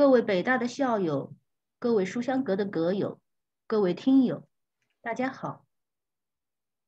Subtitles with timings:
[0.00, 1.34] 各位北大的校友，
[1.78, 3.20] 各位书香阁的阁友，
[3.66, 4.48] 各位听友，
[5.02, 5.66] 大家好。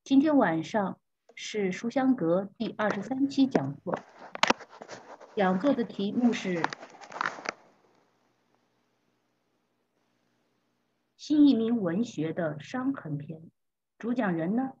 [0.03, 0.99] 今天晚上
[1.35, 3.99] 是书香阁第二十三期讲座，
[5.35, 6.55] 讲座的题目是
[11.15, 13.39] 《新移民文学的伤痕篇》，
[13.99, 14.71] 主讲人呢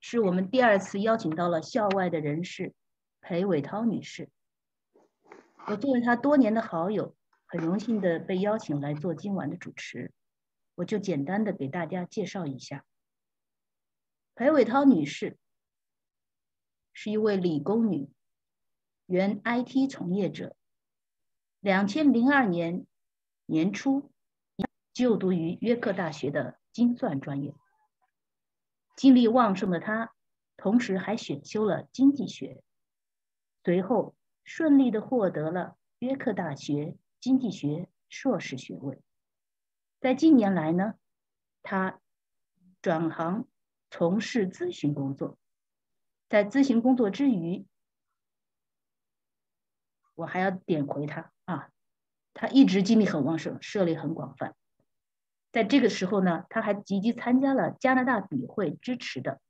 [0.00, 2.72] 是我们第二次邀请到了校外的人士
[3.20, 4.30] 裴伟涛女士。
[5.66, 7.14] 我作为她多年的好友。
[7.54, 10.12] 很荣幸的被邀请来做今晚的主持，
[10.74, 12.84] 我就简单的给大家介绍一下。
[14.34, 15.38] 裴伟涛女士
[16.92, 18.10] 是一位理工女，
[19.06, 20.56] 原 IT 从业者。
[21.60, 22.88] 两千零二年
[23.46, 24.10] 年初
[24.92, 27.54] 就读于约克大学的精算专业，
[28.96, 30.12] 精力旺盛的她，
[30.56, 32.64] 同时还选修了经济学，
[33.62, 36.96] 随后顺利的获得了约克大学。
[37.24, 39.00] 经济学硕士学位，
[39.98, 40.92] 在近年来呢，
[41.62, 41.98] 他
[42.82, 43.48] 转行
[43.90, 45.38] 从事咨询工作。
[46.28, 47.64] 在咨询工作之余，
[50.14, 51.70] 我还要点回他啊，
[52.34, 54.54] 他一直精力很旺盛，涉猎很广泛。
[55.50, 59.40] 在这个时候呢，他还积极参加了加拿大笔会支持的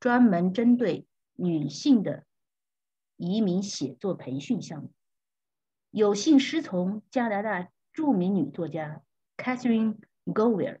[0.00, 2.24] 专门针对女性的
[3.16, 4.92] 移民写作培训项目。
[5.96, 9.00] 有幸师从加拿大著名女作家
[9.38, 10.80] Catherine Gower，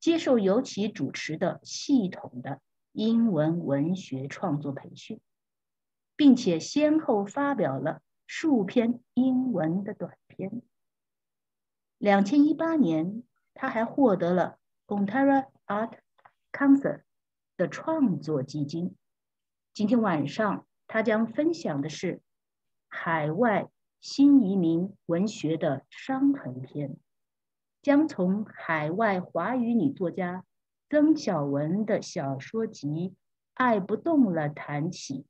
[0.00, 5.20] 接受由其主持的系统的英文文学创作培训，
[6.16, 10.62] 并且先后发表了数篇英文的短篇。
[11.98, 15.98] 两千一八年，他还获得了 Ontario Art
[16.50, 17.02] Council
[17.58, 18.96] 的创作基金。
[19.74, 22.22] 今天晚上，他将分享的是
[22.88, 23.68] 海外。
[24.02, 26.96] 新移民文学的伤痕篇，
[27.80, 30.44] 将从海外华语女作家
[30.90, 32.88] 曾小文的小说集
[33.54, 35.24] 《爱不动了》谈起，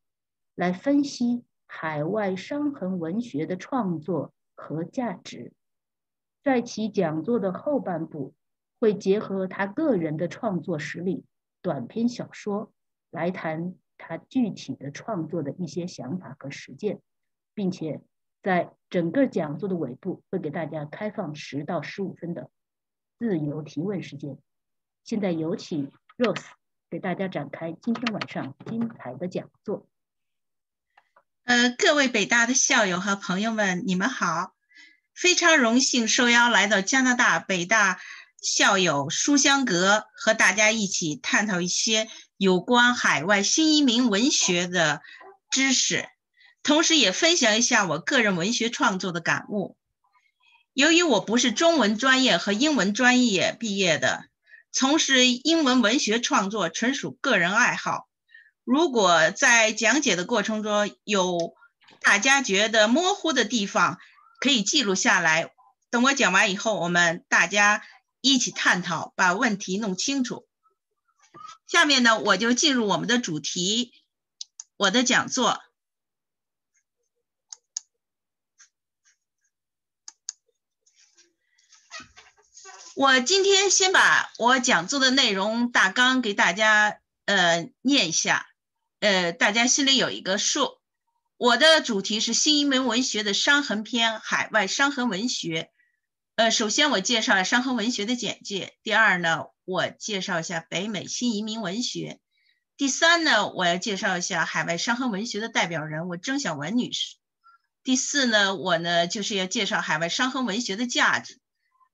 [0.54, 5.52] 来分析海外伤痕文学的创作和价值。
[6.42, 8.32] 在其讲座的后半部，
[8.80, 11.26] 会结合他个人的创作实力，
[11.60, 12.72] 短篇小说
[13.10, 17.02] 来谈他具体的创作的一些想法和实践，
[17.52, 18.00] 并且。
[18.42, 22.50] 在整个讲座的尾部，会给大家开放十到十五分的
[23.18, 24.36] 自由提问时间。
[25.04, 26.42] 现在有请 Rose
[26.90, 29.86] 给大家展开今天晚上精彩的讲座。
[31.44, 34.54] 呃，各位北大的校友和朋友们，你们好！
[35.14, 38.00] 非常荣幸受邀来到加拿大北大
[38.40, 45.02] 校友书香阁，和大家一起探讨一些有关海外新移民文学的
[45.50, 46.08] 知识。
[46.62, 49.76] 同时也分享一下我个人文学创作的感悟。
[50.72, 54.24] 由于我不是中文专业和英文专业毕业的，
[54.72, 58.08] 从事英文文学创作纯属个人爱好。
[58.64, 61.54] 如果在讲解的过程中有
[62.00, 63.98] 大家觉得模糊的地方，
[64.40, 65.50] 可以记录下来。
[65.90, 67.82] 等我讲完以后，我们大家
[68.20, 70.46] 一起探讨，把问题弄清楚。
[71.66, 73.92] 下面呢，我就进入我们的主题，
[74.76, 75.60] 我的讲座。
[82.94, 88.46] 我今天先把我讲座的内容大纲给大家呃念一下，
[89.00, 90.78] 呃，大家心里有一个数。
[91.38, 95.70] 我的主题是新移民文学的伤痕篇，海外伤痕文学。
[96.36, 98.74] 呃，首先我介绍伤痕文学的简介。
[98.82, 102.20] 第二呢，我介绍一下北美新移民文学。
[102.76, 107.16] 第三呢，我要介绍一下海外伤痕文学的代表人物曾小文女士。
[107.82, 111.40] 第四呢，我呢就是要介绍海外伤痕文学的价值，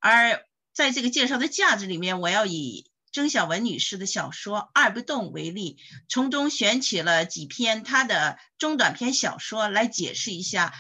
[0.01, 0.45] 而。
[0.79, 5.77] 在这个介绍的价值里面，我要以曾小文女士的小说《二不动》为例，
[6.09, 10.73] 从中选取了几篇她的中短篇小说来解释一下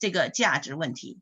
[0.00, 1.20] 这个价值问题。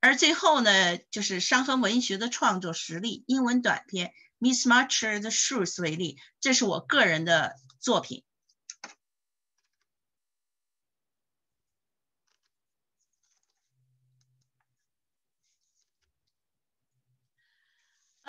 [0.00, 4.08] 而最后呢，就是伤痕文学的创作实例，英文短篇
[4.40, 8.24] 《Miss Marcher's Shoes》为例，这是我个人的作品。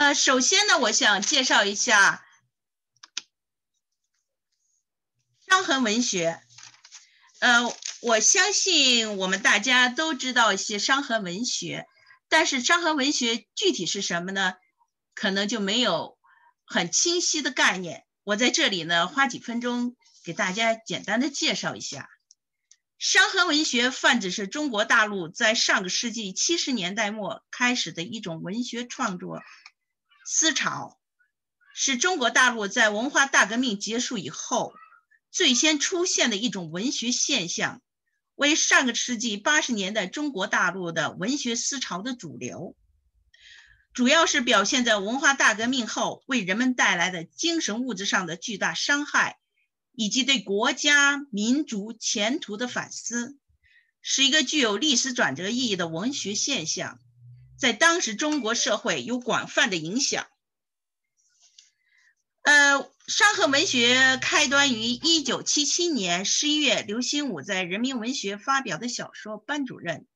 [0.01, 2.25] 呃，首先呢，我想介绍一下
[5.47, 6.41] 伤痕文学。
[7.37, 7.71] 呃，
[8.01, 11.85] 我相信我们大家都知道一些伤痕文学，
[12.29, 14.55] 但是伤痕文学具体是什么呢？
[15.13, 16.17] 可能就没有
[16.65, 18.03] 很清晰的概念。
[18.23, 22.09] 我在这里呢，花几分钟给大家简单的介绍一下。
[22.97, 29.43] 伤痕文学泛指是中国大陆在上个世纪七十年代末开始的一种文学创作
[30.33, 30.97] 思潮，
[31.75, 34.73] 是中国大陆在文化大革命结束以后
[35.29, 37.81] 最先出现的一种文学现象，
[38.35, 42.77] 为上个世纪八十年代中国大陆的文学思潮的主流，
[43.93, 49.37] 主要是表现在文化大革命后为人们带来的精神物质上的巨大伤害。
[49.93, 53.37] 以及对国家民族前途的反思，
[54.01, 56.97] 是一个具有历史转折意义的文学现象，
[57.61, 60.25] 在当时中国社会有广泛的影响。
[62.41, 70.07] 呃，伤痕文学开端于一九七七年十一月，刘心武在《人民文学》发表的小说《班主任》，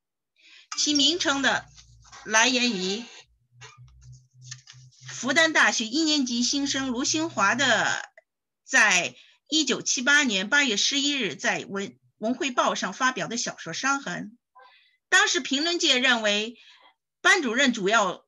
[0.79, 1.67] 其名称的
[2.25, 3.03] 来源于
[5.07, 8.09] 复旦大学一年级新生卢新华的
[8.65, 9.15] 在。
[9.47, 14.39] 一九七八年八月十一日，在《文文汇报》上发表的小说《伤痕》，
[15.07, 16.57] 当时评论界认为，
[17.25, 18.23] 班主任主要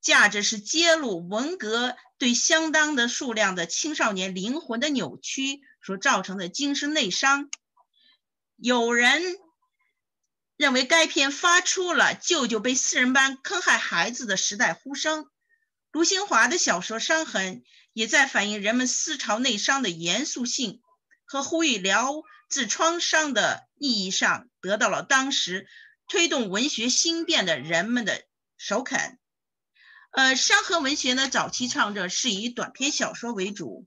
[0.00, 7.50] 价值是揭露文革对相当的数量的青少年灵魂的扭曲所造成的精神内伤。
[8.56, 9.20] 有人
[10.56, 15.28] 认为该片发出了“舅舅被四人帮坑害孩子”的时代呼声。
[15.90, 17.56] 卢新华的小说《伤痕》。
[17.96, 20.82] 也在反映人们思潮内伤的严肃性
[21.24, 22.12] 和呼吁疗
[22.50, 25.66] 治创伤的意义上，得到了当时
[26.06, 28.22] 推动文学兴变的人们的
[28.56, 29.18] 首肯。
[30.12, 33.86] 呃，山河文学呢，早期创作是以短篇小说为主。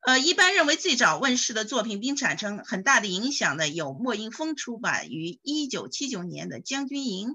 [0.00, 7.30] 呃，一般认为最早问世的作品并产生很大的影响的，有莫英峰出版于一九七九年的《将军营》，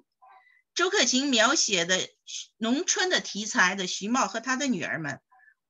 [0.73, 2.09] 周克勤描写的
[2.57, 5.13] 农村的题材的《徐茂和他的女儿们》。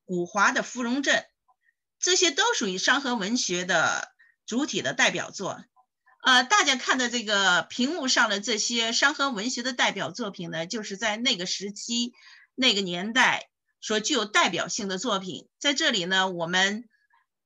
[0.06, 1.16] 古华的《芙蓉镇》，
[2.00, 4.16] 这些都属于山河文学的
[4.46, 5.64] 主体的代表作。
[6.28, 12.12] 呃，大家看的这个屏幕上的这些伤痕文学的代表作品呢，就是在那个时期、
[12.54, 15.48] 那个年代所具有代表性的作品。
[15.58, 16.90] 在这里呢，我们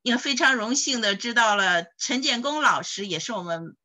[0.02, 3.78] 也非常荣幸的知道了陈建功老师，也是我们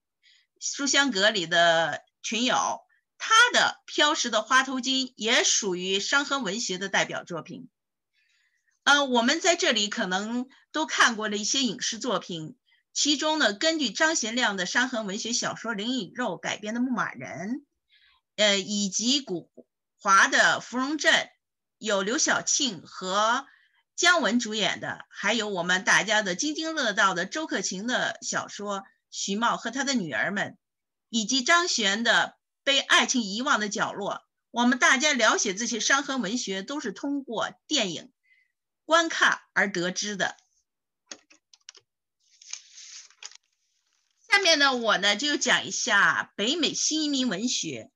[0.63, 2.81] 书香阁里的群友，
[3.19, 7.69] 他的《飘逝的花头巾》也属于伤痕文学的代表作品。
[8.85, 12.57] 呃，我们在这里可能都看过了一些影视作品，
[12.97, 17.51] 其中呢，根据张贤亮的伤痕文学小说《灵与肉》改编的《牧马人》，
[18.37, 19.51] 呃，以及古
[20.01, 21.13] 华的《芙蓉镇》，
[21.77, 23.45] 有刘晓庆和
[23.97, 28.79] 姜文主演的，还有我们大家的津津乐道的周克勤的小说
[29.11, 30.53] 《徐茂和他的女儿们》，
[31.11, 34.15] 以及张悬的《被爱情遗忘的角落》。
[34.51, 38.11] 我们大家了解这些伤痕文学，都是通过电影。
[38.87, 40.35] 观看而得知的。
[44.37, 47.91] 下面呢，我呢就讲一下北美新移民文学。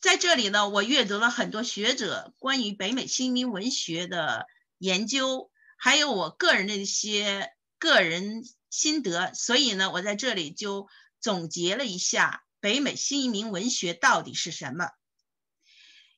[0.00, 4.48] 在这里呢，我阅读了很多学者关于北美新移民文学的
[4.78, 9.32] 研究，还有我个人的一些个人心得。
[9.34, 10.88] 所以呢，我在这里就
[11.20, 14.90] 总结了一下北美新移民文学到底是什么。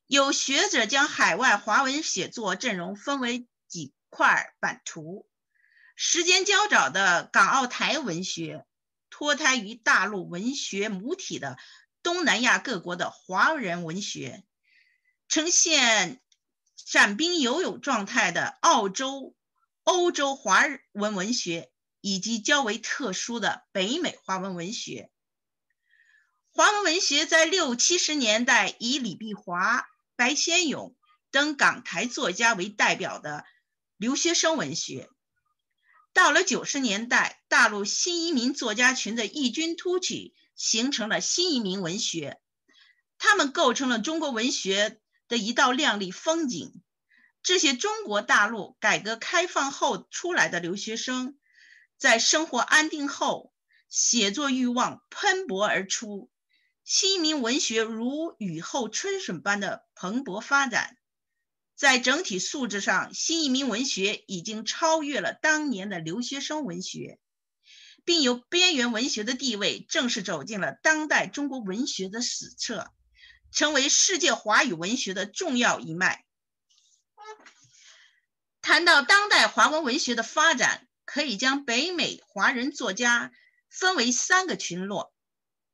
[0.06, 3.46] 有学者将海外华文写作阵容分为。
[3.66, 5.26] 几块版图，
[5.96, 8.64] 时间较早的港澳台文学，
[9.16, 11.56] 脱胎于大陆文学母体的
[12.02, 14.42] 东南亚各国的华人文学，
[15.28, 16.20] 呈现
[16.74, 19.36] 散兵游勇状态的澳洲、
[19.84, 25.12] 欧洲华文文学，以及较为特殊的北美华文文学。
[26.50, 30.96] 华文文学在六七十年代以李碧华、白先勇
[31.30, 33.44] 等港台作家为代表的。
[33.96, 35.08] 留学生文学
[36.14, 42.40] 到了九十年代，大陆新移民作家群的异军突起，形成了新移民文学。
[43.18, 46.80] 他们构成了中国文学的一道亮丽风景。
[47.42, 51.36] 这些中国大陆改革开放后出来的留学生，
[51.98, 53.52] 在生活安定后，
[53.88, 56.30] 写作欲望喷薄而出，
[56.84, 60.96] 新移民文学如雨后春笋般的蓬勃发展。
[61.84, 67.18] 在整体素质上，新移民文学已经超越了当年的留学生文学，
[68.06, 72.90] 并由边缘文学的地位正式走进了当代中国文学的史册，
[73.52, 76.24] 成为世界华语文学的重要一脉。
[78.62, 83.30] 谈到当代华文文学的发展，可以将北美华人作家
[83.68, 85.12] 分为三个群落。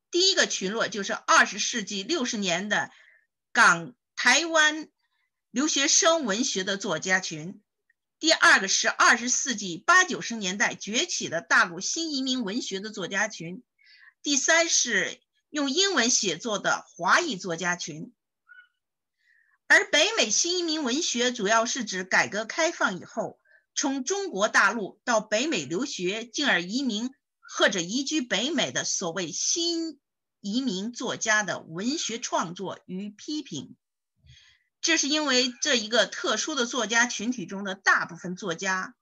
[0.09, 2.91] 第一个群落就是二十世纪六十年的
[3.53, 4.89] 港台湾。
[5.51, 7.61] 留学生文学的作家群，
[8.19, 13.61] 第二个是二十世纪八九十年代崛起的大陆新移民文学的作家群，
[14.23, 18.13] 第三是用英文写作的华裔作家群。
[19.67, 23.37] 而北美新移民文学主要是指改革开放以后
[23.75, 27.09] 从中国大陆到北美留学，进而移民
[27.41, 29.99] 或者移居北美的所谓新
[30.39, 33.75] 移民作家的文学创作与批评。
[34.81, 38.95] 这是因为这一个特殊的作家群体中的大部分作家，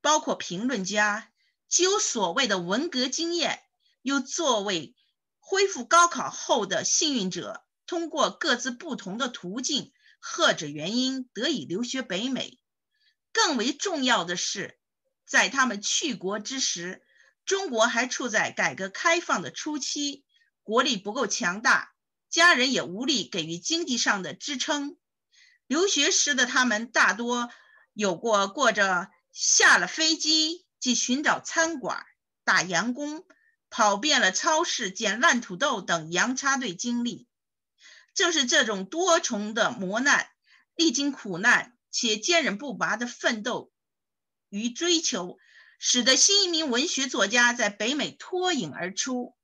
[0.00, 1.30] 包括评论家，
[1.68, 3.60] 既有所谓的文革经验，
[4.02, 4.94] 又作为
[5.38, 7.64] 恢复高考后的幸运者。
[7.86, 12.60] 通过各自不同的途径或者原因得以留学北美。
[13.32, 14.78] 更为重要的是，
[15.26, 17.02] 在他们去国之时，
[17.44, 20.24] 中国还处在改革开放的初期，
[20.62, 21.90] 国力不够强大，
[22.28, 24.96] 家人也无力给予经济上的支撑。
[25.70, 27.48] 留学时的他们大多
[27.92, 32.04] 有过过着下了飞机即寻找餐馆、
[32.42, 33.24] 打洋工、
[33.70, 37.28] 跑遍了超市捡烂土豆等洋插队经历。
[38.14, 40.28] 正是这种多重的磨难，
[40.74, 43.70] 历经苦难且坚韧不拔的奋斗
[44.48, 45.38] 与追求，
[45.78, 49.36] 使得新移民文学作家在北美脱颖而出。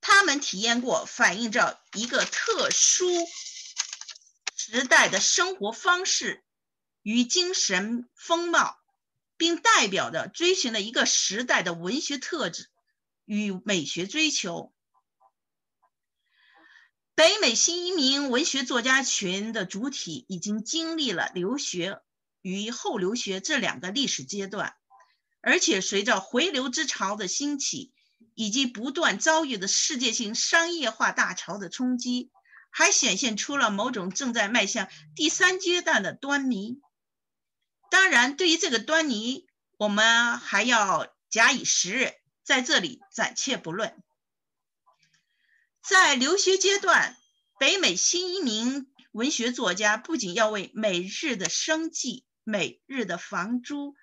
[0.00, 3.06] 他们体验过反映着一个特殊
[4.68, 6.42] 时代的生活方式
[7.02, 8.76] 与精神风貌，
[9.36, 12.68] 并代表着追寻了一个时代的文学特质
[13.24, 14.72] 与美学追求。
[17.14, 22.00] 北美新移民文学作家群的主体已经经历了留学
[22.42, 24.74] 与后留学这两个历史阶段，
[25.42, 27.92] 而且随着回流之潮的兴起，
[28.34, 32.32] 以及不断遭遇的世界性商业化大潮的冲击，
[32.70, 36.80] 还显现出了某种正在迈向第三阶段的端倪。
[37.90, 39.46] 当然，对于这个端倪，
[39.78, 43.96] 我们还要假以时日，在这里暂且不论。
[45.82, 47.16] 在留学阶段，
[47.58, 53.94] 北美新移民文学作家不仅要为每日的生计、每日的房租、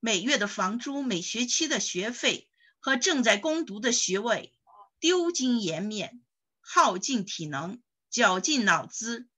[0.00, 2.48] 每月的房租、每学期的学费
[2.78, 4.52] 和正在攻读的学位
[4.98, 6.22] 丢尽颜面、
[6.60, 9.28] 耗尽体能、绞尽脑汁，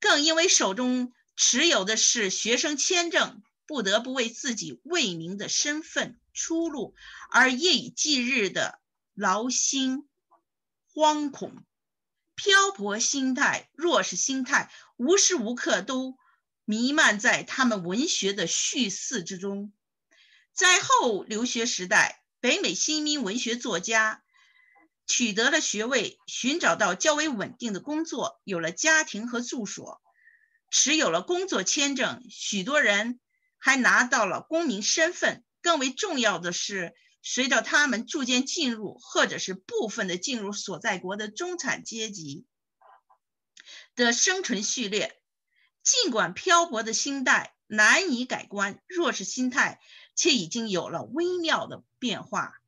[0.00, 6.94] 更因为手中持有的是学生签证，不得不为自己未明的身份出路
[7.30, 8.80] 而夜以继日的
[9.14, 10.08] 劳心。
[10.92, 11.64] 惶恐、
[12.36, 16.16] 漂泊心态、弱势心态，无时无刻都
[16.64, 19.72] 弥漫在他们文学的叙事之中。
[20.52, 24.23] 在后留学时代，北美新民文学作家
[25.06, 30.02] 取得了学位，寻找到较为稳定的工作，有了家庭和住所，
[30.70, 33.20] 持有了工作签证，许多人
[33.58, 35.44] 还拿到了公民身份。
[35.62, 36.94] 更为重要的是。
[37.26, 42.44] 随着他们逐渐进入，或者是部分的进入所在国的中产阶级
[43.96, 45.18] 的生存序列，
[45.82, 49.80] 尽管漂泊的心态难以改观，弱势心态
[50.14, 52.60] 却已经有了微妙的变化，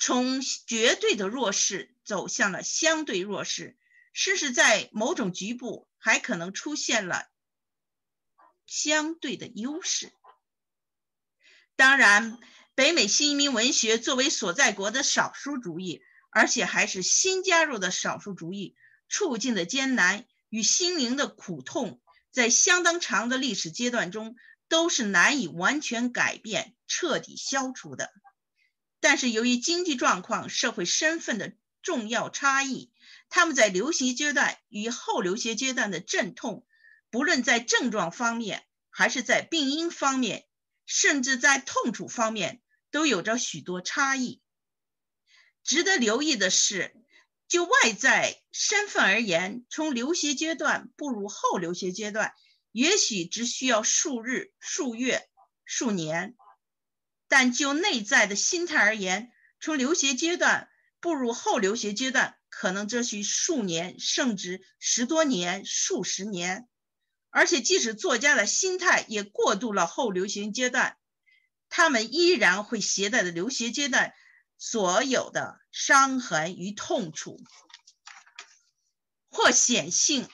[0.00, 3.78] 从绝对的弱势走向了相对弱势，
[4.12, 7.28] 甚至在某种局部还可能出现了
[8.66, 10.12] 相对的优势。
[11.76, 12.40] 当然。
[12.76, 18.74] 北美新移民文学作为所在国的少数主义，而且还是新加入的少数主义，
[19.06, 24.34] 处境的艰难与心灵的苦痛，在相当长的历史阶段中
[24.66, 28.10] 都是难以完全改变、彻底消除的。
[29.00, 32.92] 但是，由于经济状况、社会身份的重要差异，
[33.28, 36.66] 他们在留学阶段与后留学阶段的阵痛，
[37.10, 40.46] 不论在症状方面，还是在病因方面，
[40.86, 42.60] 甚至在痛楚方面。
[42.92, 44.42] 都有着许多差异。
[45.62, 46.92] 值得留意的是，
[47.46, 52.34] 就外在身份而言，从留学阶段步入后留学阶段，
[52.72, 55.28] 也许只需要数日、数月、
[55.64, 56.34] 数年；
[57.30, 60.68] 但就内在的心态而言，从留学阶段
[60.98, 66.68] 步入后留学阶段，可能这需数年，甚至十多年、数十年。
[67.30, 70.96] 而且，即使作家的心态也过渡了后留学阶段。
[71.68, 74.12] 他们依然会携带着留学阶段
[74.58, 77.40] 所有的伤痕与痛楚，
[79.30, 80.28] 或显性，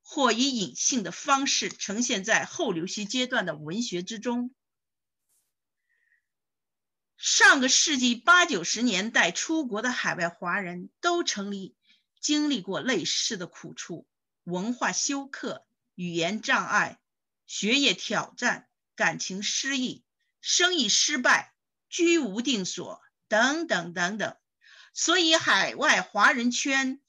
[0.00, 4.54] 或以隐性的方式呈现在后留学阶段的文学之中。
[7.26, 11.74] 上个世纪八九十年代出国的海外华人都曾历
[12.20, 14.06] 经历过类似的苦处：
[14.42, 17.00] 文化休克、语言障碍、
[17.46, 20.04] 学业挑战、感情失意。
[20.42, 21.54] 生意失败，
[21.88, 24.36] 居无定所，等等等等。
[24.92, 27.00] 所以海外华人圈，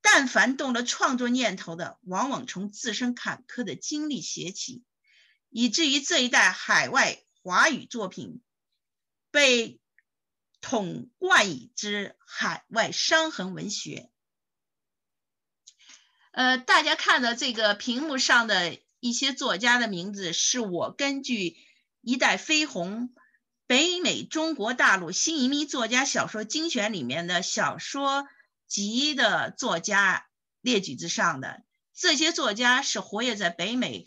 [0.00, 4.82] 但凡动了创作念头的，往往从自身坎坷的经历写起，
[5.48, 8.42] 以至于这一代海外华语作品
[9.30, 9.80] 被
[10.60, 14.10] 统冠以之海外伤痕文学。
[16.32, 21.50] 呃，大家看到这个屏幕上的一些作家的名字，是我根据
[22.02, 23.12] 《一代飞鸿：
[23.66, 28.28] 北美中国大陆新移民作家小说精选》里面的小说
[28.66, 30.28] 集的作家
[30.60, 31.64] 列举之上的。
[31.94, 34.06] 这些作家是活跃在北美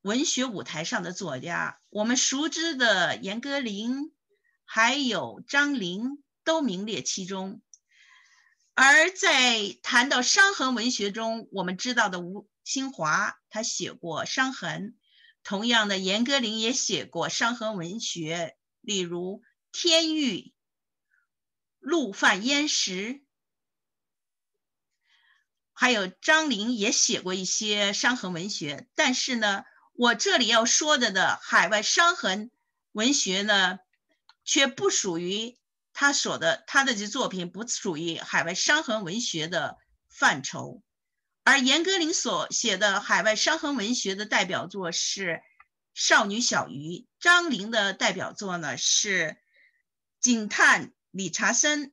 [0.00, 4.12] 文学舞台上的作家，我们熟知的严歌苓，
[4.74, 7.60] 还有张玲，都名列其中。
[8.72, 14.94] 而在谈到伤痕文学中，我们知道的吴新华，他写过伤痕；
[15.44, 19.40] 同样的，严歌苓也写过伤痕文学，例如
[19.72, 20.38] 《天域》
[21.78, 22.92] 《陆犯焉识》，
[25.74, 28.88] 还有张玲也写过一些伤痕文学。
[28.94, 32.50] 但是呢，我这里要说的的海外伤痕
[32.92, 33.78] 文学呢，
[34.44, 35.58] 却不属于。
[35.94, 39.76] 他所的他的这作品不属于海外伤痕文学的
[40.08, 40.82] 范畴，
[41.44, 45.26] 而严歌苓所写的海外伤痕文学的代表作是
[45.92, 49.26] 《少女小鱼》，张玲的代表作呢是
[50.18, 51.88] 《警探理查森》，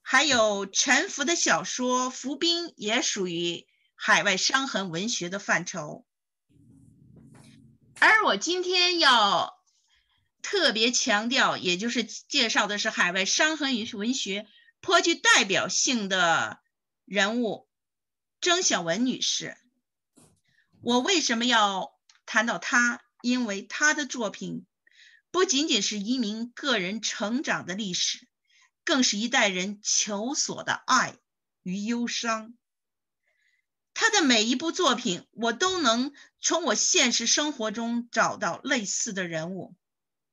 [0.00, 6.06] 还有陈福的小说《浮冰》也属于海外伤痕文学的范畴，
[8.00, 9.53] 而我今天要。
[10.44, 14.46] 特别强调，也就是介绍的是海外伤痕与文学
[14.82, 16.60] 颇具代表性的
[17.06, 17.66] 人物
[18.42, 19.56] 曾小文女士。
[20.82, 23.00] 我为什么要谈到她？
[23.22, 24.66] 因为她的作品
[25.30, 28.28] 不仅仅是移民个人成长的历史，
[28.84, 31.16] 更是一代人求索的爱
[31.62, 32.52] 与忧伤。
[33.94, 39.74] 她的每一部作品，我都能从我现实生活中找到类似的人物。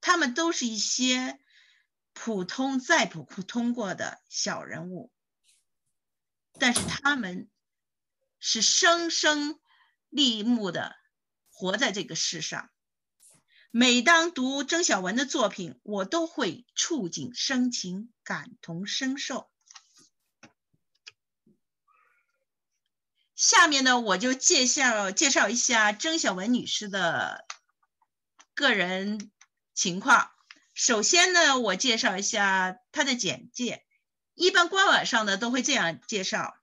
[0.01, 1.39] 他们都是一些
[2.13, 5.11] 普通再普通过的小人物，
[6.59, 7.49] 但是他们
[8.39, 9.59] 是生生
[10.09, 10.95] 立木的
[11.49, 12.69] 活在这个世上。
[13.69, 19.49] 每当读曾小文的作品，我都会触景生情，感同身受。
[23.35, 27.45] 下面呢，我就介绍介绍一下曾小文女士的
[28.53, 29.31] 个人。
[29.81, 30.29] 情况，
[30.75, 33.83] 首先呢，我介绍一下他的简介。
[34.35, 36.55] 一般官网上呢都会这样介绍：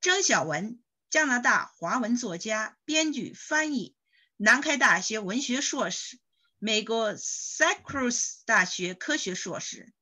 [0.00, 0.78] 曾小文，
[1.10, 3.96] 加拿大华文作家、编剧、翻译，
[4.36, 6.20] 南开大学文学硕士，
[6.60, 9.92] 美国 Syracuse 大学科学硕士。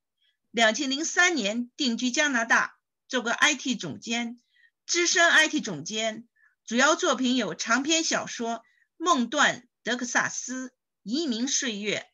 [0.51, 2.77] 两千零三年定居加拿大，
[3.07, 4.39] 做过 IT 总监、
[4.85, 6.27] 资深 IT 总监。
[6.63, 8.57] 主要作品有长篇小说
[8.97, 10.67] 《梦断德克萨斯》
[11.01, 12.05] 《移民岁月》。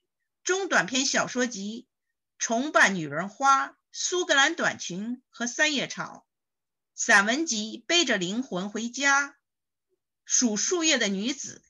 [0.43, 1.87] 中短篇小说集
[2.39, 6.25] 《重瓣女人花》《苏格兰短裙》和《三叶草》，
[6.95, 9.21] 散文集《背着灵魂回家》
[10.25, 11.61] 《数树叶的女子》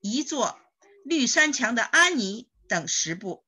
[0.00, 0.60] 一座
[1.06, 3.46] 《绿山墙的安妮》等十部，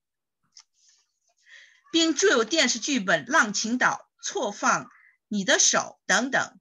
[1.93, 4.91] 并著有电视剧本《浪琴岛》《错放
[5.29, 6.59] 你的手》等等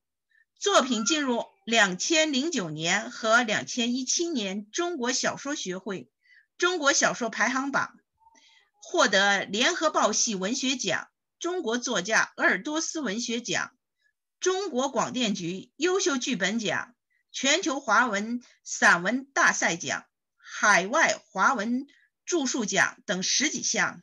[0.60, 6.10] 作品，进入两千零九年和两千一七年中国小说学会。
[6.58, 8.00] 中国小说排行榜
[8.76, 13.76] 获得联合报系文学奖、中国作家鄂尔多斯文学奖、
[14.40, 16.96] 中国广电局优秀剧本奖、
[17.32, 20.06] 全球华文散文大赛奖、
[20.38, 21.88] 海外华文
[22.26, 24.02] 著述奖等十几项。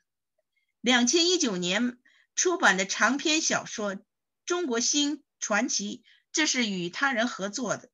[0.80, 1.98] 两千一九年
[2.34, 3.96] 出版的长篇小说
[4.44, 7.90] 《中国新传奇》，这是与他人合作的，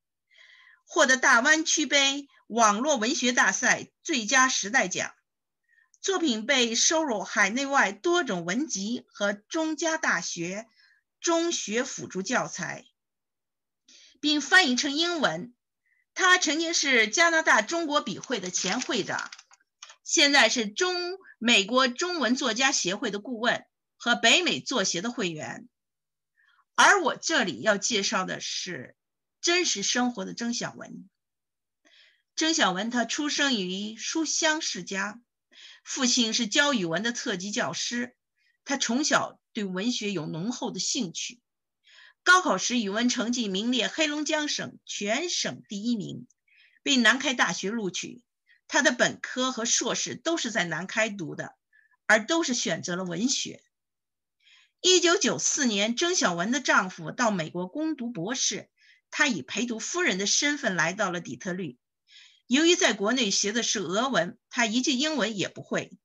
[0.85, 2.29] 获得大湾区杯。
[2.47, 5.13] 网络文学大赛最佳时代奖
[6.01, 10.69] 作品被收入海内外多种文集和中加大学
[11.21, 12.85] 中学辅助教材，
[14.21, 15.53] 并翻译成英文。
[16.15, 19.29] 他曾经是加拿大中国笔会的前会长，
[20.05, 25.69] 现在是中美国中文作家协会的顾问和北美作协的会员。
[26.77, 28.95] 而我这里要介绍的是
[29.41, 31.09] 真实生活的曾小文。
[32.37, 35.19] 曾小文，他出生于书香世家，
[35.83, 38.15] 父亲是教语文的特级教师。
[38.67, 41.41] 他从小对文学有浓厚的兴趣，
[42.23, 46.27] 高考时语文成绩名列黑龙江省全省第一名，
[46.83, 48.23] 被南开大学录取。
[48.69, 51.57] 他的本科和硕士都是在南开读的，
[52.05, 53.63] 而都是选择了文学。
[54.83, 58.69] 一九九四年，曾小文的丈夫到美国攻读博士，
[59.11, 61.79] 她以陪读夫人的身份来到了底特律。
[62.47, 65.99] 由于在国内学的是俄文，他一句英文也不会，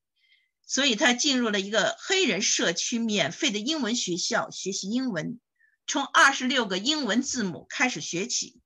[0.65, 5.39] 所以他进入了一个黑人社区免费的英文学校学习英文，
[5.85, 8.59] 从二十六个英文字母开始学起。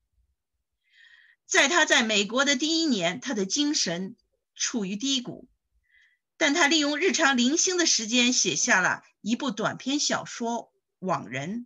[1.45, 4.15] 在他在美国的第一年，他的精神
[4.55, 5.49] 处于低谷，
[6.37, 10.71] 但他利用日常零星的时间写下了一部短篇小说
[11.05, 11.59] 《网人》，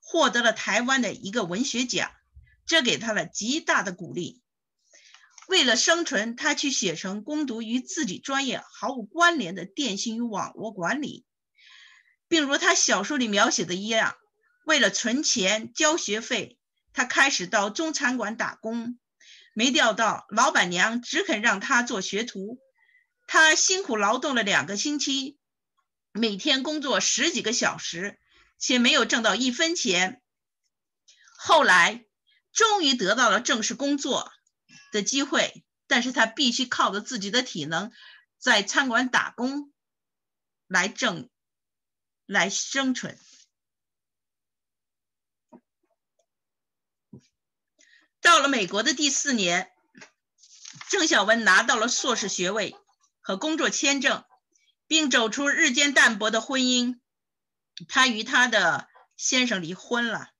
[0.00, 2.12] 获得了台湾的一个文学奖，
[2.66, 4.42] 这给他了极大的鼓励。
[5.48, 11.24] 为了生存，他去写成攻读与自己专业毫无关联的电信与网络管理，
[12.28, 14.14] 并如他小说里描写的一样，
[14.66, 16.58] 为了存钱交学费，
[16.92, 18.98] 他开始到中餐馆打工。
[19.54, 22.60] 没料到老板娘只肯让他做学徒，
[23.26, 25.38] 他辛苦劳动了两个星期，
[26.12, 28.20] 每天工作十几个小时，
[28.58, 30.20] 且没有挣到一分钱。
[31.38, 32.04] 后来，
[32.52, 34.30] 终于得到了正式工作。
[34.92, 37.92] 的机会，但是他必须靠着自己的体能，
[38.38, 39.72] 在餐馆打工
[40.66, 41.28] 来挣，
[42.26, 43.18] 来生存。
[48.20, 49.70] 到了美国的第四年，
[50.90, 52.76] 郑小文拿到了硕士学位
[53.20, 54.24] 和工作签证，
[54.86, 57.00] 并走出日渐淡薄的婚姻。
[57.88, 60.30] 他与他的先生离婚了，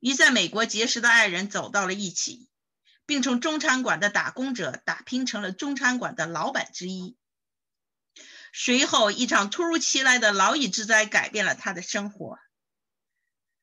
[0.00, 2.50] 与在美国结识的爱人走到了一起。
[3.08, 7.16] 并从中餐馆的打工者打拼成了中餐馆的老板之一。
[8.52, 12.38] 随后，一场突如其来的劳役之灾改变了他的生活。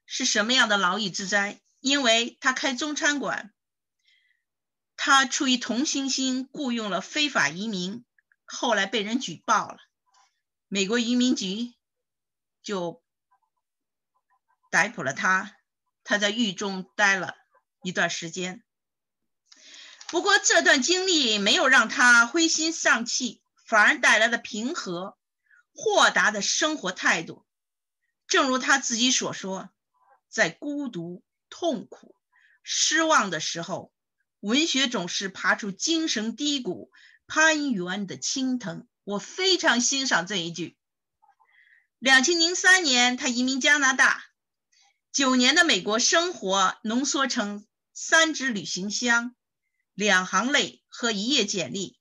[0.08, 1.62] 是什么样的劳役之灾？
[1.80, 3.54] 因为他开中餐馆，
[4.98, 8.04] 他出于同情心雇佣了非法移民，
[8.46, 9.78] 后来被人举报了，
[10.68, 11.76] 美国移民局
[12.64, 13.04] 就
[14.72, 15.56] 逮捕了他。
[16.04, 17.36] 他在狱中待了
[17.84, 18.64] 一段时间。
[20.10, 25.18] 不过，这段经历没有让他灰心丧气，反而带来了平和、
[25.74, 27.46] 豁达的生活态度。
[28.28, 29.70] 正如他自己所说，
[30.30, 32.16] 在孤独、痛苦、
[32.64, 33.92] 失望的时候，
[34.40, 36.92] 文学总是爬出精神低谷
[37.28, 38.88] 攀援的青藤。
[39.04, 40.78] 我非常欣赏这一句。
[42.00, 44.24] 两千零三年，他移民加拿大，
[45.12, 49.36] 九年的美国生活浓缩成三支旅行箱。
[49.96, 51.98] 两行泪和一页简历，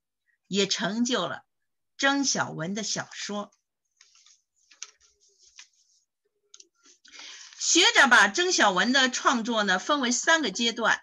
[0.48, 1.44] 也成就了
[1.96, 3.52] 曾小文的小说。
[7.58, 11.00] 学者把曾小文的创作呢分为三个阶段，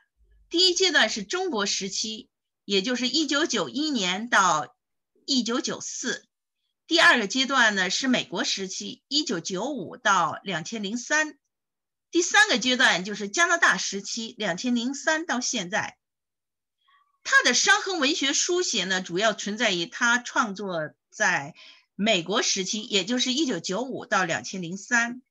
[0.49, 2.29] 第一阶段是中国时期，
[2.65, 4.75] 也就是一九九一年到
[5.25, 6.25] 一九九四；
[6.87, 11.37] 第二个阶段呢是美国时期，一九九五到两千零三；
[12.11, 15.97] 第三个阶段就是加拿大时期，两千零三到现在。
[17.23, 21.53] 他的伤痕文学书写呢，主要存在于他创作在
[21.95, 25.21] 美国时期，也就是一九九五到两千零三。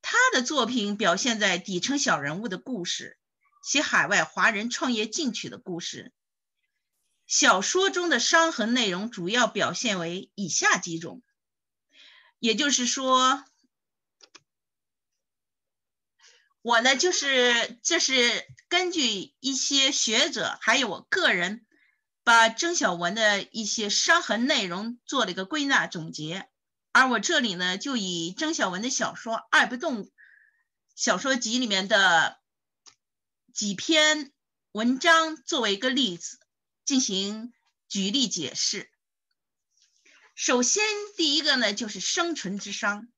[0.00, 3.18] 他的作品表现在底层小人物的故事，
[3.62, 6.12] 写海外华人创业进取的故事。
[7.26, 11.22] 小说中的伤痕内容主要表现为以下几种，
[12.38, 13.44] 也就是说。
[16.62, 21.66] 我呢，就是这是根据一些学者还有我个人，
[22.22, 26.48] 把曾小文的一些伤痕内容做了一个归纳总结，
[26.92, 30.04] 而我这里呢，就以曾小文的小说《爱不动》
[30.94, 32.38] 小说集里面的
[33.52, 34.32] 几篇
[34.70, 36.38] 文章作为一个例子
[36.84, 37.52] 进行
[37.88, 38.88] 举例解释。
[40.36, 40.84] 首先，
[41.16, 43.08] 第一个呢，就是生存之伤。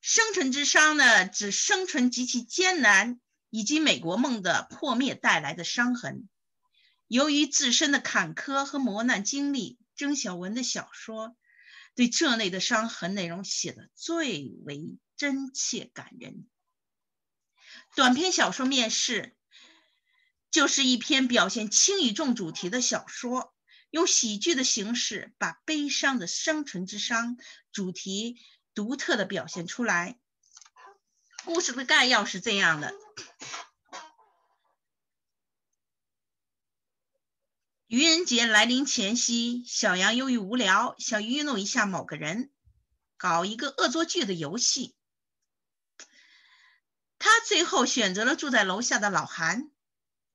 [0.00, 6.28] 生存之伤呢，指生存极其艰难，以及美国梦的破灭带来的伤痕。
[7.06, 11.36] 由于自身的坎坷和磨难经历，曾小文的小说
[11.94, 16.48] 对这类的伤痕内容写得最为真切感人。
[17.94, 19.22] 短篇小说《面试》
[20.50, 23.54] 就是一篇表现轻与重主题的小说，
[23.90, 27.36] 用喜剧的形式把悲伤的生存之伤
[27.70, 28.40] 主题。
[28.74, 30.18] 独特的表现出来。
[31.44, 32.94] 故事的概要是这样的：
[37.86, 42.50] 愚人节来临前夕，小羊由于无聊，想愚弄一下某个人，
[43.16, 44.94] 搞一个恶作剧的游戏。
[47.18, 49.70] 他最后选择了住在楼下的老韩，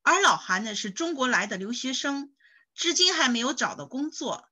[0.01, 2.35] 而老韩呢是中国来的留学生，
[2.73, 4.49] 至今还没有找到工作。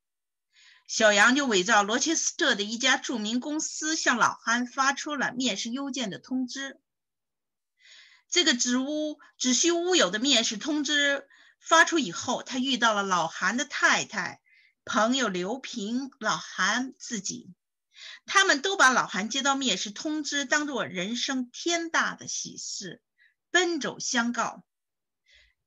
[0.94, 6.80] 小杨就伪造罗切斯特的一家著名公司向老韩发出了面试邮件的通知。
[8.30, 11.28] 这个只乌只需乌有的面试通知
[11.60, 14.40] 发出以后，他遇到了老韩的太太、
[14.86, 17.52] 朋友刘平、老韩自己，
[18.28, 23.02] 他们都把老韩接到面试通知当做人生天大的喜事，
[23.50, 24.64] 奔走相告。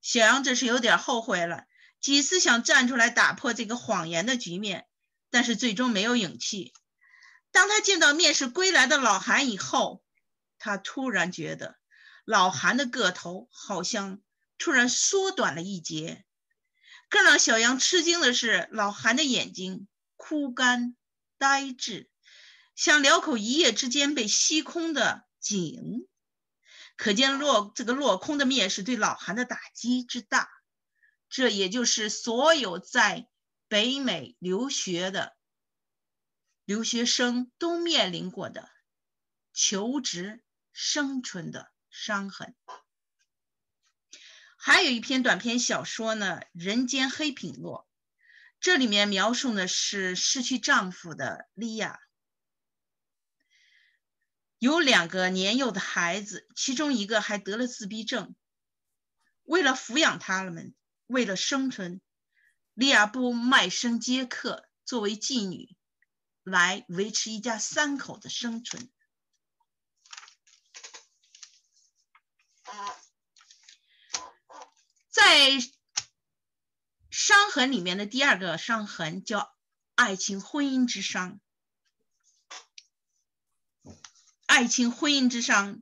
[0.01, 1.65] 小杨这是有点后悔了，
[2.01, 4.87] 几次想站出来打破这个谎言的局面。
[5.37, 6.73] 但是最终没有勇气。
[7.51, 10.03] 当他见到面试归来的老韩以后，
[10.57, 11.77] 他突然觉得
[12.25, 14.23] 老韩的个头好像
[14.57, 16.25] 突然缩短了一截。
[17.11, 20.97] 更让小杨吃惊的是，老韩的眼睛枯干
[21.37, 22.09] 呆滞，
[22.75, 26.09] 像辽口一夜之间被吸空的井。
[26.97, 30.49] 可见落这个落空的面试对老韩的打击之大。
[31.29, 33.29] 这也就是所有在。
[33.69, 35.37] 北美留学的
[36.65, 38.71] 留学生都面临过的
[39.53, 42.55] 求职生存的伤痕。
[44.57, 47.89] 还有一篇短篇小说呢，《人间黑品落》，
[48.61, 52.01] 这里面描述的是失去丈夫的莉亚，
[54.59, 58.35] 有两个年幼的孩子，其中一个还得了自闭症。
[59.45, 60.75] 为了抚养他们，
[61.07, 62.01] 为了生存。
[62.77, 65.75] 利亚布卖身接客，作为妓女
[66.43, 68.91] 来维持一家三口的生存。
[75.09, 75.49] 在
[77.11, 79.57] 伤痕里面的第二个伤痕叫
[79.95, 81.41] 爱情婚姻之伤。
[84.45, 85.81] 爱情婚姻之伤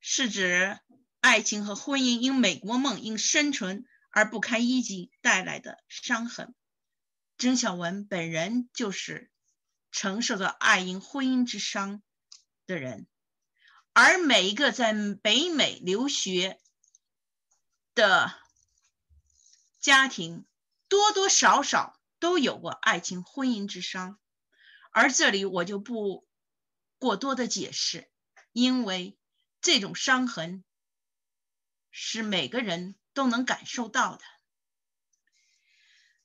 [0.00, 0.78] 是指
[1.18, 3.84] 爱情和婚姻因美国梦因生存。
[4.16, 6.54] 而不堪一击带来的伤痕，
[7.36, 9.30] 曾小文本人就是
[9.92, 12.02] 承受着爱因婚姻之伤
[12.66, 13.06] 的人，
[13.92, 16.58] 而每一个在北美留学
[17.94, 18.32] 的
[19.80, 20.46] 家庭，
[20.88, 24.18] 多多少少都有过爱情婚姻之伤，
[24.92, 26.26] 而这里我就不
[26.98, 28.10] 过多的解释，
[28.52, 29.18] 因为
[29.60, 30.64] 这种伤痕
[31.90, 32.96] 是每个人。
[33.16, 34.22] 都能感受到的。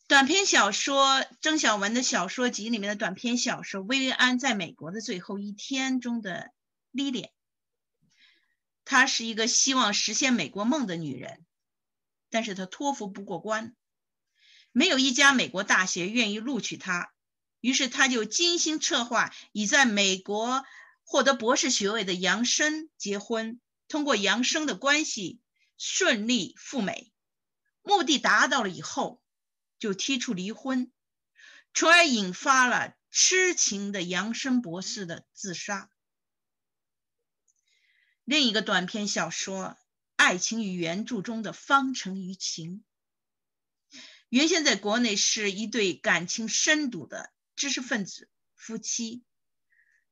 [0.07, 6.51] 短篇小说曾小文的小说集里面的短篇小说《薇薇安在美国的最后一天》中的
[6.91, 7.31] 莉莲，
[8.83, 11.45] 她是一个希望实现美国梦的女人，
[12.29, 13.73] 但是她托福不过关，
[14.73, 17.13] 没有一家美国大学愿意录取她，
[17.61, 20.65] 于是她就精心策划以在美国
[21.05, 25.39] 获得博士学位的杨生结婚，通过杨生的关系。
[25.83, 27.11] 顺利赴美，
[27.81, 29.23] 目的达到了以后，
[29.79, 30.91] 就提出离婚，
[31.73, 35.89] 从而引发了痴情的杨生博士的自杀。
[38.23, 39.69] 另一个短篇小说
[40.17, 42.85] 《爱情与原著》中的方程与情，
[44.29, 49.23] 原先在国内是一对感情深笃的知识分子夫妻，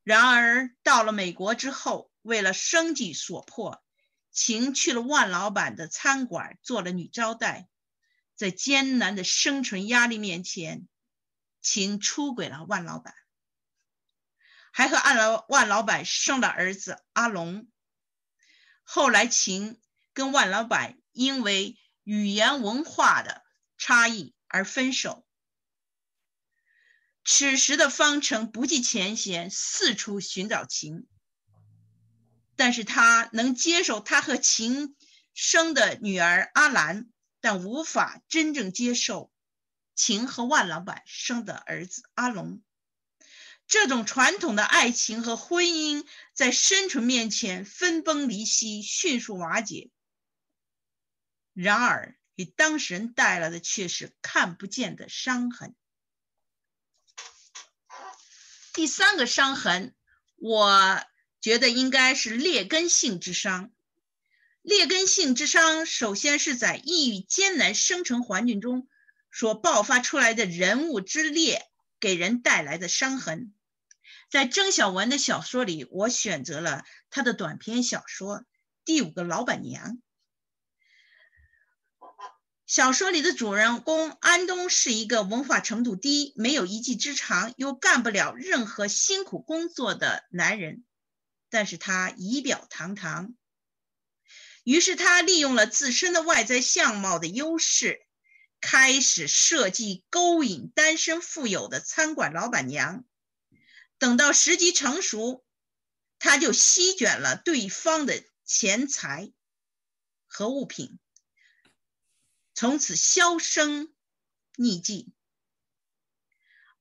[0.02, 3.84] 然而到了美国之后，为了生计所迫。
[4.32, 7.68] 晴去了万老板的餐馆做了女招待，
[8.36, 10.88] 在艰难的生存压力面前，
[11.62, 13.16] 晴出轨了万老板，
[14.72, 17.68] 还和万老万老板生了儿子阿龙。
[18.84, 19.80] 后来晴
[20.14, 23.44] 跟万老板因为语言文化的
[23.78, 25.26] 差异而分手。
[27.26, 31.08] 此时的方程不计前嫌，四处寻找晴。
[32.60, 34.94] 但是他能接受他和秦
[35.34, 39.32] 生的女儿阿兰，但无法真正接受
[39.96, 42.62] 秦和万老板生的儿子阿龙。
[43.66, 49.90] 这种传统的爱情和婚姻在生存面前分崩离析，迅速瓦解。
[51.54, 55.74] 然而，给当事人带来的却是看不见的伤痕。
[58.74, 59.96] 第三个伤痕，
[60.36, 61.02] 我。
[61.42, 63.72] 觉得应该是劣根性之伤。
[64.62, 68.88] 劣根性之伤，首先是在抑郁艰难生存环境中
[69.32, 73.54] 所爆发出来的人物之劣，给人带来的伤痕。
[74.30, 78.40] 在曾小文的小说里，我选择了他的短篇小说
[78.86, 79.94] 《第五个老板娘》。
[82.68, 90.84] 小说里的主人公安东是一个文化程度低、没有一技之长，又干不了任何辛苦工作的男人。
[91.50, 93.36] 但是他仪表堂堂，
[94.64, 98.06] 于是他利用了自身的外在相貌的优势，
[98.62, 103.04] 开始设计勾引单身富有的餐馆老板娘。
[103.98, 105.44] 等到时机成熟，
[106.20, 109.32] 他就席卷了对方的钱财
[110.28, 111.00] 和物品，
[112.54, 113.94] 从此销声
[114.56, 115.12] 匿迹。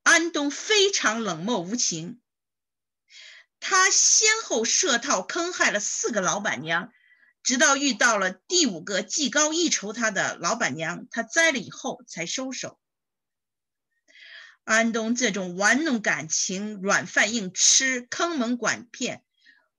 [0.02, 2.20] 安东非常冷漠无情，
[3.60, 6.92] 他先后设套坑害了四个老板娘，
[7.42, 12.78] 直到遇到了第五个技高一筹他的老板娘，他栽了以后才收手。
[14.64, 19.24] 安东这种玩弄感情、软饭硬吃、坑蒙拐骗、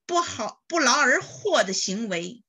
[0.05, 2.43] 不好不劳而获的行为，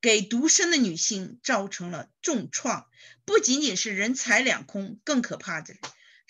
[0.00, 2.88] 给独身的女性造成了重创，
[3.24, 5.74] 不仅仅是人财两空，更可怕的。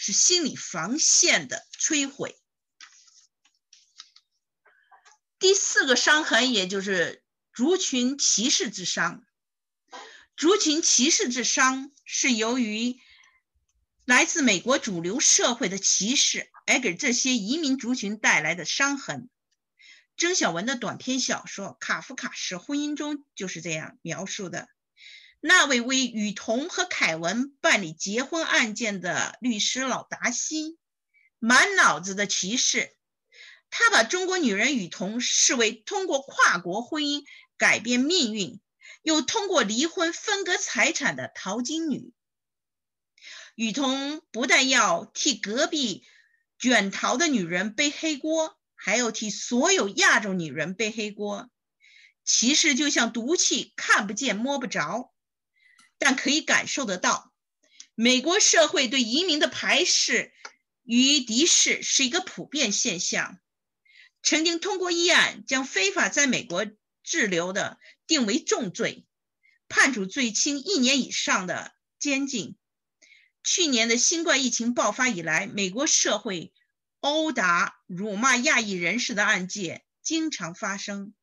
[0.02, 2.40] 是心理防线的摧毁。
[5.40, 7.24] 第四个伤痕，也就是
[7.54, 9.24] 族群歧视之伤。
[10.36, 13.00] 族群歧视之伤是由于
[14.04, 19.30] 来自美国主流社会的歧视而给这些移民族群带来的伤痕。
[20.18, 24.68] 曾小文的短篇小说《卡夫卡式婚姻》中就是这样描述的。
[25.40, 30.76] 那位为雨桐和凯文办理结婚案件的律师老达西，
[31.38, 32.94] 满脑子的歧视。
[33.70, 37.24] 他把中国女人雨桐视为通过跨国婚姻
[37.56, 38.60] 改变命运，
[39.02, 42.12] 又通过离婚分割财产的淘金女。
[43.54, 46.04] 雨桐不但要替隔壁
[46.58, 51.50] 卷逃的女人背黑锅，还要替所有亚洲女人背黑锅。
[52.24, 55.12] 歧视就像毒气，看不见摸不着。
[55.98, 57.32] 但可以感受得到，
[57.94, 60.32] 美国社会对移民的排斥
[60.82, 63.38] 与敌视是一个普遍现象。
[64.22, 66.66] 曾经通过议案将非法在美国
[67.02, 69.06] 滞留的定为重罪，
[69.68, 72.56] 判处最轻一年以上的监禁。
[73.42, 76.52] 去年的新冠疫情爆发以来，美国社会
[77.00, 81.14] 殴打、辱骂亚裔人士的案件经常发生。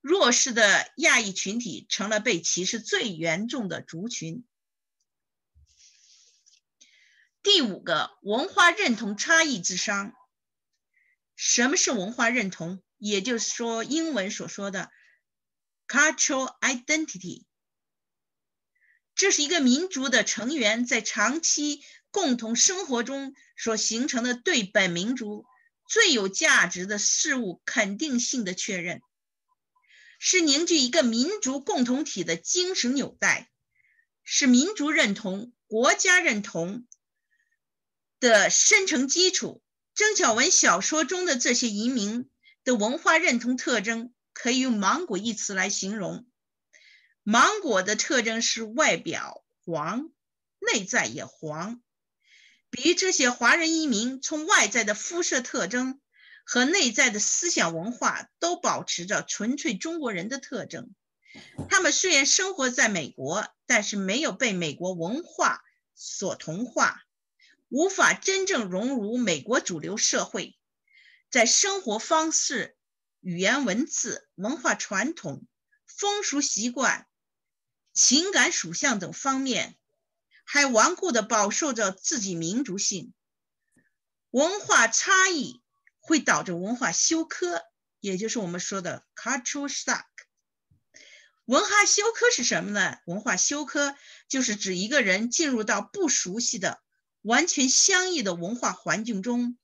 [0.00, 4.44] 弱势的亚裔群体成了被歧视最严重的族群。
[7.42, 10.12] 第五个，文化认同差异之伤。
[11.36, 12.82] 什么是文化认同？
[12.98, 14.90] 也就是说，英文所说的
[15.88, 17.44] cultural identity。
[19.14, 25.44] 这是一个民族的成员在长期共同生活中所形成的对本民族
[25.88, 29.02] 最有价值的事物肯定性的确认。
[30.18, 33.50] 是凝聚一个民族共同体的精神纽带，
[34.22, 36.86] 是民族认同、国家认同
[38.20, 39.62] 的深层基础。
[39.94, 42.28] 郑晓文小说中的这些移民
[42.64, 46.26] 的文化认同特征，可以用“芒果”一词来形容。
[47.22, 50.10] 芒果的特征是外表黄，
[50.58, 51.80] 内在也黄。
[52.70, 56.00] 比如这些华人移民，从外在的肤色特征。
[56.46, 60.94] 和内在的思想文化都保持着纯粹中国人的特征。
[61.70, 65.62] 他们虽然生活在美国，但是没有被美国文化
[65.94, 67.00] 所同化，
[67.74, 70.56] 无法真正融入美国主流社会。
[71.28, 72.76] 在生活方式、
[73.18, 75.44] 语言文字、文化传统、
[75.84, 77.08] 风俗习惯、
[77.92, 79.76] 情感属相等方面，
[80.44, 83.12] 还顽固地保守着自己民族性。
[84.30, 85.60] 文化差异。
[86.06, 87.64] 会导致文化休克，
[87.98, 90.04] 也就是我们说的 cultural shock。
[91.46, 92.98] 文化休克是什么呢？
[93.06, 93.96] 文化休克
[94.28, 96.83] 就是指一个人进入到不熟悉的、
[97.24, 99.56] 完全相异的文化环境中，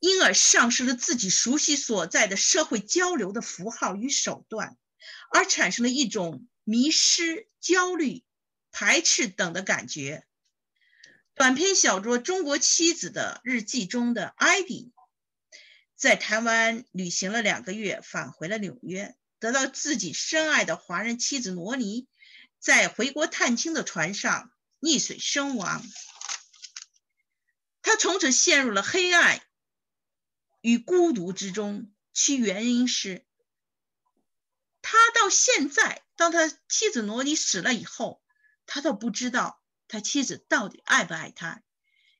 [0.00, 4.78] 因而丧失了自己熟悉所在的社会交流的符号与手段，
[5.30, 8.24] 而产生了一种迷失、焦虑、
[8.70, 10.24] 排斥等的感觉。
[11.34, 14.92] 短篇小说《中国妻子的日记》中的艾迪，
[15.94, 22.08] 在台湾旅行了两个月，返回了纽约，得到自己深爱的华人妻子罗尼，
[22.58, 24.50] 在回国探亲的船上
[24.82, 25.82] 溺水身亡。
[27.80, 29.42] 他从此陷入了黑暗
[30.60, 31.90] 与孤独之中。
[32.14, 33.26] 其原因是，
[34.82, 38.22] 他到现在，当他妻子罗尼死了以后，
[38.66, 39.62] 他都不知道。
[39.88, 41.62] 他妻子到底爱不爱他？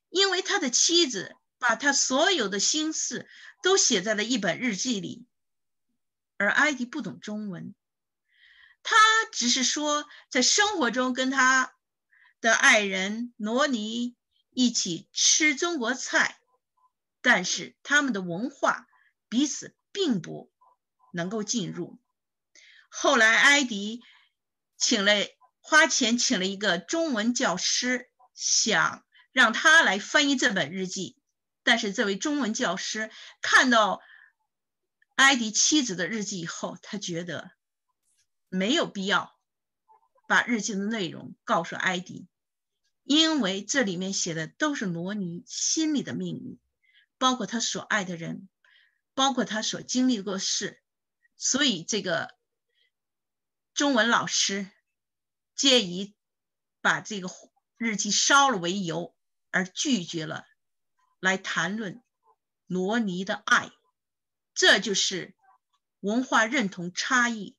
[0.09, 3.29] 因为他的妻子把他所有的心事
[3.63, 5.27] 都写在了一本日记里，
[6.39, 7.75] 而艾迪不懂中文，
[8.83, 8.97] 他
[9.31, 11.75] 只是说在生活中跟他
[12.43, 14.15] 的爱人罗尼
[14.51, 16.39] 一起吃中国菜，
[17.23, 18.89] 但是他们的文化
[19.31, 20.53] 彼此并不
[21.13, 21.99] 能够进入。
[22.91, 24.03] 后来，艾迪
[24.77, 25.13] 请了
[25.61, 31.17] 花钱请了一个中文教师，想让他来翻译这本日记。
[31.63, 33.09] 但是这位中文教师
[33.41, 34.03] 看到
[35.15, 37.53] 埃迪妻子的日记以后，他觉得
[38.49, 39.39] 没有必要
[40.27, 42.27] 把日记的内容告诉埃迪，
[43.05, 46.59] 因为这里面写的都是罗尼心里的命运，
[47.19, 48.49] 包括他所爱的人，
[49.15, 50.81] 包括他所经历过事，
[51.37, 52.31] 所以这个
[53.75, 54.71] 中文老师
[55.57, 56.15] 介以
[56.81, 57.29] 把这个
[57.77, 59.15] 日记烧了为由
[59.51, 60.47] 而拒绝了。
[61.19, 62.03] 来谈论
[62.67, 63.71] 罗尼的爱，
[64.55, 65.37] 这就是
[66.01, 67.57] 文化认同差异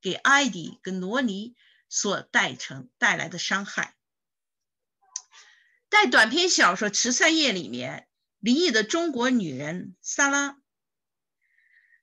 [0.00, 1.54] 给艾迪跟罗尼
[1.88, 3.95] 所带成带来的伤害。
[5.98, 8.06] 在短篇小说《十三夜》里面，
[8.38, 10.58] 离异的中国女人萨拉，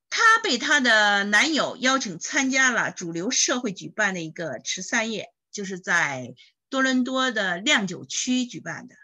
[0.09, 6.33] 她被她的男友邀请参加了主流社会举办的一个十三夜，就是在
[6.69, 8.95] 多伦多的酿酒区举办的。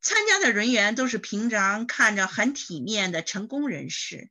[0.00, 4.30] 参加的人员都是平常看着很体面的成功人士，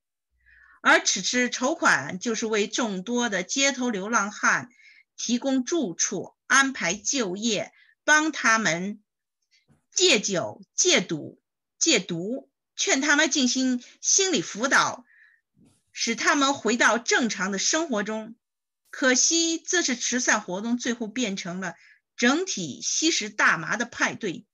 [0.81, 4.69] 而此次筹款就是为众多的街头流浪汉
[5.17, 7.73] 提供住处、安排就业、
[8.05, 9.00] 帮他们
[9.91, 11.41] 戒酒、戒赌、
[11.77, 15.05] 戒毒，劝他们进行心理辅导，
[15.91, 18.35] 使他们回到正常的生活中。
[18.89, 21.75] 可惜，这次慈善活动最后变成了
[22.15, 24.45] 整体吸食大麻的派对。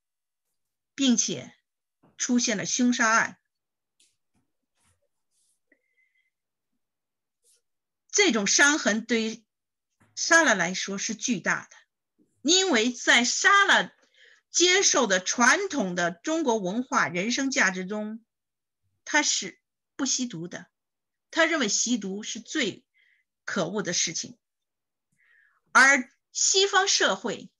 [0.95, 1.53] 并且
[2.17, 3.37] 出现了凶杀案，
[8.09, 9.45] 这种伤痕对于
[10.15, 11.77] 莎拉来说是巨大的，
[12.41, 13.93] 因为在莎拉
[14.57, 18.25] 接受的传统的中国文化人生价值中，
[19.05, 19.61] 他是
[19.95, 20.65] 不吸毒的，
[21.29, 22.83] 他认为吸毒是最
[23.45, 24.35] 可恶的事情，
[25.71, 27.51] 而西方社会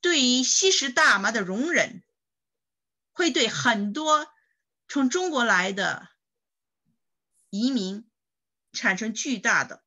[0.00, 2.02] 对于吸食大麻的容忍。
[3.12, 4.26] 会对很多
[4.88, 6.08] 从中国来的
[7.48, 8.10] 移民
[8.72, 9.84] 产生巨大的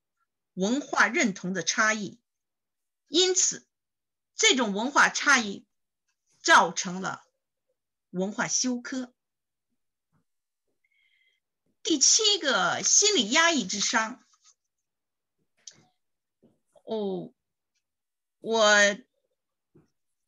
[0.53, 2.21] 文化认同的差异，
[3.09, 3.67] 因此，
[4.37, 5.66] 这种文化差异
[6.47, 7.25] 造成了
[8.09, 9.13] 文化休克。
[11.83, 14.23] 第七个心理压抑之伤，
[16.85, 17.33] 哦，
[18.39, 18.97] 我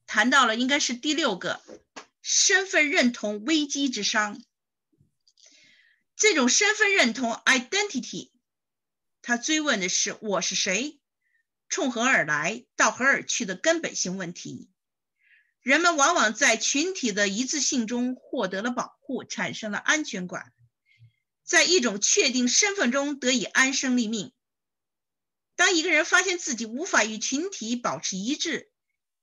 [0.05, 1.63] 谈到了，应该是第六个。
[2.21, 4.43] 身份认同危机之伤，
[6.17, 8.29] 这种身份认同 （identity），
[9.21, 10.99] 他追问的是我是谁，
[11.69, 14.69] 从何而来，到何而去的根本性问题。
[15.61, 20.53] 人们往往在群体的一致性中获得了保护，产生了安全感，
[21.43, 24.33] 在一种确定身份中得以安身立命。
[25.55, 28.71] 当一个人发现自己无法与群体保持一致，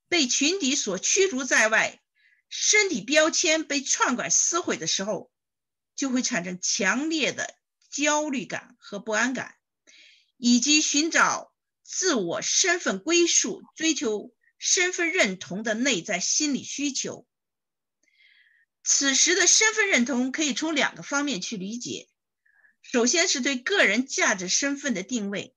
[0.09, 2.03] 被群体所驱逐在外，
[2.51, 5.33] 身体标签被篡改撕毁的时候，
[5.97, 7.57] 就会产生强烈的
[7.91, 9.57] 焦虑感和不安感，
[10.37, 17.27] 以及寻找自我身份归属、追求身份认同的内在心理需求。
[18.83, 22.09] 此时的身份认同可以从两个方面去理解：
[22.83, 25.55] 首先是对个人价值身份的定位，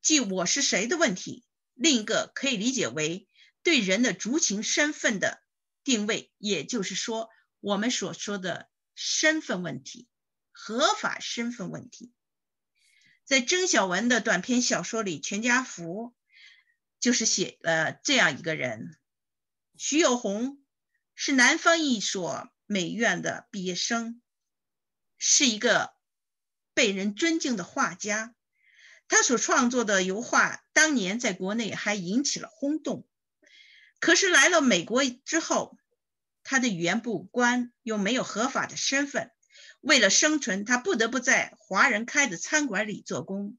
[0.00, 1.44] 即我是谁的问题；
[1.74, 3.28] 另一个可以理解为
[3.62, 5.42] 对人的族群身份的。
[5.82, 10.06] 定位，也就是说，我们所说的身份问题，
[10.52, 12.12] 合法身份问题，
[13.24, 16.08] 在曾小文的短篇小说里，《全家福》
[17.00, 18.96] 就是写了这样一个人：
[19.76, 20.62] 徐有红
[21.14, 24.20] 是南方一所美院的毕业生，
[25.18, 25.94] 是一个
[26.74, 28.34] 被人尊敬的画家，
[29.08, 33.06] 他所创作的油画当年在国内还引起了轰动。
[33.98, 35.76] 可是来了美国之后，
[36.42, 39.30] 他的语言不关，又没有合法的身份，
[39.80, 43.58] 为了生存，他不得不在华人开的餐馆里做工，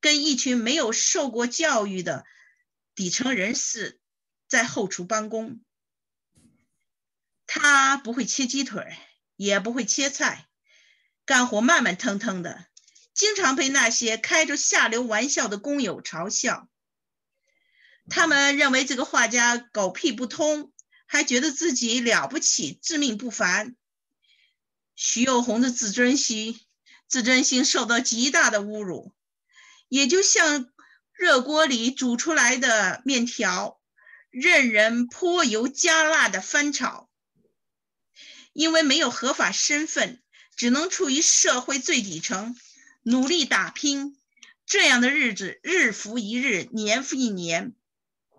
[0.00, 2.24] 跟一群没有受过教育的
[2.94, 4.00] 底层人士
[4.48, 5.60] 在后厨帮工。
[7.46, 8.96] 他不会切鸡腿，
[9.36, 10.48] 也不会切菜，
[11.24, 12.66] 干活慢慢腾腾的，
[13.12, 16.68] 经常被那些开着下流玩笑的工友嘲笑。
[18.08, 20.72] 他们认为这个画家狗屁不通，
[21.06, 23.76] 还觉得自己了不起、自命不凡。
[24.94, 26.60] 徐有红的自尊心，
[27.08, 29.14] 自尊心受到极大的侮辱，
[29.88, 30.72] 也就像
[31.14, 33.80] 热锅里煮出来的面条，
[34.30, 37.08] 任人泼油加辣的翻炒。
[38.52, 40.22] 因为没有合法身份，
[40.56, 42.56] 只能处于社会最底层，
[43.02, 44.18] 努力打拼。
[44.66, 47.74] 这样的日子日复一日，年复一年。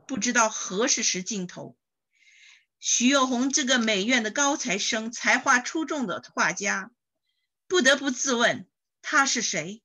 [0.07, 1.77] 不知道何时是尽头。
[2.79, 6.91] 徐有红这个美院的高材生、才华出众的画家，
[7.67, 8.67] 不得不自问
[9.01, 9.81] 他是谁？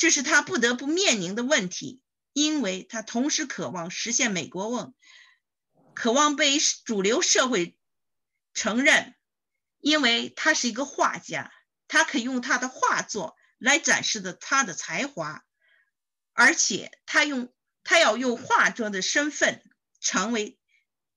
[0.00, 2.00] 这是他不得不面临的问题，
[2.32, 4.94] 因为他同时渴望实现美国梦，
[5.94, 7.76] 渴望被主流社会
[8.54, 9.14] 承认，
[9.78, 11.52] 因为他是一个画家，
[11.86, 15.44] 他可以用他的画作来展示的他的才华，
[16.32, 17.52] 而且他用
[17.84, 19.62] 他要用画作的身份
[20.00, 20.56] 成为。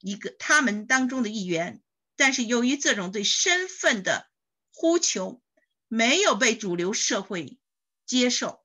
[0.05, 1.81] 一个他们当中的一员，
[2.17, 4.27] 但是由于这种对身份的
[4.69, 5.41] 呼求
[5.87, 7.57] 没有被主流社会
[8.05, 8.62] 接受，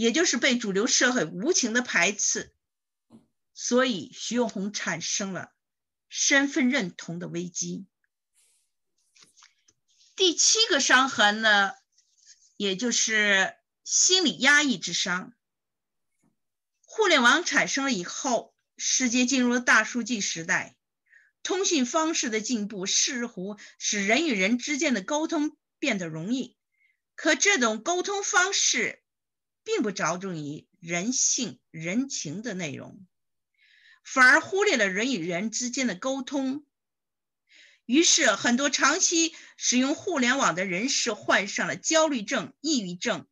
[0.00, 2.54] 也就是被主流社会无情的排斥，
[3.52, 5.52] 所以徐永红产生了
[6.08, 7.84] 身份认同的危机。
[10.16, 11.74] 第七个伤痕呢，
[12.56, 15.34] 也就是心理压抑之伤。
[16.86, 18.54] 互联网产生了以后。
[18.82, 20.74] 世界进入了大数据时代，
[21.42, 26.56] 通讯方式的进步似乎使人与人之间的沟通变得容易。
[27.14, 29.02] 可这种沟通方式
[29.64, 33.06] 并不着重于人性、人情的内容，
[34.02, 36.64] 反而忽略了人与人之间的沟通。
[37.86, 43.26] 于是，很多长期使用互联网的人士患上了焦虑症、抑郁症、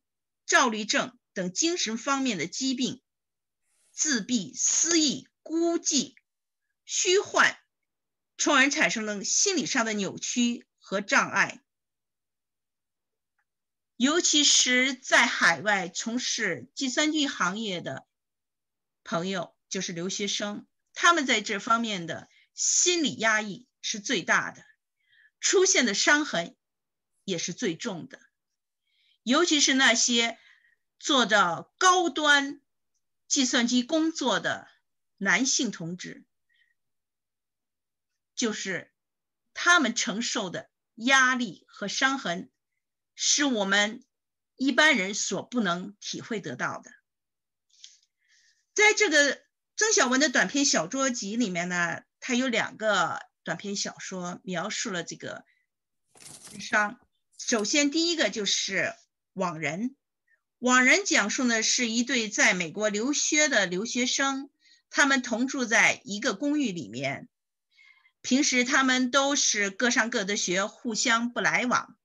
[0.45, 3.01] 躁虑症等精神方面的疾病，
[3.91, 5.27] 自闭、失忆。
[5.41, 6.13] 孤寂、
[6.85, 7.57] 虚幻，
[8.37, 11.63] 从而产生了心理上的扭曲和障碍。
[13.99, 18.07] 尤其是在海外从事计算机行业的
[19.03, 24.63] 朋友，就是留学生，他们在这方面的心理压抑是最大的，
[25.41, 26.55] 出现的伤痕
[27.25, 28.21] 也是最重的。
[29.23, 30.39] 尤其是那些
[30.97, 32.61] 做着高端
[33.27, 34.69] 计算机工作的。
[35.21, 36.23] 男性同志，
[38.35, 38.93] 就是
[39.53, 42.49] 他们承受的压力和伤痕，
[43.21, 44.01] 是我们
[44.55, 46.89] 一般人所不能体会得到的。
[48.73, 49.41] 在这个
[49.75, 55.43] 曾小文的短篇小说集里面呢，他有两个短篇小说描述了这个
[56.61, 56.97] 伤。
[57.37, 58.77] 首先，第一个就是
[59.33, 59.81] 《网人》，
[60.59, 64.49] 《网人》讲述的是一对在美国留学的留学生。
[64.89, 67.27] 他们同住在一个公寓里面，
[68.21, 71.98] 平时他们都是各上各的学，互相不来往。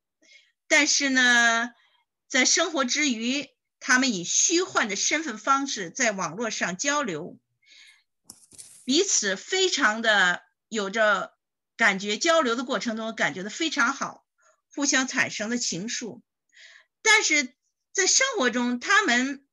[0.69, 1.71] 但是呢，
[2.29, 3.49] 在生活之余，
[3.81, 7.39] 他们以虚幻的身份方式在网络上交流，
[8.85, 11.35] 彼此非常的有着
[11.77, 14.25] 感觉，交流的过程中感觉的非常好，
[14.75, 16.23] 互相产生的情愫。
[17.03, 17.55] 但是
[17.93, 19.47] 在生活中，他们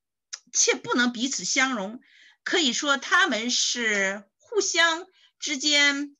[0.53, 2.01] 却不能彼此相容。
[2.43, 5.05] 可以说他们是互相
[5.37, 6.17] 之间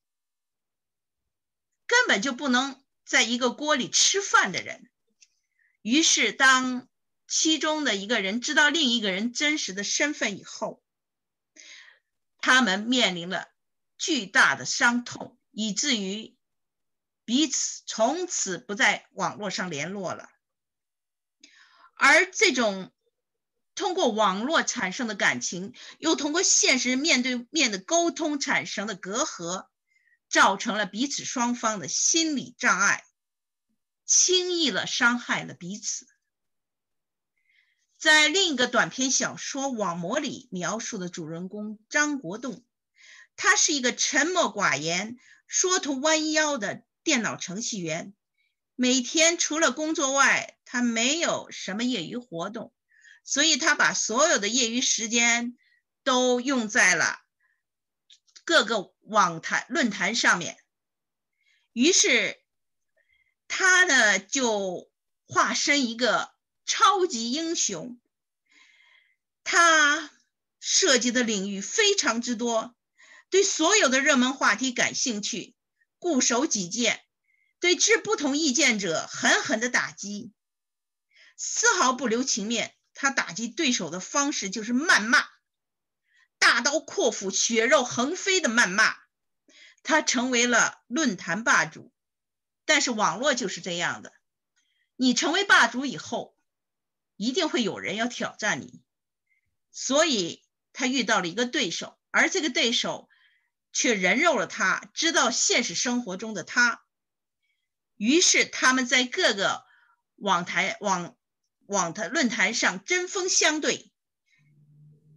[1.87, 2.80] 根本就不能
[3.11, 4.89] 在一个锅里吃饭的人。
[5.81, 6.87] 于是，当
[7.27, 10.81] 其中的一个人知道另一个人真实的身份以后，
[12.37, 13.49] 他们面临了
[13.97, 16.37] 巨大的伤痛，以至于
[17.25, 20.29] 彼此从此不在网络上联络了。
[21.95, 22.93] 而这种。
[23.73, 29.69] 通过网络产生的感情，又通过现实面对面的沟通产生的隔阂，
[30.31, 33.03] 造成了彼此双方的心理障碍，
[34.05, 36.07] 轻易了伤害了彼此。
[37.99, 42.63] 在另一个短篇小说《网魔》里描述的主人公张国栋，
[43.35, 45.17] 他是一个沉默寡言、
[45.47, 48.13] 缩头弯腰的电脑程序员，
[48.75, 52.73] 每天除了工作外，他没有什么业余活动。
[53.23, 55.55] 所以他把所有的业余时间
[56.03, 57.19] 都用在了
[58.51, 60.57] 各个网坛论坛上面，
[61.71, 62.37] 于是
[63.47, 64.91] 他呢就
[65.25, 66.33] 化身一个
[66.65, 67.97] 超级英雄。
[69.45, 70.11] 他
[70.59, 72.75] 涉及的领域非常之多，
[73.29, 75.55] 对所有的热门话题感兴趣，
[75.97, 77.05] 固守己见，
[77.61, 80.33] 对持不同意见者狠狠的打击，
[81.37, 82.75] 丝毫不留情面。
[82.93, 85.25] 他打击对手的方式就是谩骂，
[86.41, 88.95] 大刀阔斧、血肉横飞的谩骂。
[89.83, 91.93] 他成为了论坛霸主，
[92.65, 94.11] 但是网络就是这样的，
[94.95, 96.35] 你成为霸主以后，
[97.15, 98.81] 一定会有人要挑战你。
[99.71, 103.07] 所以他遇到了一个对手，而这个对手
[103.71, 106.81] 却人肉了他，知道现实生活中的他。
[107.97, 109.63] 于是他们在各个
[110.15, 111.15] 网台网。
[111.67, 113.90] 网坛论坛上针锋相对，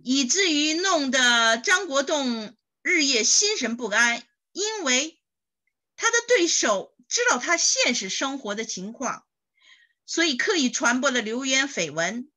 [0.07, 5.19] 以至于弄得张国栋日夜心神不安，因为
[5.97, 9.27] 他的对手知道他现实生活的情况，
[10.05, 12.31] 所以刻意传播了流言绯闻，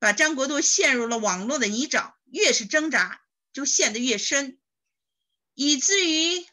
[0.00, 3.22] 把张国栋陷入了网络的泥沼，越是挣扎
[3.52, 4.58] 就陷得越深，
[5.54, 6.44] 以至于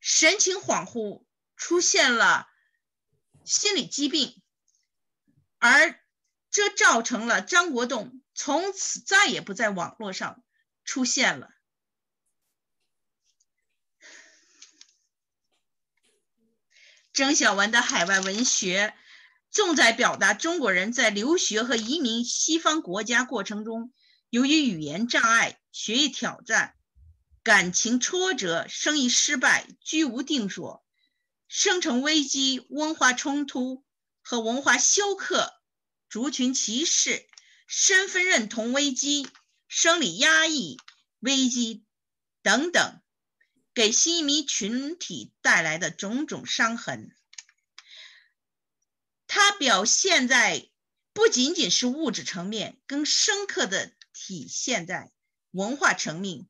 [0.00, 1.24] 神情恍惚，
[1.56, 2.46] 出现了
[3.46, 4.42] 心理疾病，
[5.56, 5.98] 而
[6.50, 8.21] 这造成了张国栋。
[8.44, 10.42] 从此再也不在网络上
[10.84, 11.48] 出现了。
[17.12, 18.96] 曾小文的海外文学
[19.52, 23.92] 重在表达中国人在留学和移民西方国家过程中，
[24.28, 26.74] 由于语言障碍、学业挑战、
[27.44, 30.84] 感情挫折、生意失败、居无定所、
[31.46, 33.84] 生存危机、文化冲突
[34.20, 35.62] 和文化休克、
[36.10, 37.28] 族群歧视。
[37.74, 39.26] 身份认同危机、
[39.66, 40.76] 生理压抑
[41.20, 41.82] 危机
[42.42, 43.00] 等等，
[43.72, 47.16] 给新移民群体带来的种种伤痕，
[49.26, 50.68] 它表现在
[51.14, 55.10] 不仅仅是物质层面，更深刻的体现在
[55.50, 56.46] 文化层面。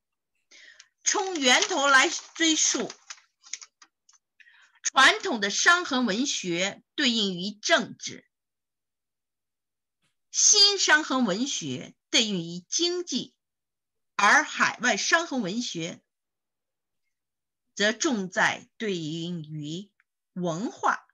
[1.04, 2.92] 从源头来追溯，
[4.82, 8.26] 传统的伤痕文学对应于政治。
[10.32, 13.34] 新伤痕文学对应于经济，
[14.16, 16.02] 而海外伤痕文学
[17.74, 19.92] 则重在对应于
[20.32, 21.06] 文化。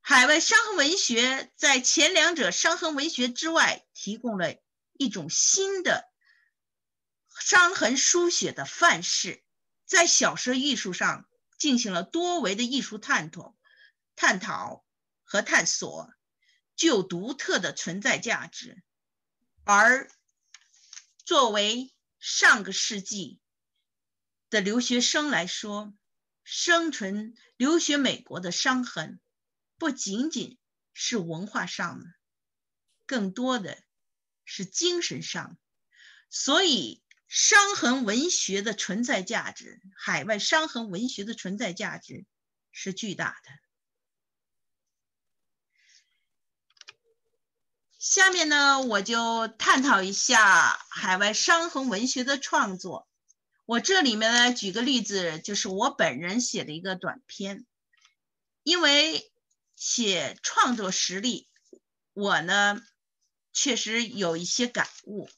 [0.00, 4.56] 海外伤痕文学在前两者伤痕文学之外，提供了
[4.94, 6.10] 一种新的
[7.38, 9.44] 伤痕书写的范式，
[9.84, 13.58] 在小说艺术上进行了多维的艺术探讨、
[14.16, 14.86] 探讨
[15.22, 16.10] 和探索。
[16.78, 18.82] 具有独特的存在价值，
[19.64, 20.08] 而
[21.24, 23.40] 作为上个世纪
[24.48, 25.92] 的留学生来说，
[26.44, 29.18] 生存留学美国的伤痕
[29.76, 30.56] 不仅仅
[30.94, 32.06] 是文化上的，
[33.06, 33.82] 更多的
[34.44, 35.58] 是精神上。
[36.30, 42.24] 所以，伤痕文学的存在价值，海外伤痕文学的存在价值
[42.70, 43.50] 是巨大的。
[47.98, 53.08] 下面呢，我就探讨一下海外伤痕文学的创作。
[53.66, 57.66] 我这里面呢，举个例子，就是我本人写的一个短篇。
[58.62, 59.32] 因为
[59.74, 61.48] 写创作实力，
[62.12, 62.80] 我呢
[63.52, 65.28] 确实有一些感悟，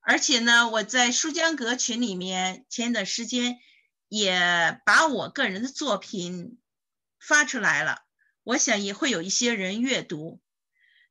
[0.00, 3.58] 而且呢，我在书江阁群里面前一段时间
[4.08, 6.60] 也把我个人的作品
[7.18, 8.02] 发出来了，
[8.44, 10.40] 我想也会有一些人阅读。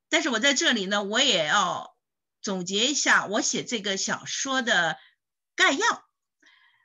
[0.10, 1.96] 但是我在这里呢，我也要
[2.42, 4.98] 总结一下我写这个小说的
[5.56, 6.04] 概要，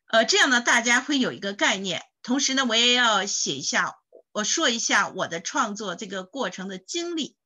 [0.06, 2.04] 呃，这样呢大家会有一个概念。
[2.22, 3.98] 同时呢，我也要写一下，
[4.32, 7.36] 我说一下我的创作这个过程的经历。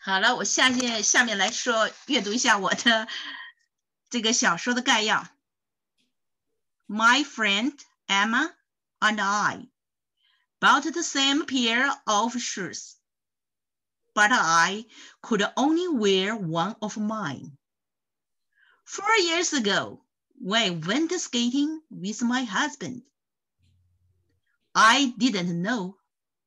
[0.00, 3.08] 好了，我下面下面来说阅读一下我的
[4.10, 5.28] 这个小说的概要。
[6.86, 8.54] My friend Emma
[9.00, 9.68] and I
[10.60, 12.97] bought the same pair of shoes.
[14.14, 14.84] But I
[15.22, 17.56] could only wear one of mine.
[18.84, 20.04] Four years ago,
[20.40, 23.02] when I went skating with my husband,
[24.74, 25.98] I didn't know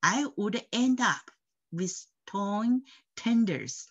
[0.02, 1.30] I would end up
[1.70, 2.84] with torn
[3.16, 3.90] tenders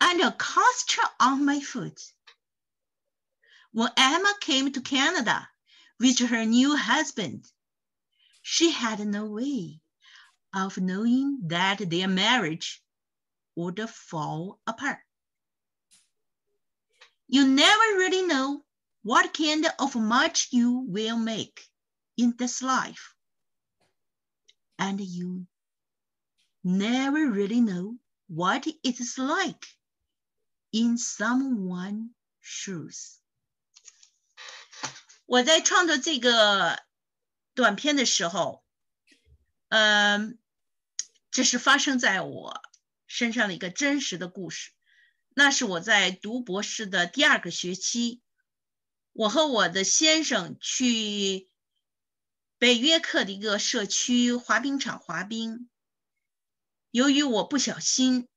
[0.00, 2.00] and a castor on my foot.
[3.72, 5.48] When Emma came to Canada
[6.00, 7.44] with her new husband,
[8.40, 9.81] she had no way
[10.53, 12.81] of knowing that their marriage
[13.55, 14.99] would fall apart.
[17.27, 18.63] You never really know
[19.03, 21.61] what kind of match you will make
[22.17, 23.13] in this life.
[24.79, 25.45] And you
[26.63, 27.95] never really know
[28.27, 29.65] what it is like
[30.71, 32.09] in someone's
[32.41, 33.19] shoes.
[35.25, 36.81] 我在创作这个
[37.53, 38.63] 短片的时候，
[39.69, 40.37] 嗯，
[41.32, 42.62] 这是发生在我
[43.06, 44.70] 身上的一个真实的故事。
[45.34, 48.20] 那是我在读博士的第二个学期，
[49.12, 51.48] 我和我的先生去
[52.58, 55.70] 北约克的一个社区滑冰场滑冰。
[56.90, 58.28] 由于我不小心，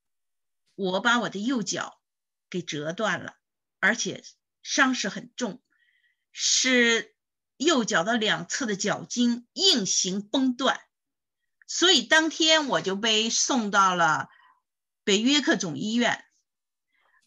[0.75, 2.01] 我把我的右脚
[2.49, 3.35] 给折断了，
[3.81, 4.23] 而且
[4.63, 5.61] 伤势很重，
[6.31, 7.13] 是
[7.57, 10.79] 右脚的两侧的脚筋硬行崩断。
[11.67, 14.29] 所以当天我就被送到了
[15.03, 16.23] 北约克总医院，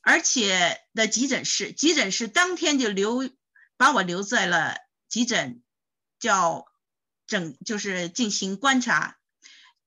[0.00, 3.28] 而且的急诊室，急诊室当天就留
[3.76, 4.76] 把我留在了
[5.08, 5.62] 急诊，
[6.18, 6.66] 叫
[7.26, 9.18] 整就是进行观察。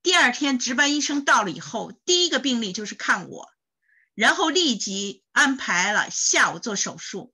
[0.02, 3.48] 第二天值班医生到了以后，第一个病例就是看我，
[4.14, 7.32] 然后立即安排了下午做手术。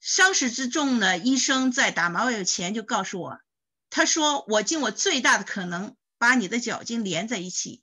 [0.00, 3.40] 伤势之重呢，医生在打麻药前就告诉我，
[3.90, 7.82] 他说我尽我最大的可能把你的脚筋连在一起。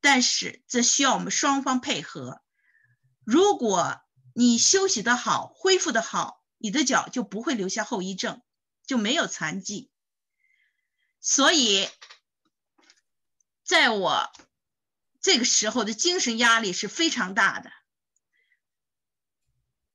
[0.00, 2.42] 但是这需要我们双方配合。
[3.24, 4.00] 如果
[4.34, 8.42] 你休息的好，恢复的好，你的脚就不会留下后遗症，
[8.86, 9.90] 就没有残疾。
[11.20, 11.88] 所以，
[13.64, 14.30] 在我
[15.20, 17.72] 这个时候的精神压力是非常大的。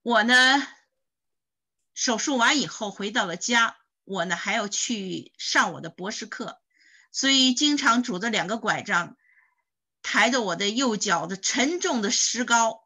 [0.01, 0.67] 我呢，
[1.93, 6.60] 手术完以后回到了家，我呢还要去上我的博士课，
[7.11, 9.17] 所以经常拄着两个拐杖。
[10.03, 12.81] 抬着我的右脚的沉重的石膏，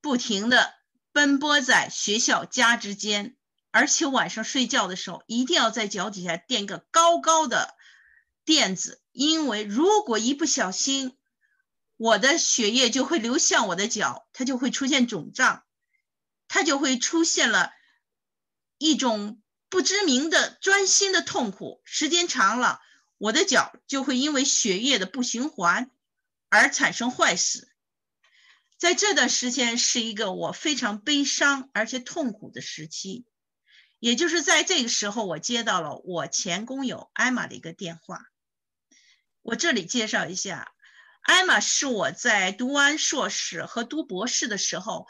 [0.00, 0.74] 不停的
[1.12, 3.36] 奔波在学校家之间，
[3.70, 7.76] 而且晚上睡觉的时候一定要在脚底下垫个高高的
[8.44, 11.16] 垫子，因为如果一不小心，
[11.96, 15.64] 我的血液就会流向我的脚，它就会出现肿胀，
[16.48, 17.70] 它就会出现了
[18.78, 19.40] 一种。
[19.74, 22.80] 不知名的专心的痛苦，时间长了，
[23.18, 25.90] 我的脚就会因为血液的不循环
[26.48, 27.68] 而产生坏死。
[28.78, 33.26] 在这段时间是一个我非常悲伤而且痛苦的时期。
[33.98, 38.26] 也就是在这个时候，我接到了我前工友艾玛的一个电话。
[39.42, 40.72] 我这里介绍一下，
[41.22, 45.08] 艾玛是我在读完硕士和读博士的时候，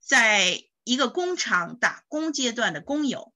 [0.00, 3.31] 在一个工厂打工阶段的工友。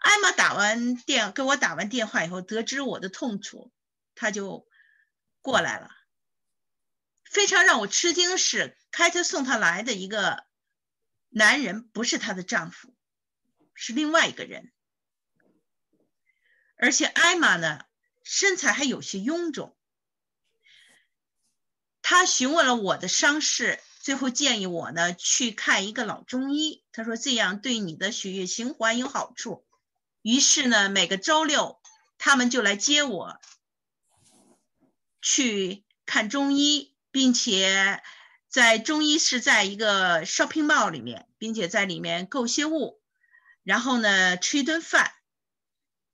[0.00, 3.70] 艾玛打完电给我打完电话以后，得知我的痛楚，
[4.14, 4.66] 他就
[5.40, 5.90] 过来了。
[7.24, 10.44] 非常让我吃惊是，开车送她来的一个
[11.28, 12.94] 男人不是她的丈夫，
[13.74, 14.72] 是另外一个人。
[16.76, 17.84] 而且艾玛呢，
[18.24, 19.76] 身材还有些臃肿。
[22.02, 26.82] 他询问了我的伤势，最后建议我呢去看一个老中医。
[26.90, 29.66] 他说这样对你的血液循环有好处。
[30.22, 31.80] 于是呢，每个周六，
[32.18, 33.40] 他们就来接我
[35.22, 38.02] 去看中医，并且
[38.48, 43.00] 在中医是在一个 shopping mall 里面，并且在里面购些物，
[43.62, 45.12] 然后呢吃一顿饭。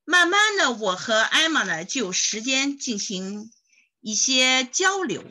[0.04, 3.50] 慢慢的，我和艾玛呢就有时间进行
[4.00, 5.24] 一些交流。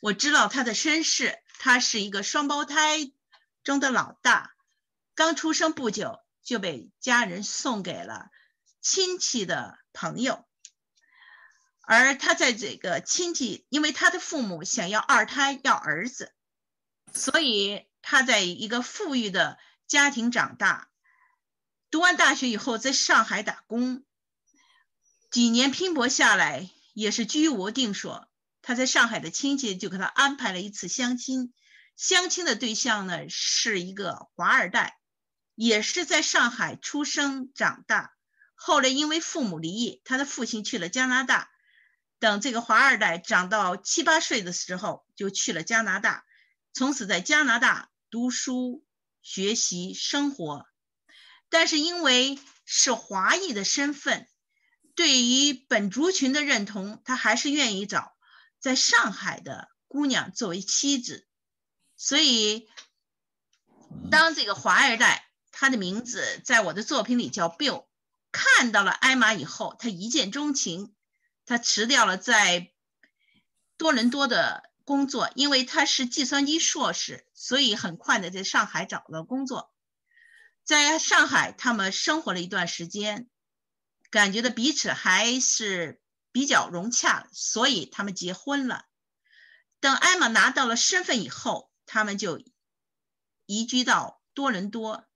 [0.00, 3.12] 我知道她的身世，她是一个双胞胎
[3.62, 4.52] 中的老大，
[5.14, 6.18] 刚出生不久。
[6.48, 8.30] 就被家人送给了
[8.80, 10.46] 亲戚的朋友，
[11.82, 16.32] 而他在这个亲戚，因为他的父母想要二胎要儿子，
[17.12, 20.88] 所以他在一个富裕的家庭长大。
[21.90, 24.02] 读完大学以后，在上海打工，
[25.30, 28.26] 几年拼搏下来，也是居无定所。
[28.62, 31.52] 他在上海的亲戚就给他安排了一次相亲，
[31.94, 34.97] 相亲的对象呢是一个华二代。
[35.60, 38.14] 也是在上海出生长大，
[38.54, 41.50] 后来因为父母离异，他的父亲去了加拿大。
[42.20, 46.24] 等这个华二代长到七八岁的时候，就去了加拿大，
[46.72, 48.84] 从此在加拿大读书、
[49.20, 50.68] 学习、生活。
[51.48, 54.28] 但是因为是华裔的身份，
[54.94, 58.12] 对于本族群的认同，他还是愿意找
[58.60, 61.26] 在上海的姑娘作为妻子。
[61.96, 62.68] 所以，
[64.08, 65.24] 当这个华二代。
[65.60, 67.86] 他的名字在我的作品里叫 Bill。
[68.30, 70.94] 看到了艾玛以后，他一见钟情，
[71.46, 72.72] 他辞掉了在
[73.76, 79.74] 多伦多的工作，因为他是计算机硕士，所以很快的在上海找了工作。
[80.62, 83.28] 在上海，他们生活了一段时间，
[84.10, 86.00] 感觉的彼此还是
[86.30, 88.84] 比较融洽，所以他们结婚了。
[89.80, 92.40] 等艾玛拿到了身份以后，他们就
[93.46, 95.07] 移居到多伦多。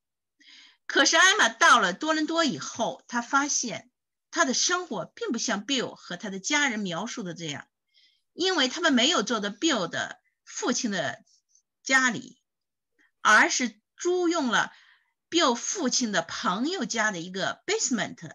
[0.93, 3.90] 可是艾玛到了多伦多以后，她发现
[4.30, 7.66] 她的生活并不像 Bill 和他的家人描述的这样，
[8.34, 11.24] 因为他们没有住在 Bill 的父亲的
[11.82, 12.38] 家里，
[13.22, 14.70] 而是租用了
[15.30, 18.30] Bill 父亲的朋友家的一个 basement。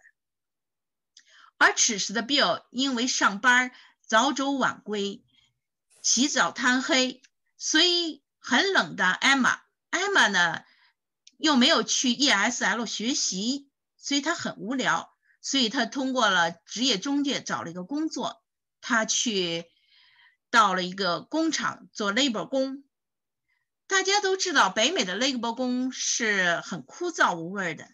[1.59, 5.23] 而此时的 Bill 因为上班早走晚归，
[6.01, 7.21] 起早贪黑，
[7.55, 9.13] 所以很冷淡。
[9.13, 10.63] 艾玛，艾玛呢？
[11.37, 15.13] 又没有去 ESL 学习，所以他很无聊。
[15.39, 18.43] 所以他通过了职业中介找了一个工作，
[18.81, 19.65] 他去
[20.49, 22.83] 到了一个工厂做 labor 工。
[23.85, 27.87] 大家都知道，北美的 labor 工是很枯燥无味的，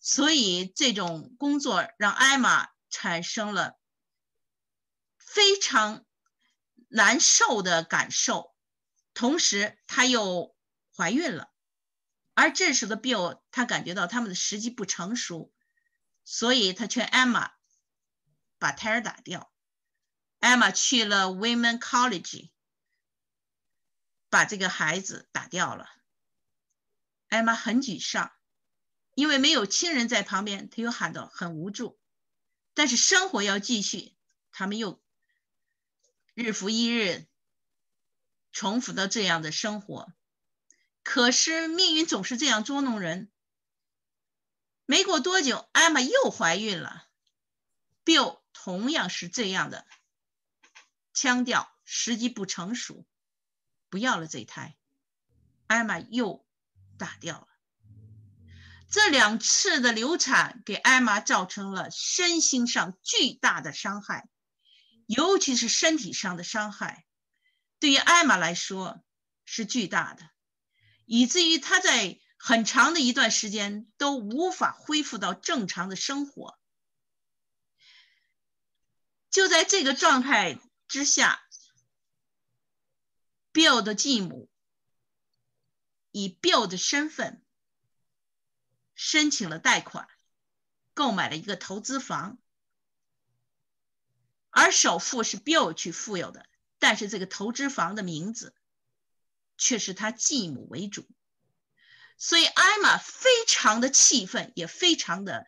[0.00, 3.78] 所以这种工作让艾玛产生了
[5.16, 6.04] 非常
[6.88, 8.54] 难受的感受。
[9.14, 10.54] 同时，她又
[10.94, 11.49] 怀孕了，
[12.34, 15.52] 而这时的 Bill 他感觉到他们的时机不成熟。
[16.22, 17.50] 所以他劝艾玛
[18.58, 19.52] 把胎儿打掉。
[20.38, 22.50] 艾玛去了 Women College，
[24.28, 25.88] 把这个孩子打掉了。
[27.28, 28.30] 艾玛很沮丧，
[29.14, 31.98] 因为没有亲人在旁边，她又喊到很无助。
[32.74, 34.14] 但是生活要继续，
[34.52, 35.02] 他们又
[36.34, 37.26] 日复一日
[38.52, 40.12] 重复的这样的生活。
[41.02, 43.30] 可是命运总是这样捉弄人。
[44.86, 47.08] 没过多久，艾玛又怀孕了。
[48.04, 49.86] Bill 同样是这样的
[51.12, 53.06] 腔调，时机不成熟，
[53.88, 54.76] 不要了这胎。
[55.66, 56.44] 艾玛又
[56.98, 57.46] 打掉了。
[58.90, 64.28] 这两次的流产给艾玛造成了身心上巨大的伤害，
[65.06, 67.06] 尤其是身体上的伤害，
[67.78, 69.04] 对于艾玛来说
[69.44, 70.28] 是巨大的，
[71.10, 72.20] 以至于他在。
[72.42, 76.58] 很长的一段时间都无法恢复到正常的生活。
[79.28, 80.58] 就在这个状态
[80.88, 81.46] 之下
[83.52, 84.48] ，Bill 的继母
[86.12, 87.44] 以 Bill 的身份
[88.94, 90.08] 申请了贷款，
[90.94, 92.38] 购买了一个投资房，
[94.48, 96.48] 而首付是 Bill 去付有的，
[96.78, 98.54] 但是这个投资房的名字
[99.60, 101.06] 却是他继母为主。
[102.16, 105.46] 所以艾玛非常的气愤，也非常的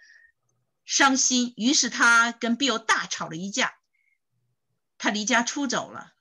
[0.85, 1.53] 伤心。
[1.57, 3.75] 于是他跟 Bill 大吵了一架，
[4.99, 6.13] 他离家出走了。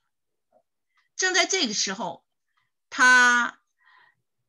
[1.16, 2.26] 正在这个时候，
[2.90, 3.60] 他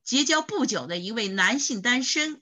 [0.04, 2.42] 结交不久的一位男性单身，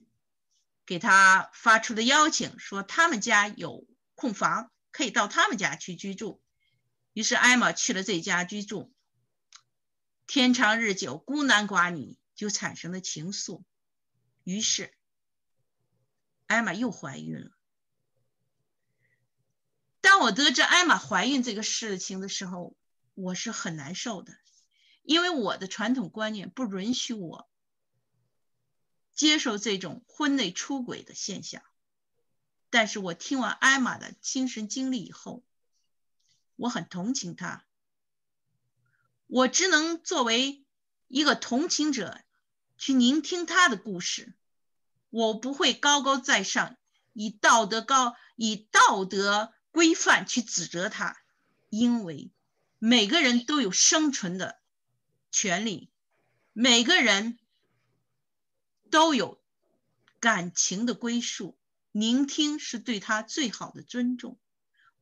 [0.86, 3.86] 给他发出的邀请，说他们家有
[4.16, 6.42] 空房，可以到他们家去居住。
[7.14, 8.94] 于是艾玛去了这家居住。
[10.34, 12.18] 天长日久，孤男寡女。
[12.36, 13.64] 就产生了情愫，
[14.46, 14.94] 于是
[16.48, 17.52] 艾玛又怀孕了。
[20.00, 22.78] 当我得知艾玛怀孕这个事情的时候，
[23.14, 24.34] 我是很难受的，
[25.04, 27.50] 因为我的传统观念不允许我
[29.14, 31.62] 接受这种婚内出轨的现象。
[32.70, 35.44] 但是我听完艾玛的亲身经历以后，
[36.56, 37.66] 我很同情她，
[39.32, 40.66] 我只能作为
[41.08, 42.22] 一个同情者。
[42.78, 44.34] 去聆听他的故事，
[45.12, 46.78] 我不会高高在上，
[47.14, 51.16] 以道德高以道德规范去指责他，
[51.70, 52.32] 因为
[52.80, 54.60] 每个人都有生存的
[55.30, 55.92] 权利，
[56.54, 57.38] 每个人
[58.90, 59.40] 都有
[60.20, 61.56] 感情的归宿，
[61.92, 64.40] 聆听是对他最好的尊重。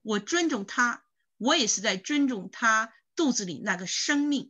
[0.01, 1.05] 我尊重他，
[1.38, 4.49] 我也是在尊重他肚子里那个生命。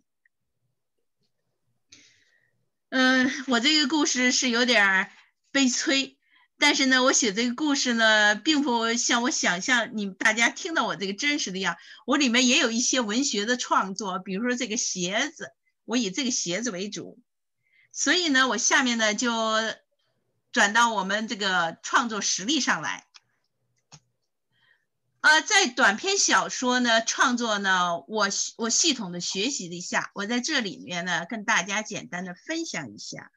[2.89, 5.11] 嗯，我这个故事是有点
[5.49, 6.19] 悲催，
[6.59, 15.51] 但是呢，我写这个故事呢，并不像我想象，你大家听到我这个真实的样，我里面也有一些文学的创作，比如说这个鞋子，
[15.85, 17.19] 我以这个鞋子为主，
[17.91, 19.31] 所以呢，我下面呢就
[20.51, 23.08] 转到我们这个创作实力上来。
[25.21, 33.29] 呃，在短篇小说呢创作呢，我我系统的学习了一下，我在这里面呢跟大家简单的分享一下，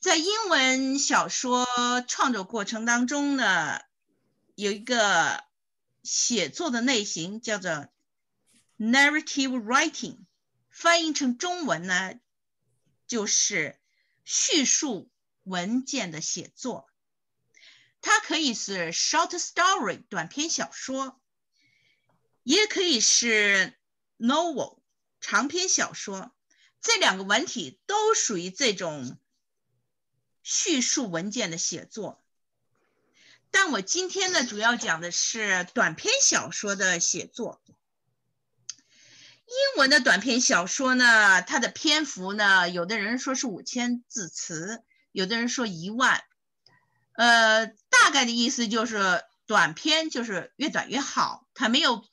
[0.00, 1.66] 在英文小说
[2.08, 3.78] 创作过程当中呢，
[4.54, 5.44] 有一个
[6.02, 7.88] 写作的类型叫做
[8.78, 10.16] narrative writing，
[10.70, 12.14] 翻译成中文呢
[13.06, 13.78] 就是
[14.24, 15.10] 叙述
[15.42, 16.88] 文件的写作。
[18.02, 21.18] 它可以是 short story 短篇小说，
[22.42, 23.78] 也可以是
[24.18, 24.80] novel
[25.20, 26.34] 长篇小说。
[26.80, 29.16] 这两个文体都属于这种
[30.42, 32.20] 叙述文件的写作。
[33.52, 37.62] 但我今天呢，主要讲的是短篇小说的写作。
[39.46, 44.82] 英文的短篇小说呢，它的篇幅呢，有的人说是五千字词，
[45.12, 46.24] 有的人说一万。
[47.12, 47.70] 呃，
[48.02, 52.04] 大概的意思就是短篇就是越短越好，它没有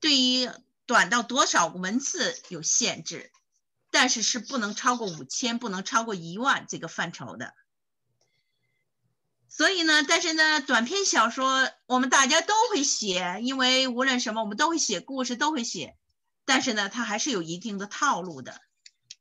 [0.00, 0.50] 对于
[0.86, 3.30] 短到多少个文字有限制，
[3.92, 7.54] 但是是不能超过五千，不能超过一万这个范畴的。
[9.48, 15.96] 所以呢，但是呢，短篇小说我们大家都会写，因为无论什么，我们都会写故事，都会写。
[16.44, 18.60] 但是呢，它还是有一定的套路的。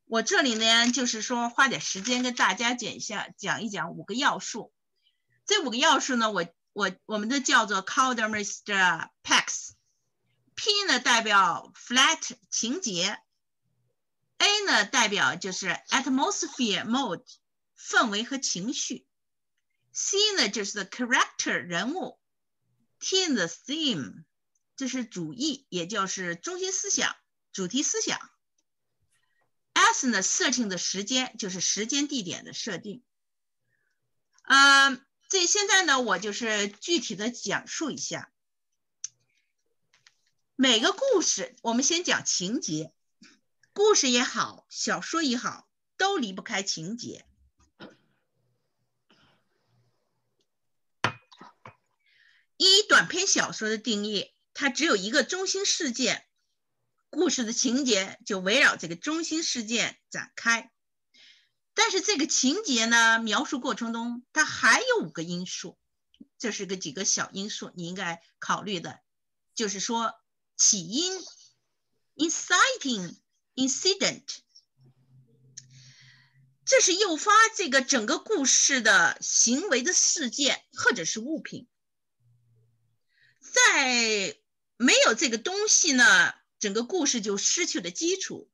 [0.06, 4.74] 我这里呢，就是说花点时间跟大家讲一下，讲一讲五个要素。
[5.50, 9.10] 这五个要素呢，我我我们都叫做 c a l d e r Mr.
[9.24, 9.72] Pax。
[10.54, 13.20] P 呢代表 flat 情节
[14.38, 17.26] ，A 呢代表就是 atmosphere mode
[17.76, 19.08] 氛围和情绪。
[19.92, 22.20] C 呢就是 the character 人物
[23.00, 24.26] ，T 呢 theme
[24.76, 27.16] 这是主义，也就是中心思想、
[27.52, 28.20] 主题思想。
[29.74, 33.04] S 呢设定的时间就是时间地点的设定。
[34.44, 38.32] 嗯，这现在呢我就是具体的讲述一下
[40.56, 41.56] 每个故事。
[41.62, 42.92] 我们先讲情节，
[43.72, 47.26] 故事也好，小说也好，都离不开情节。
[52.58, 56.28] 一短篇小说的定义，它只有一个中心事件，
[57.10, 60.70] 故事的情节就围绕这个中心事件展开。
[61.82, 65.78] 但是这个情节呢，描述过程中它还有五个因素，
[66.38, 69.00] 这是个几个小因素，你应该考虑的，
[69.56, 70.14] 就是说
[70.58, 71.18] 起因
[72.18, 73.16] （inciting
[73.56, 74.26] incident），
[76.66, 81.70] 这是诱发这个整个故事的行为的事件或者是物品。
[83.40, 84.38] 在
[84.76, 88.52] 没有这个东西呢，整个故事就失去了基础。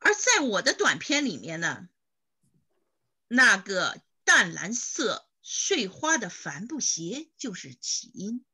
[0.00, 1.88] 而在我的短片里面呢，
[3.28, 8.44] 那个淡蓝色碎花的帆布鞋就是起因。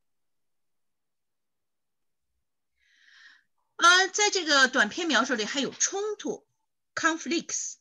[3.77, 6.47] 呃在这个短片描述里还有冲突
[6.95, 7.75] （conflicts），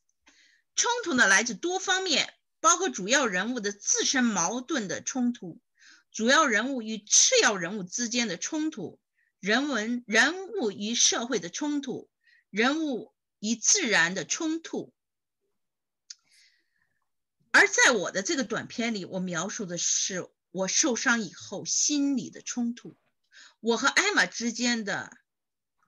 [0.76, 5.60] 冲突呢来自多方面，包括主要人物的自身矛盾的冲突。
[6.12, 9.00] 主要人物与次要人物之间的冲突，
[9.40, 12.10] 人文人物与社会的冲突，
[12.50, 13.15] 人物
[13.46, 14.92] 与自然的冲突。
[17.52, 22.98] 而在我的这个短片里，我描述的是我受伤以后心理的冲突，
[23.60, 25.16] 我和艾玛之间的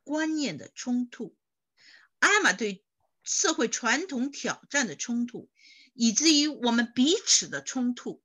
[0.04, 1.36] 观念的冲突，
[2.20, 2.86] 艾玛对
[3.24, 5.50] 社会传统挑战的冲突，
[5.94, 8.22] 以至于我们彼此的冲突。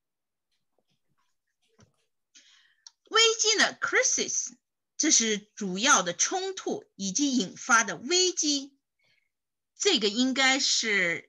[3.09, 4.57] 危机呢？crisis，
[4.97, 8.76] 这是主要的冲突以及引发的危机。
[9.83, 11.28] 这个应该是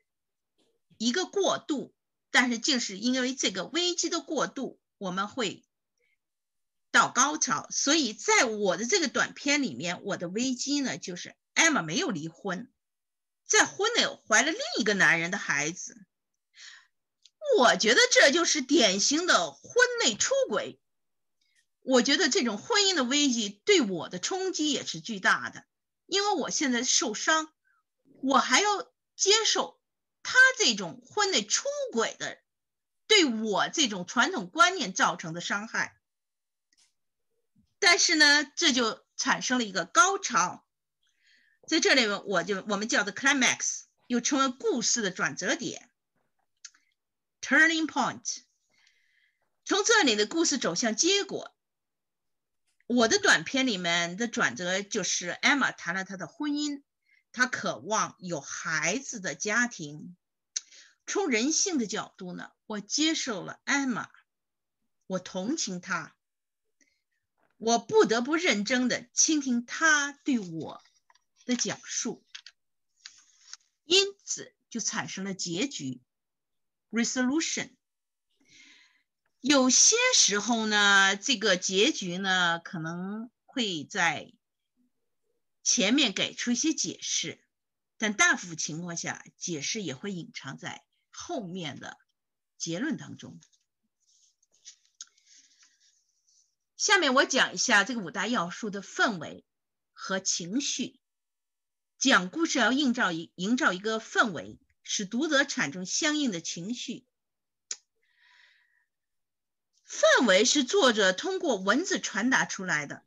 [1.00, 1.92] 一个过渡，
[2.30, 5.66] 但是就是因为这个危机的过渡，我们会
[6.92, 7.68] 到高潮。
[7.72, 12.72] 所以在我的这个短片里面，我的危机呢，就是艾玛没有离婚，
[13.44, 16.06] 在婚内怀了另一个男人的孩子。
[17.58, 19.74] 我觉得这就是典型的婚
[20.04, 20.80] 内出轨。
[21.82, 25.66] 我觉得这种婚姻的危机对我的冲击也是巨大的，
[26.06, 27.53] 因为我现在受伤，
[28.24, 28.84] 我还要
[29.18, 29.82] 接受
[30.24, 32.42] 他这种婚内出轨的
[33.06, 36.00] 对我这种传统观念造成的伤害。
[37.80, 40.66] 但是呢，这就产生了一个高潮，
[41.68, 45.92] 在这里我就我们叫做 climax，又称为故事的转折点
[47.42, 48.44] （turning point）。
[49.66, 51.54] 从这里的故事走向结果。
[52.86, 56.84] 我的短片里面的转折就是艾玛谈了她的婚姻，
[57.34, 60.16] 他渴望有孩子的家庭。
[61.06, 64.10] 从人性的角度呢，我接受了艾玛，
[65.06, 66.16] 我同情他，
[67.58, 70.82] 我不得不认真的倾听他对我
[71.46, 72.24] 的讲述，
[73.84, 76.02] 因此就产生了结局
[76.90, 77.76] ，resolution。
[79.42, 84.32] 有些时候呢，这个结局呢可能会在
[85.64, 87.42] 前面给出一些解释，
[87.98, 91.98] 但大部分情况下，解释也会隐藏在后面的
[92.58, 93.40] 结论当中。
[96.76, 99.46] 下面我讲一下这个五大要素的氛围
[99.94, 101.00] 和情绪。
[101.98, 107.08] 讲故事要营造一营造一个氛围，使读者产生相应的情绪。
[109.88, 113.06] 氛围是作者通过文字传达出来的，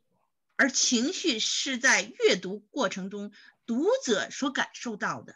[0.57, 3.31] 而情绪是在阅读过程中
[3.65, 5.35] 读者所感受到的。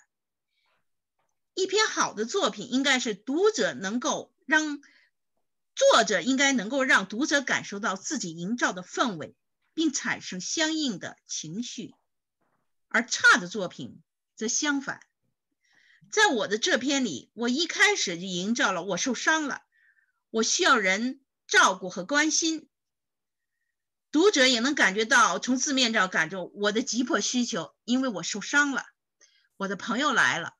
[1.53, 4.82] 一篇好的作品应该是读者能够让
[5.76, 9.36] 作者应该能够让读者感受到自己营造的氛围，
[9.74, 11.93] 并产生相应的情绪，
[12.88, 14.01] 而差的作品
[14.36, 15.01] 则相反，
[16.09, 19.61] 在我的这篇里，我一开始就营造了我受伤了，
[20.32, 22.70] 我需要人照顾和关心。
[24.12, 28.86] 读者也能感觉到，从字面上感受我的急迫需求，因为我受伤了，
[29.55, 30.53] 我的朋友来了，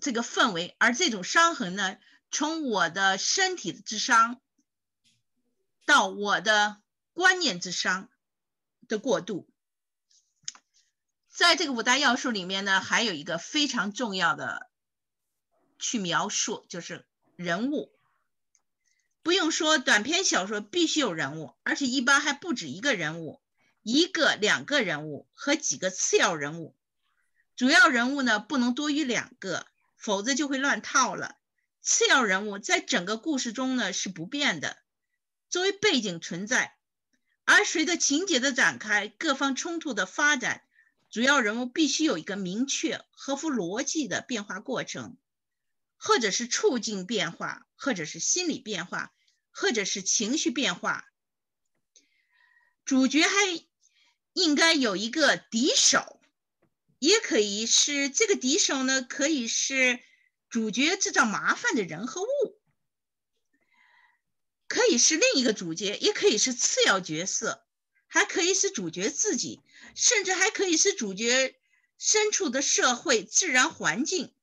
[0.00, 1.96] 这个氛围，而这种伤痕呢，
[2.30, 4.40] 从我的身体的之伤
[5.84, 6.80] 到我的
[7.12, 8.08] 观念之伤
[8.86, 9.48] 的过渡，
[11.28, 14.70] 在这个五大要素里面呢，还有一个非常重要的
[15.80, 17.95] 去描述，就是人物。
[19.26, 23.40] 不用说，短篇小说必须有人物，而且一般还不止一个人物，
[23.82, 26.76] 一个、两个人物和几个次要人物。
[27.56, 29.66] 主要人物呢不能多于两个，
[29.96, 31.34] 否则就会乱套了。
[31.82, 34.76] 次要人物在整个故事中呢是不变的，
[35.50, 36.76] 作为背景存在。
[37.44, 40.62] 而随着情节的展开，各方冲突的发展，
[41.10, 45.16] 主要人物必须有一个明确、合乎逻辑的变化过程，
[45.96, 49.12] 或者是处境变化，或者是心理变化。
[49.58, 51.10] 或者是情绪变化，
[52.84, 53.64] 主角还
[54.34, 56.20] 应该有一个敌手，
[56.98, 59.98] 也可以是这个敌手呢，可以是
[60.50, 62.60] 主角制造麻烦的人和物，
[64.68, 67.66] 可以是另一个主角，也可以是次要角色，
[68.06, 69.62] 还可以是主角自己，
[69.94, 71.58] 甚至还可以是主角
[71.96, 74.35] 身处的社会自然环境。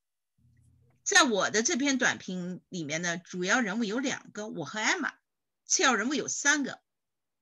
[1.04, 5.10] 在我的这篇短评里面呢，主要人物有两个，我和艾玛；
[5.66, 6.82] 次要人物有三个，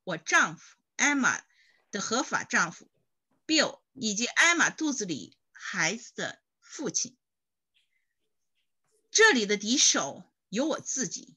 [0.04, 1.44] 我丈夫艾玛
[1.92, 2.90] 的合法丈夫
[3.46, 7.16] Bill 以及艾玛肚子里孩子的父亲。
[9.12, 11.36] 这里的敌手有我自己，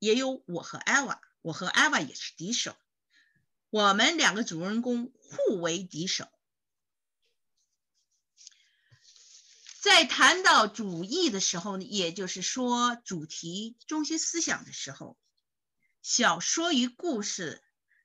[0.00, 2.74] 也有我和艾娃，我和艾娃也是敌手，
[3.70, 6.28] 我们两个主人公互为敌手。
[9.86, 15.16] 在谈到主义的时候呢，也就是说主题中心思想的时候，
[16.02, 17.62] 小说与故事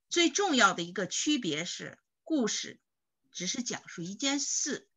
[0.08, 2.80] 最重要的一个区别是，故事
[3.32, 4.88] 只是讲述一件事，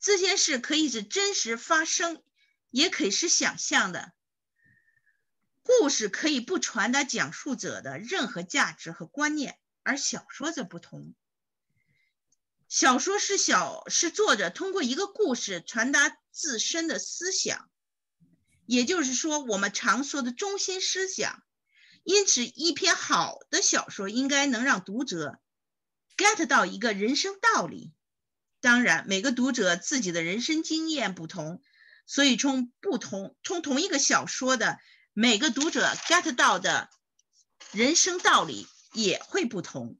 [0.00, 2.24] 这件事可以是真实发生，
[2.70, 4.12] 也可以是想象的。
[5.62, 11.14] 故事可以不传达讲述者的任何价值和观念，而小说则不同。
[12.70, 17.68] 小说是小是作者通过一个故事传达自身的思想，
[18.64, 21.42] 也就是说我们常说的中心思想。
[22.04, 25.40] 因此，一篇好的小说应该能让读者
[26.16, 27.92] get 到一个人生道理。
[28.60, 31.60] 当然，每个读者自己的人生经验不同，
[32.06, 34.78] 所以从不同从同一个小说的
[35.12, 36.88] 每个读者 get 到的
[37.72, 39.98] 人生道理也会不同。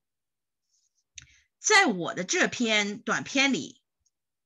[1.59, 3.81] 在我的这篇短篇里，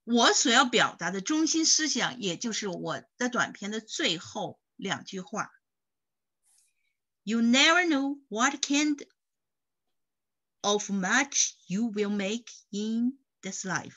[0.03, 5.51] 我所要表达的中心思想，也就是我的短篇的最后两句话：“
[7.23, 9.05] You never know what kind
[10.61, 13.95] of match you will make in this life,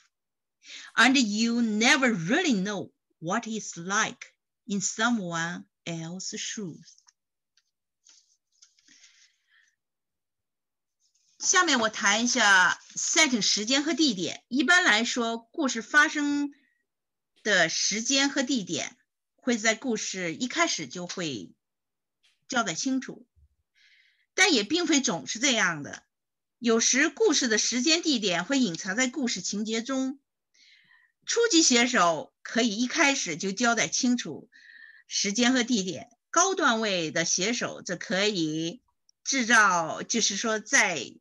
[0.94, 4.34] and you never really know what it's like
[4.66, 6.96] in someone else's shoes.”
[11.39, 14.43] 下面我谈一下 setting 时间和地点。
[14.47, 16.51] 一般来说，故事发生
[17.43, 18.97] 的时间和地点
[19.35, 21.53] 会在故事一开始就会
[22.47, 23.27] 交代清楚，
[24.33, 26.03] 但也并非总是这样的。
[26.57, 30.19] 有时故事的时间地点会隐藏在故事情节中。
[31.27, 34.49] 初级写手可以一开始就交代清楚
[35.07, 38.81] 时间和地点，高段位的写手则可以
[39.23, 41.13] 制造，就是说在。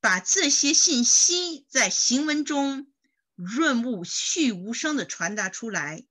[0.00, 2.90] 把这些信息在行文中
[3.34, 6.04] 润物细无声的传达出来，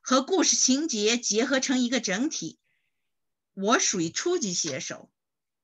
[0.00, 2.60] 和故事情节结合成一个整体。
[3.54, 5.10] 我属于初级写手，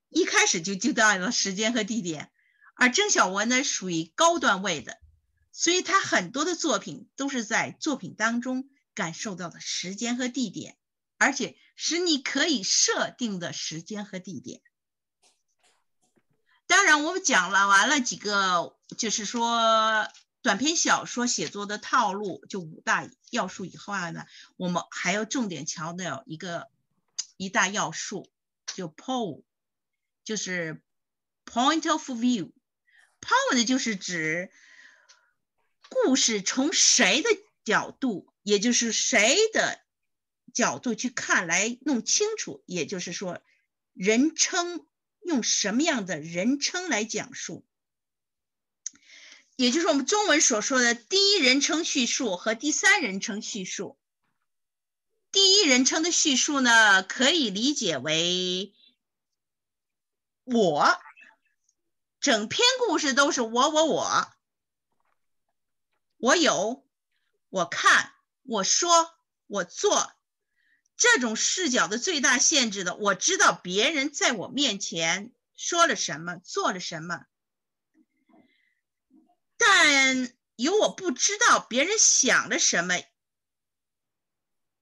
[0.09, 2.33] 一开始就就到了时间和地点，
[2.75, 4.99] 而郑晓文呢属于高段位的，
[5.53, 10.77] 所以他很多的作品都是在作品当中感受到的时间和地点，
[11.19, 14.61] 而且是你可以设定的时间和地点。
[16.73, 20.09] 当然，我们讲了完了几个，就是说
[20.41, 24.25] 短篇小说写作的套路，就五大要素以后呢，
[24.57, 26.71] 我们还要重点强调一个
[27.37, 28.27] 一大要素，
[28.75, 29.43] 就 PO，
[30.25, 30.81] 就是
[31.45, 32.53] point of view。
[33.21, 34.51] point 就是指
[35.91, 37.29] 故事从谁的
[37.67, 39.79] 角度，也就是谁的
[40.55, 43.43] 角度去看来弄清楚，也就是说
[43.93, 44.87] 人称。
[45.23, 47.65] 用什么样的人称来讲述？
[49.57, 53.99] 也就是我们中文所说的第一人称叙述和第三人称叙述。
[55.31, 58.75] 第一人称的叙述呢，可以理解为
[60.45, 61.01] 我，
[62.21, 64.33] 整篇故事都是我我我，
[66.17, 66.87] 我有，
[67.49, 68.13] 我看，
[68.43, 69.15] 我说，
[69.47, 70.13] 我做。
[71.03, 77.27] 这种视角的最大限制的，我知道别人在我面前说了什么，做了什么，
[79.57, 83.03] 但有我不知道别人想了什么，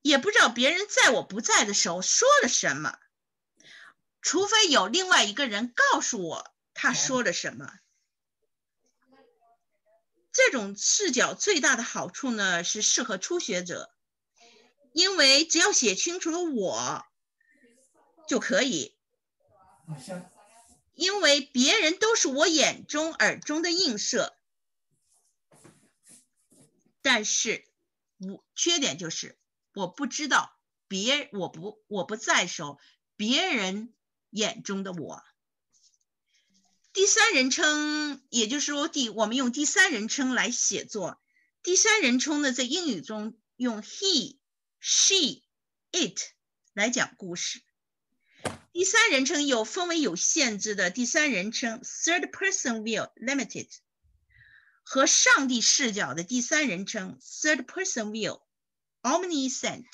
[0.03, 2.99] 也不知道别人在我不在的时候说了什么，
[4.21, 7.73] 除非有另外一个人告诉我他说了什么。
[10.33, 13.91] 这种视角最大的好处呢，是适合初学者。
[14.93, 17.05] 因为只要写清楚了我
[18.27, 18.97] 就可以，
[20.95, 24.37] 因为别人都是我眼中、耳中的映射，
[27.03, 27.65] 但是
[28.19, 29.39] 我缺点就是
[29.75, 30.57] 我不知道
[30.89, 32.79] 别我不我不在时候
[33.17, 33.95] 别人
[34.31, 35.23] 眼中的我。
[36.93, 41.23] 第三人称，也就是说第我们用第三人称来写作，
[41.63, 44.40] 第三人称呢在英语中用 he。
[44.81, 45.43] She,
[45.93, 46.19] it
[46.73, 47.61] 来讲故事。
[48.73, 53.69] 第三人称有分为有限制的第三人称 （third person view, limited）
[54.83, 58.41] 和上帝视角的第三人称 （third person view,
[59.03, 59.85] omniscient）。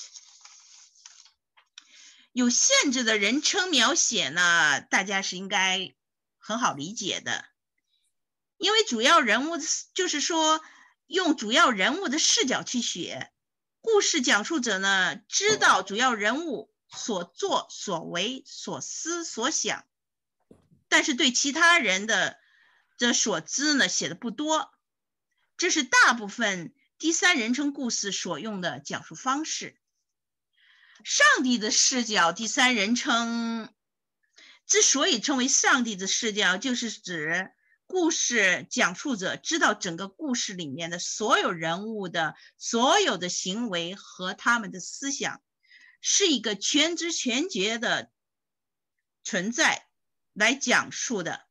[2.31, 5.93] 有限制的人称描写呢，大家是应该
[6.37, 7.45] 很好理解的，
[8.55, 9.57] 因为主要人物
[9.93, 10.61] 就是说
[11.07, 13.33] 用主要人物的视角去写。
[13.89, 19.85] 故事讲述者呢，知道主要人物所作所为、所思所想，
[20.89, 22.37] 但是对其他人的
[22.97, 24.73] 的所知呢，写的不多。
[25.55, 29.79] 这是大部分第三人称故事所用的讲述方式。
[31.05, 33.73] 上帝的视角，第三人称
[34.65, 37.53] 之所以称为上帝的视角，就是指。
[37.87, 45.41] 故事讲述者知道整个故事里面的所有人物的所有的行为和他们的思想，
[46.01, 48.11] 是一个全知全觉的
[49.23, 49.87] 存在
[50.33, 51.47] 来讲述的。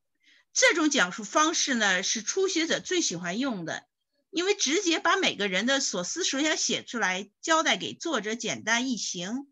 [0.52, 3.86] 这种讲述方式呢，是初学者最喜欢用的，
[4.30, 9.50] 因为直接把每个人的所思所想写出来，交代给作者，简单易行，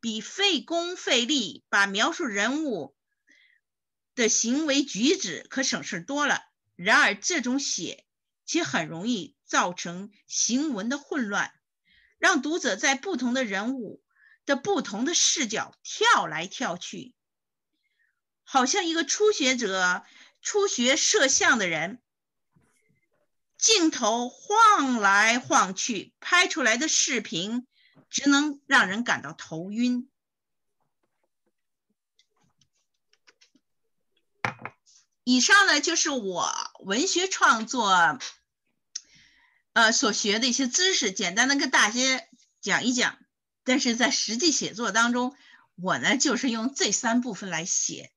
[0.00, 2.96] 比费工费力把描述人物。
[4.18, 6.42] 的行为举止可省事多了。
[6.74, 8.04] 然而，这种写
[8.44, 11.52] 却很容易造成行文的混乱，
[12.18, 14.02] 让读者在不同的人物
[14.44, 17.14] 的不同的视角跳来跳去，
[18.42, 20.04] 好像一个初学者、
[20.42, 22.00] 初学摄像的人，
[23.56, 27.66] 镜头晃来晃去，拍出来的视频
[28.08, 30.08] 只能让人感到头晕。
[35.28, 36.50] 以上呢就是我
[36.80, 38.18] 文学创作，
[39.74, 42.00] 呃所学的一些知识，简单的跟大家
[42.62, 43.18] 讲一讲。
[43.62, 45.36] 但是在实际写作当中，
[45.74, 48.10] 我呢就是用这三部分来写，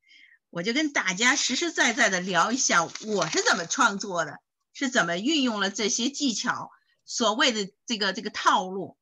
[0.50, 4.38] 我就跟大家实实在在的聊一下我是怎么创作的，
[4.72, 6.72] 是怎么运用了这些技巧，
[7.04, 8.98] 所谓的这个这个套路。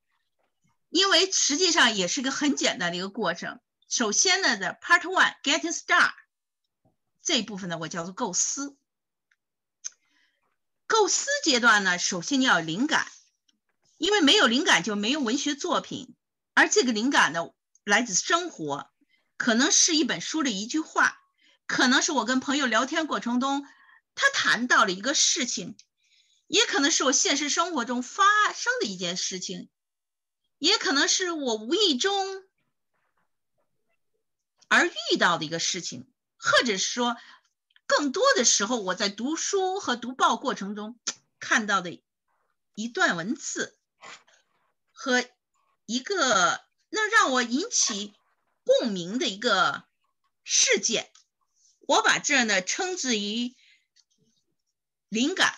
[0.90, 3.60] 因为实际上也是个很简单的一个过程。
[3.88, 6.14] 首先呢，的 Part One Getting Start。
[7.21, 8.77] 这一部分呢，我叫做构思。
[10.87, 13.11] 构思阶段呢，首先你要有灵感，
[13.97, 16.15] 因为没有灵感就没有文学作品。
[16.55, 17.51] 而这个灵感呢，
[17.83, 18.89] 来自生活，
[19.37, 21.19] 可能是一本书的一句话，
[21.67, 23.65] 可能是我跟朋友聊天过程中
[24.15, 25.77] 他谈到了一个事情，
[26.47, 28.23] 也可能是我现实生活中发
[28.53, 29.69] 生的一件事情，
[30.57, 32.43] 也可能是我无意中
[34.67, 36.11] 而遇到的一个事情。
[36.41, 37.18] 或者说，
[37.86, 40.98] 更多的时候，我在读书和读报过程中
[41.38, 42.02] 看到的
[42.76, 43.78] 一段文字
[44.91, 45.26] 和
[45.86, 48.14] 一个那让我引起
[48.64, 49.84] 共鸣的一个
[50.45, 51.11] 事件，
[51.80, 53.53] 我把这呢称之于
[55.10, 55.57] 灵感。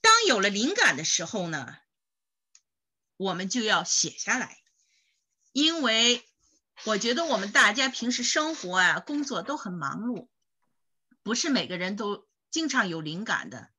[0.00, 1.76] 当有了灵感的时候呢，
[3.18, 4.62] 我们就要写下来，
[5.52, 6.26] 因为。
[6.84, 10.28] 我觉得我们大家平时生活啊、工作都很忙碌，
[11.22, 13.70] 不是每个人都经常有灵感的。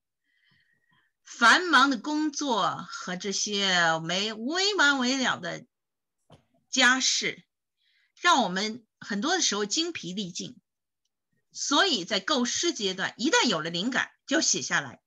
[1.23, 5.65] 繁忙的工作和这些没微完没了的
[6.69, 7.45] 家事，
[8.19, 10.57] 让我们很多的时候精疲力尽。
[11.51, 15.01] 所以在构思阶段，一旦有了灵感，就写下来。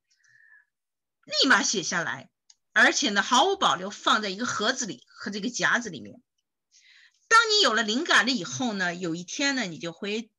[1.24, 2.30] 立马写下来，
[2.72, 6.22] 而且呢毫无保留放在一个盒子里和这个夹子里面。
[7.28, 10.31] 当你有了灵感了以后呢，有一天呢，你就会，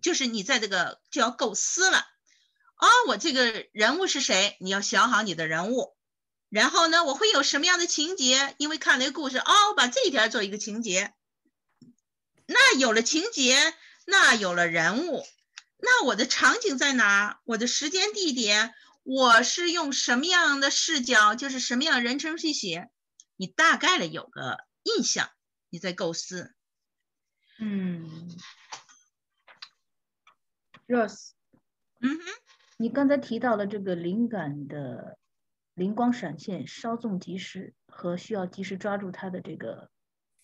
[0.00, 1.98] 就是你在这个就要构思了。
[2.76, 4.56] 哦，我这个人物是谁？
[4.60, 5.96] 你要想好你的人物，
[6.48, 8.54] 然后呢，我会有什么样的情节？
[8.58, 11.12] 因为看了一个故事，哦，我把这一条做一个情节。
[12.46, 13.74] 那有了情节，
[14.06, 15.24] 那有了人物，
[15.78, 17.40] 那我的场景在哪？
[17.44, 21.34] 我的时间地点，我是用什么样的视角？
[21.34, 22.90] 就是什么样人称去写？
[23.36, 25.30] 你大概的有个印象。
[25.72, 26.54] 你在构思，
[27.58, 28.28] 嗯
[30.86, 31.30] ，Rose，
[32.00, 32.24] 嗯哼，
[32.76, 35.18] 你刚才提到了这个灵感的
[35.72, 39.90] 灵光闪现、稍纵即逝和需要及时抓住它的这个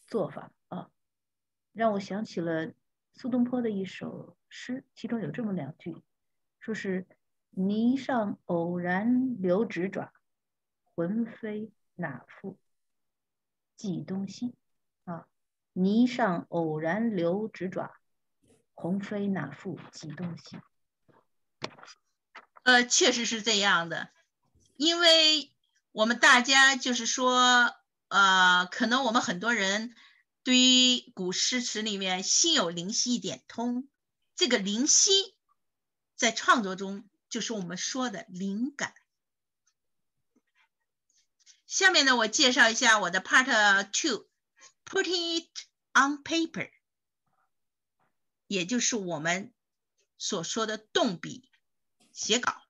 [0.06, 0.90] 做法啊，
[1.74, 2.72] 让我想起了
[3.12, 6.02] 苏东坡的一首诗，其中有这么两句，
[6.58, 7.06] 说是
[7.50, 10.10] 泥上偶然留指爪，
[10.94, 12.58] 魂飞哪复
[13.76, 14.54] 计东西。
[15.78, 17.92] 泥上偶然留指爪，
[18.74, 20.58] 鸿飞哪复计东西。
[22.64, 24.10] 呃，确实是这样的，
[24.76, 25.52] 因为
[25.92, 27.76] 我们大家就是说，
[28.08, 29.94] 呃，可能我们很多人
[30.42, 33.88] 对于古诗词里面心有灵犀一点通，
[34.34, 35.36] 这个灵犀
[36.16, 38.94] 在创作中就是我们说的灵感。
[41.68, 45.67] 下面呢，我介绍一下我的 Part Two，Putting it。
[46.00, 46.70] On paper，
[48.46, 49.52] 也就是我们
[50.16, 51.50] 所说的动笔
[52.12, 52.62] 写稿，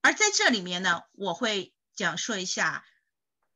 [0.00, 2.86] 而在这里面呢，我会讲说一下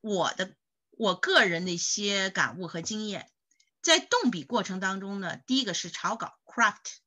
[0.03, 0.55] 我的
[0.91, 3.33] 我个人的一些感悟和经验。
[3.81, 6.99] 在动笔过程当中呢，第一个是草稿 （craft），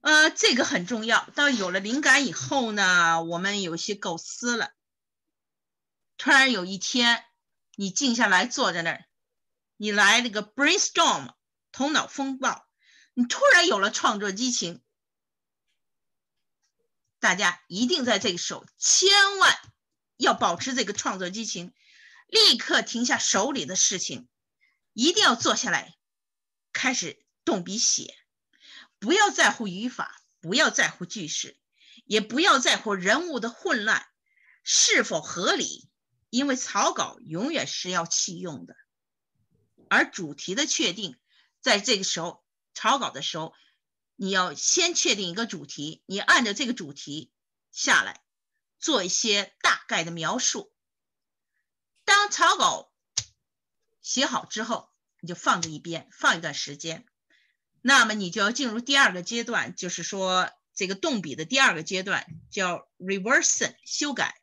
[0.00, 1.30] 呃，这个很重要。
[1.36, 4.72] 到有了灵感以后呢，我们有些构思了，
[6.16, 7.24] 突然有一天，
[7.76, 9.04] 你静下来坐在那儿。
[9.82, 11.32] 你来那个 brainstorm
[11.72, 12.68] 头脑风暴，
[13.14, 14.82] 你突然有了创作激情，
[17.18, 19.58] 大家一定在这个时候千万
[20.18, 21.72] 要保持这个创作激情，
[22.26, 24.28] 立刻停下手里的事情，
[24.92, 25.96] 一定要坐下来
[26.74, 28.14] 开始动笔写，
[28.98, 31.58] 不要在乎语法，不要在乎句式，
[32.04, 34.06] 也不要在乎人物的混乱
[34.62, 35.88] 是否合理，
[36.28, 38.76] 因为草稿永远是要弃用的。
[39.90, 41.18] 而主题的确定，
[41.60, 42.44] 在这个时候
[42.74, 43.52] 草稿的时候，
[44.14, 47.32] 你要先确定一个主题，你按照这个主题
[47.72, 48.22] 下来
[48.78, 50.72] 做一些大概的描述。
[52.04, 52.92] 当草稿
[54.00, 57.04] 写好之后，你就放在一边，放一段时间。
[57.82, 64.40] 那么你就要进入第二个阶段，就是说这个动笔的第二个阶段叫 reversion 修改。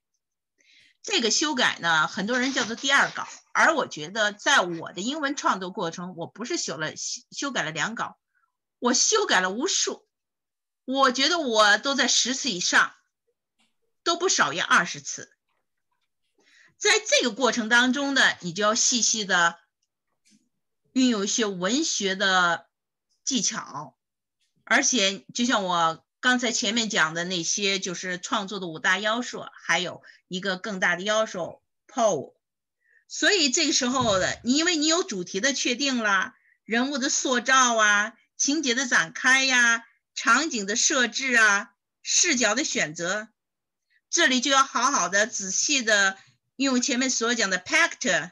[1.02, 3.26] 这个修改呢，很多人叫做第二稿，
[3.58, 6.94] 而我觉得在我的英文创作过程，我不是修了
[7.32, 8.20] 修改了两稿，
[8.78, 10.08] 我修改了无数，
[10.86, 12.94] 我觉得我都在十次以上，
[14.04, 15.34] 都不少于二十次。
[16.78, 19.58] 在这个过程当中呢，你就要细细的
[20.94, 22.68] 运用一些文学的
[23.24, 23.98] 技巧，
[24.64, 26.04] 而且就像我。
[26.20, 32.34] 刚才前面讲的那些就是创作的五大要素，还有一个更大的要素 PO。
[33.08, 36.36] 所以这个时候的你，因为你有主题的确定啦，
[36.66, 43.30] 人物的塑造啊，情节的展开呀，场景的设置啊，视角的选择，
[44.10, 46.18] 这里就要好好的、仔细的
[46.58, 48.32] 用前面所讲的 PACT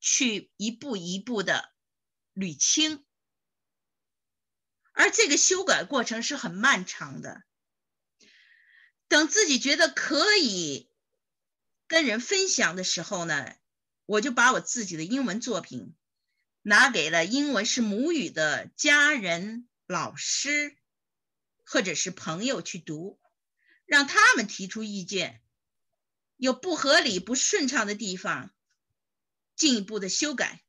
[0.00, 1.72] 去一步一步的
[2.34, 3.04] 捋清。
[4.92, 7.42] 而这个修改过程是很漫长的。
[9.08, 10.90] 等自己觉得可以
[11.86, 13.54] 跟人分享的时候呢，
[14.08, 15.94] 我就把我自己的英文作品
[16.62, 20.74] 拿给了英文是母语的家人、老师
[21.66, 23.20] 或者是朋友去读，
[23.84, 25.42] 让他们提出意见，
[26.38, 28.50] 有不合理、不顺畅的地方，
[29.54, 30.62] 进一步的修改。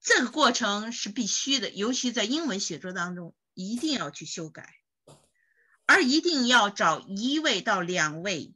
[0.00, 4.76] 这个过程是必须的，尤其在英文写作当中，一定要去修改，
[5.84, 8.54] 而一定要找一位到两位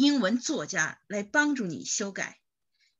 [0.00, 2.40] 英文作家来帮助你修改。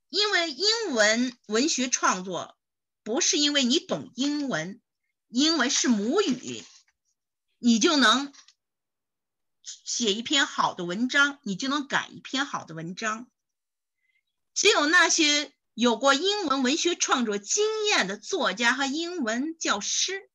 [0.09, 2.59] 因为英文文学创作
[3.03, 4.81] 不是因为你懂英文，
[5.29, 6.63] 英文是母语，
[7.59, 8.33] 你就能
[9.63, 13.31] 写一篇好的文章，你就能改一篇好的文章。
[14.55, 15.53] 只有那些。
[15.73, 20.29] 有过英文文学创作经验的作家和英文教师，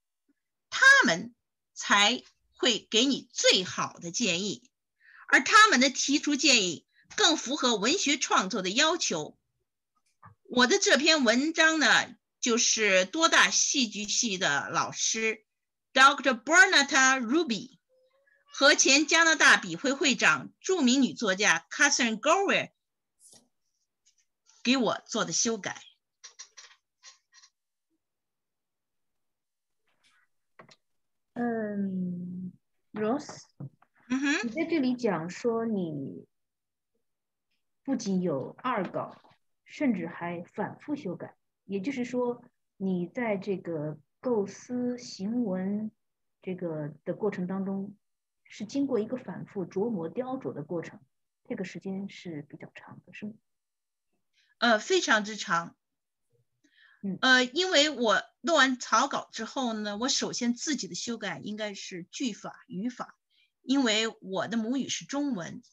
[0.72, 1.36] 他们
[1.76, 2.24] 才
[2.54, 4.72] 会给你最好的建议，
[5.28, 6.86] 而他们的提出建议
[7.16, 9.38] 更符合文学创作的要求。
[10.44, 15.44] 我的这篇文章呢，就是多大戏剧系的老师
[15.94, 16.42] Dr.
[16.44, 17.80] Bernata Ruby
[18.46, 22.72] 和前加拿大笔会会长、著名女作家 Catherine Gower
[24.64, 25.82] 给我做的修改。
[31.34, 32.54] 嗯
[32.94, 33.42] ，Rose，
[34.08, 36.28] 嗯哼，你在这里讲说你
[37.84, 39.20] 不仅有二稿，
[39.64, 42.44] 甚至还反复修改，也就是说，
[42.78, 45.92] 你在这个构思行文
[46.42, 47.96] 这个的过程当中，
[48.44, 51.00] 是经过一个反复琢磨雕琢的过程，
[51.48, 53.34] 这个时间是比较长的，是吗？
[54.60, 55.76] 呃，非常之长。
[57.02, 63.16] 嗯呃，因为我弄完草稿之后呢，我首先自己的修改应该是句法、语法，
[63.66, 65.64] 因为我的母语是中文，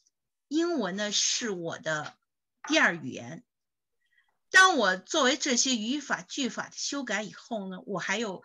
[0.48, 2.16] 英文呢是我的
[2.66, 3.44] 第二语言。
[4.50, 8.42] 当我作为这些语法、句法的修改以后呢，我还有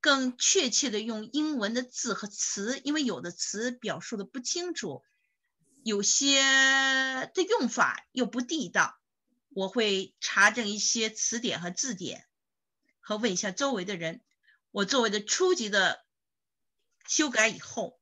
[0.00, 5.04] 更确切的用英文的字和词，因为有的词表述的不清楚，
[5.82, 8.98] 有些的用法又不地道，
[9.48, 12.26] 我会查证一些词典和字典，
[13.00, 14.20] 和问一下周围的人。
[14.70, 16.04] 我作为的初级的
[17.08, 17.98] 修改以后，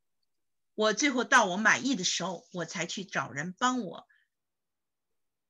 [0.76, 4.06] 我最后到我满意的时候，我才去找人帮我，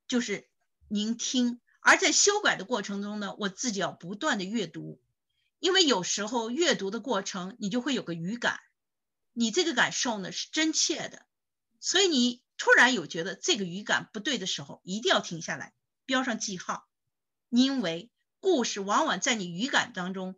[0.06, 0.48] 就是
[0.88, 1.60] 聆听。
[1.80, 5.02] 而在修改的过程中呢，我自己要不断的阅读，
[5.58, 8.60] 因为有时候阅读的过程，你就会有个语感，
[9.32, 11.26] 你这个感受呢是真切的，
[11.80, 15.74] 所以你突然有觉得这个语感不对的时候，一定要停下来，
[16.04, 16.88] 标上记号，
[17.50, 20.36] 因为故事往往在你语感当中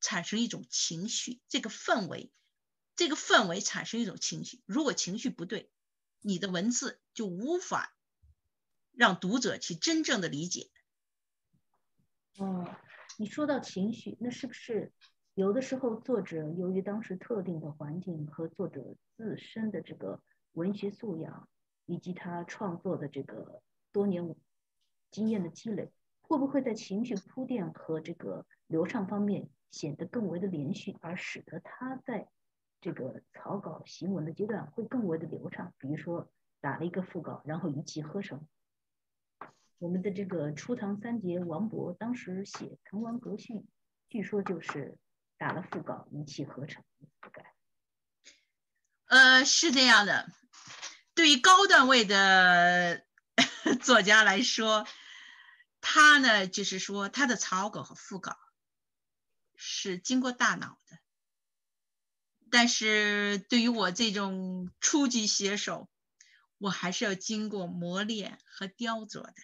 [0.00, 2.32] 产生一种情绪，这个氛围，
[2.98, 5.70] 这个氛围产生一种情绪，如果情绪不对，
[6.20, 7.94] 你的文字就无法
[8.90, 10.68] 让读者去真正的理解。
[12.38, 12.74] 哦，
[13.16, 14.92] 你说到情绪，那是不是
[15.34, 20.20] 有的时候作者由于当时特定的环境和作者自身的这个
[20.54, 21.48] 文学素养，
[21.86, 23.62] 以及他创作的这个
[23.92, 24.34] 多年
[25.12, 32.28] 经验的积累，会不会在情绪铺垫和这个流畅方面显得更为的连续，而使得他在
[32.80, 35.74] 这个草稿行文的阶段会更为的流畅？
[35.78, 36.30] 比如说
[36.60, 38.46] 打了一个副稿，然后一气呵成。
[39.78, 43.54] 我们的这个初唐三杰王勃当时写《滕王阁序》，
[44.08, 44.98] 据说就是
[45.36, 46.84] 打了副稿，一气呵成
[47.32, 47.54] 改。
[49.06, 50.28] 呃，是这样的，
[51.14, 53.04] 对于高段位的
[53.80, 54.86] 作家来说，
[55.80, 58.36] 他呢就是说他的草稿和副稿
[59.54, 60.98] 是经过大脑的，
[62.50, 65.88] 但是对于我这种初级写手，
[66.58, 69.34] 我还是要经过磨练和雕琢的。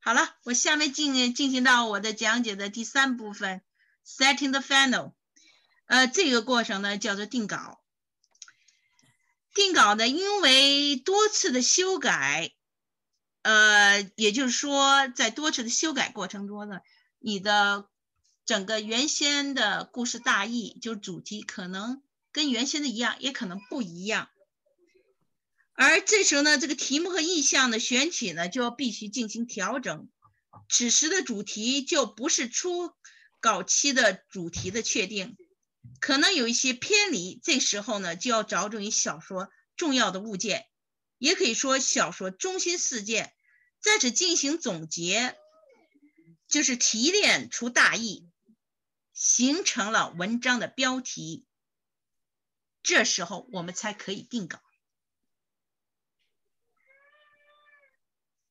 [0.00, 3.62] 好了，我下面进进行到我的讲解的第三部分
[4.06, 5.12] ，setting the final。
[5.86, 7.82] 呃，这个过程呢叫做定稿。
[9.54, 12.52] 定稿呢，因为多次的修改，
[13.42, 16.80] 呃，也就是说，在多次的修改过程中呢，
[17.18, 17.88] 你的
[18.48, 22.02] 整个原先的故事大意，就是主题，可能
[22.32, 24.30] 跟原先的一样，也可能不一样。
[25.74, 30.08] 而这时候呢，这个题目和意象的选取呢，就要必须进行调整。
[30.70, 32.90] 此时的主题就不是初
[33.38, 35.36] 稿期的主题的确定，
[36.00, 37.38] 可能有一些偏离。
[37.44, 40.64] 这时候呢，就要找准小说重要的物件，
[41.18, 43.34] 也可以说小说中心事件，
[43.78, 45.36] 在此进行总结，
[46.48, 48.26] 就是提炼出大意，
[49.18, 51.44] 形成了文章的标题。
[52.84, 54.60] 这时候我们才可以定稿。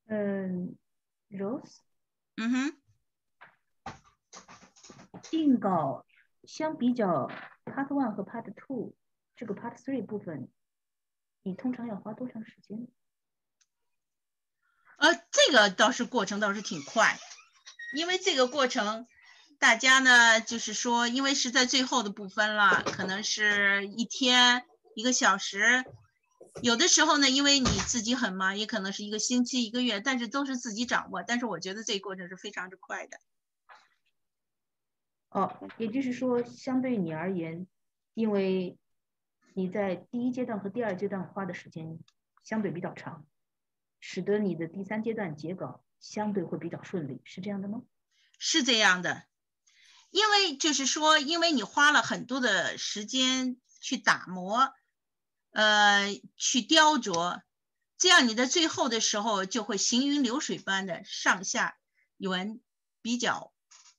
[0.08, 0.78] 嗯
[1.30, 1.78] ，Rose，
[2.36, 2.82] 嗯哼，
[5.24, 6.06] 定稿
[6.44, 7.30] 相比较
[7.64, 8.94] Part One 和 Part Two
[9.38, 10.52] 这个 Part Three 部分，
[11.44, 12.90] 你通常要花多长时间？
[14.98, 17.18] 呃，这个倒是过程倒是挺快，
[17.96, 19.08] 因为这个过程，
[19.60, 24.64] 大家呢就是说，因为是在最后的部分了，可能是一天
[24.96, 25.84] 一个小时。
[26.62, 31.22] 有的时候呢，因为你自己很忙，也可能是一个星期、一个月，但是都是自己掌握。
[31.22, 33.18] 但是我觉得这个过程是非常之快的。
[35.30, 37.68] 哦，也就是说，相对你而言，
[38.14, 38.78] 因为
[39.54, 42.00] 你在第一阶段和第二阶段花的时间
[42.44, 43.26] 相对比较长，
[44.00, 47.84] 使得你的第三阶段结稿相对会比较顺利，是这样的吗？
[48.40, 49.26] 是这样的，
[50.10, 54.74] 因为就是说，因为你花了很多的时间去打磨，
[55.52, 57.42] 呃，去雕琢，
[57.98, 61.78] 这样你的最后的时候就会行云流水般的上下
[62.18, 62.62] 文
[63.02, 63.54] 比较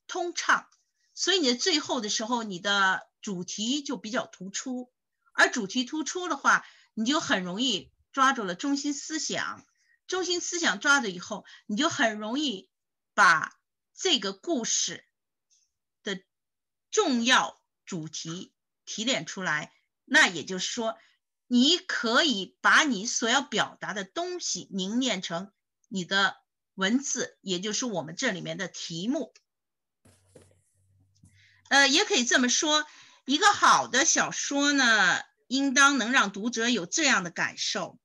[0.07, 0.67] 通畅，
[1.15, 4.91] 所以你的最后的时候，你的主题就比较突出，
[5.33, 6.65] 而主题突出的话，
[6.95, 9.65] 你就很容易抓住了中心思想，
[10.07, 12.71] 中心思想抓住以后，你就很容易
[13.15, 13.53] 把
[13.95, 15.05] 这个故事。
[16.91, 18.53] 重要主题
[18.85, 19.73] 提炼出来，
[20.05, 20.99] 那也就是说，
[21.47, 25.53] 你可以把你所要表达的东西凝练成
[25.89, 26.37] 你的
[26.75, 29.35] 文字，也就是我们这里面的题目。
[31.69, 32.87] 呃，也可以这么说，
[33.27, 37.99] 一个好的小说呢，应当能让读者有这样的感受：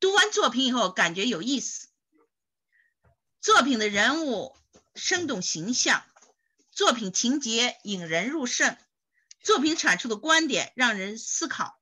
[0.00, 1.88] 读完作品以后，感觉有意思，
[3.42, 4.56] 作品的人物
[4.94, 6.02] 生动形象。
[6.78, 8.76] 作品情节引人入胜，
[9.40, 11.80] 作品阐述的观点让人思考。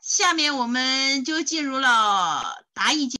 [0.00, 3.18] 下面我们就进入了答疑阶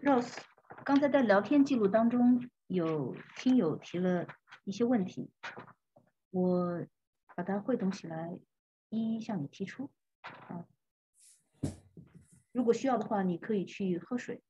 [0.00, 0.32] Rose，
[0.86, 4.26] 刚才在聊天记录当中有听友提了
[4.64, 5.30] 一些问题，
[6.30, 6.86] 我。
[7.34, 8.38] 把它汇总起来，
[8.90, 9.90] 一一向你提出。
[10.22, 10.66] 啊，
[12.52, 14.42] 如果需要的话，你可以去喝水。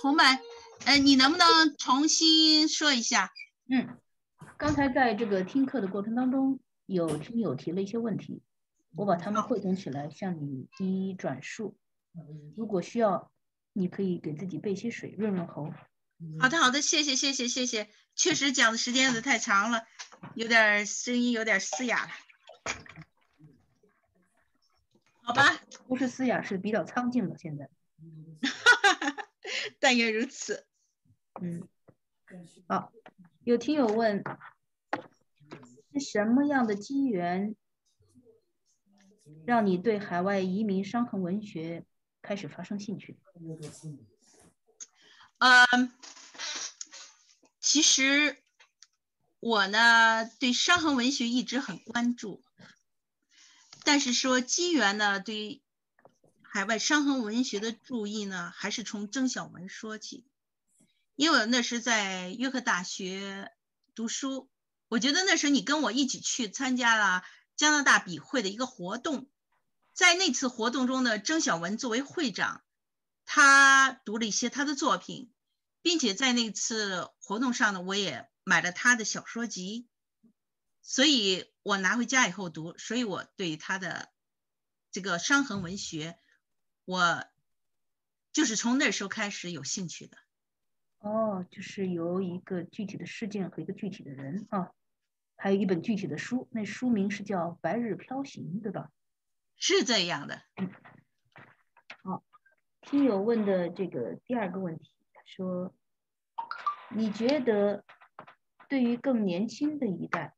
[0.00, 0.40] 红满，
[0.86, 3.32] 呃，你能不能重新说一下？
[3.68, 3.98] 嗯，
[4.58, 8.42] 刚才在这个听课的过程当中，有听友提了一些问题，
[8.96, 11.76] 我把它们汇总起来向你一一转述。
[12.56, 13.30] 如果需要，
[13.72, 15.72] 你可以给自己备些水，润润喉。
[16.40, 17.88] 好的，好的，谢谢，谢谢，谢谢。
[18.14, 19.86] 确实讲的时间有点太长了，
[20.34, 22.10] 有点声音有点嘶哑了。
[25.22, 27.36] 好吧，不是嘶哑，是比较苍劲了。
[27.38, 27.68] 现在，
[29.80, 30.66] 但愿如此。
[31.40, 31.66] 嗯，
[32.68, 32.92] 好，
[33.42, 34.22] 有听友问，
[35.92, 37.56] 是什么样的机缘
[39.46, 41.84] 让你对海外移民伤痕文学
[42.22, 43.16] 开始发生兴趣？
[45.38, 45.92] 嗯。
[47.74, 48.40] 其实
[49.40, 52.40] 我呢对伤痕文学一直很关注，
[53.82, 55.60] 但是说机缘呢对
[56.40, 60.24] 海外伤痕文学的注意呢，还是从曾小文说起，
[61.16, 63.50] 因为那是在约克大学
[63.96, 64.48] 读书，
[64.86, 67.24] 我觉得那时候你跟我一起去参加了
[67.56, 69.28] 加拿大笔会的一个活动，
[69.92, 72.62] 在那次活动中呢，曾小文作为会长，
[73.24, 75.33] 他读了一些他的作品。
[75.84, 79.86] 并且在那次活动上呢，我也买了他的小说集，
[80.80, 84.10] 所以我拿回家以后读，所以我对他的
[84.90, 86.18] 这个伤痕文学，
[86.86, 87.26] 我
[88.32, 90.16] 就是从那时候开始有兴趣的。
[91.00, 94.72] 哦，就是由一个具体的事件和一个具体的人啊，
[95.36, 98.90] 还有一本具体的书，那书名是叫《白日飘行》，对吧？
[99.56, 100.40] 是这样的。
[100.56, 100.72] 嗯。
[102.02, 102.24] 好，
[102.80, 104.90] 听友问的这个第二个问题。
[105.24, 105.74] 说，
[106.90, 107.84] 你觉得
[108.68, 110.36] 对于更年轻的一代，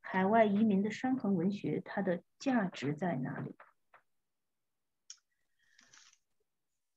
[0.00, 3.56] 海外移民的伤痕文学它的价值在哪里？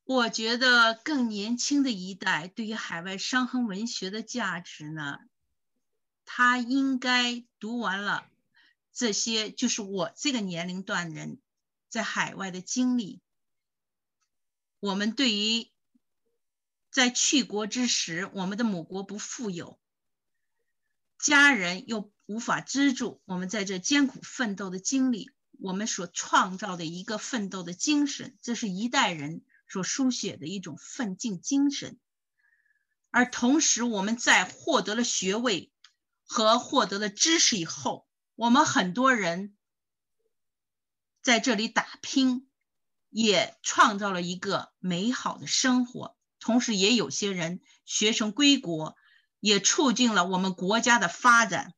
[0.03, 5.19] 我觉得更年轻的一代对于海外伤痕文学的价值呢，
[6.25, 8.27] 他应该读完了
[8.91, 11.39] 这些，就是我这个年龄段人
[11.87, 13.21] 在海外的经历，
[14.79, 15.71] 我们对于。
[16.91, 19.79] 在去国之时，我们的母国不富有，
[21.19, 25.29] 家人又无法资助我们在这艰苦奋斗的经历，
[25.59, 31.99] 我们所创造的一个奋斗的精神，这是一代人所书写的一种奋进精神。
[33.11, 35.71] 而同时，我们在获得了学位
[36.25, 39.55] 和获得了知识以后，我们很多人
[41.21, 42.47] 在这里打拼，
[43.09, 46.15] 也创造了一个美好的生活。
[46.39, 48.95] 同时，也有些人学成归国，
[49.39, 51.73] 也促进了我们国家的发展。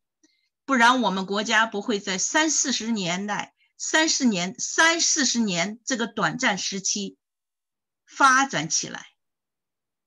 [0.65, 7.17] 不然，我们国家不会在三四十年代、三四年、三四十年这个短暂时期
[8.05, 9.07] 发展起来。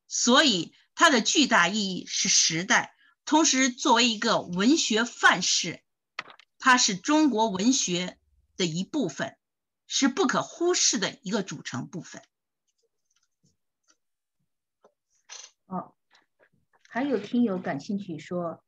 [0.07, 2.95] 所以，它的巨大意义是时代。
[3.25, 5.83] 同时，作为一个文学范式，
[6.59, 8.19] 它是中国文学
[8.57, 9.37] 的一部分，
[9.87, 12.23] 是不可忽视的一个组成部分。
[16.95, 18.63] 还有听友感兴趣说，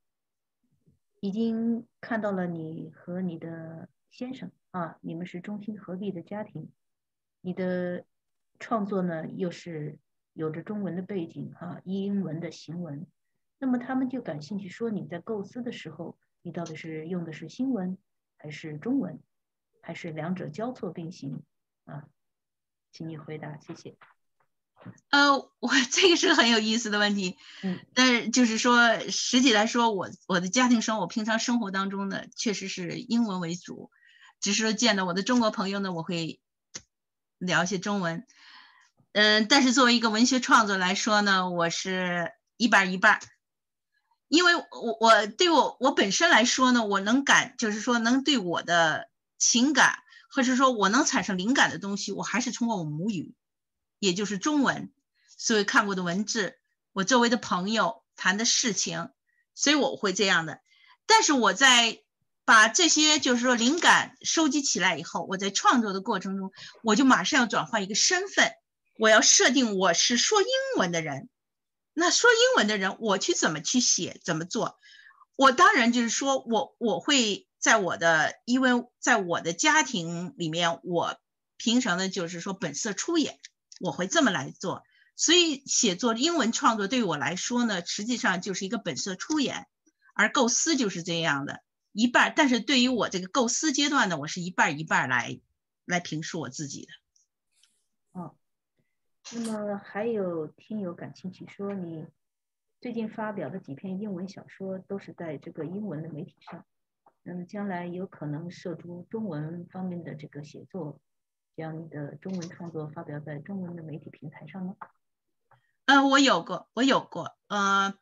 [1.21, 6.69] 已经看到了你和你的先生啊，你们是中心合璧的家庭。
[7.41, 8.05] 你的
[8.59, 10.01] 创作呢，又是
[10.33, 13.07] 有着中文的背景哈，英文的行文。
[13.61, 17.97] 那么他们就感兴趣，说你在构思的时候，你到底是用的是新文
[18.39, 19.21] 还是中文，
[19.81, 21.45] 还是两者交错并行
[21.85, 22.09] 啊？
[22.91, 23.97] 请你回答，谢谢。
[25.11, 33.91] 呃，我这个是很有意思的问题， 嗯，但是就是说，实际来说，我我的家庭生活，平常生活当中呢，确实是英文为主，
[34.41, 36.41] 只是说见到我的中国朋友呢，我会
[37.39, 38.27] 聊一些中文，
[39.13, 43.21] 嗯，但是作为一个文学创作来说呢，我是一半一半，
[44.29, 44.65] 因为我
[45.01, 49.09] 我对我我本身来说呢，我能感，就是说能对我的
[49.39, 49.99] 情感，
[50.31, 53.35] 或者说我能产生灵感的东西，我还是通过我母语。
[53.99, 54.93] 也就是中文，
[55.37, 56.59] 所以看过的文字，
[56.93, 59.11] 我周围的朋友谈的事情，
[59.55, 60.61] 所以我会这样的。
[61.07, 62.03] 但是我在
[62.45, 66.53] 把这些就是说灵感收集起来以后，我在创作的过程中，
[66.83, 68.53] 我就马上要转换一个身份，
[68.99, 71.29] 我要设定我是说英文的人。
[71.93, 74.79] 那说英文的人，我去怎么去写，怎么做？
[75.35, 78.71] 我当然就是说我我会在我的，因为
[79.01, 81.19] 在我的家庭里面，我
[81.57, 83.39] 平常呢就是说本色出演。
[83.81, 84.85] 我会这么来做，
[85.17, 89.67] 所以写作英文创作对于我来说呢，实际上就是一个本色出演，
[90.15, 91.63] 而构思就是这样的
[91.93, 92.33] 一半。
[92.35, 95.41] 但是对于我这个构思阶段呢，我是一半一半来
[95.85, 98.21] 来评述我自己的。
[98.21, 98.35] 哦，
[99.33, 102.07] 那么还有听友感兴趣说，你
[102.81, 106.65] 最近发表的几篇英文小说都是在这个英文的媒体上，
[107.23, 111.01] 那么将来有可能涉足中文方面的这个写作。
[111.57, 114.77] 将你的中文创作发表在中文的媒体平台上吗？
[115.87, 117.37] 嗯，我有过，我有过。
[117.49, 117.95] 呃，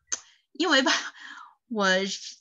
[0.52, 0.90] 因为吧，
[1.68, 1.86] 我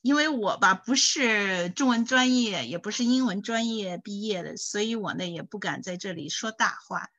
[0.01, 7.09] 因为我吧不是中文专业，也不是英文专业毕业的，所以我呢也不敢在这里说大话。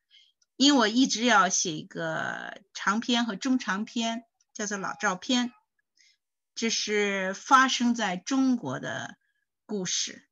[0.56, 5.48] 因为我一直要写一个长篇和中长篇，叫做《老照片》，
[6.54, 9.16] 这是发生在中国的
[9.66, 10.28] 故事。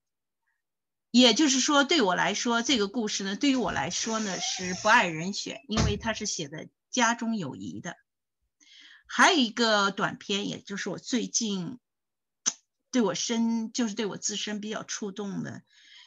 [1.13, 7.99] 也就是说，对我来说，这个故事呢，对于我来说呢，是不爱人选，因为它是写的家中有谊的。
[9.07, 11.79] 还有一个短片，也就是我最近
[12.91, 15.63] 对我身，就是对我自身比较触动的，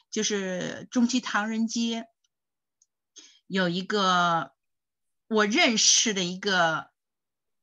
[0.09, 2.07] 就是中期唐人街
[3.45, 4.53] 有一个
[5.27, 6.89] 我认识的一个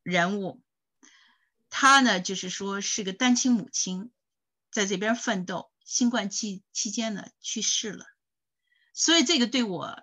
[0.04, 0.62] 人物，
[1.70, 4.12] 他呢，就是说是个单亲母亲，
[4.70, 5.71] 在这边奋斗。
[5.84, 8.06] 新冠期期间呢去世了，
[8.92, 10.02] 所以这个对我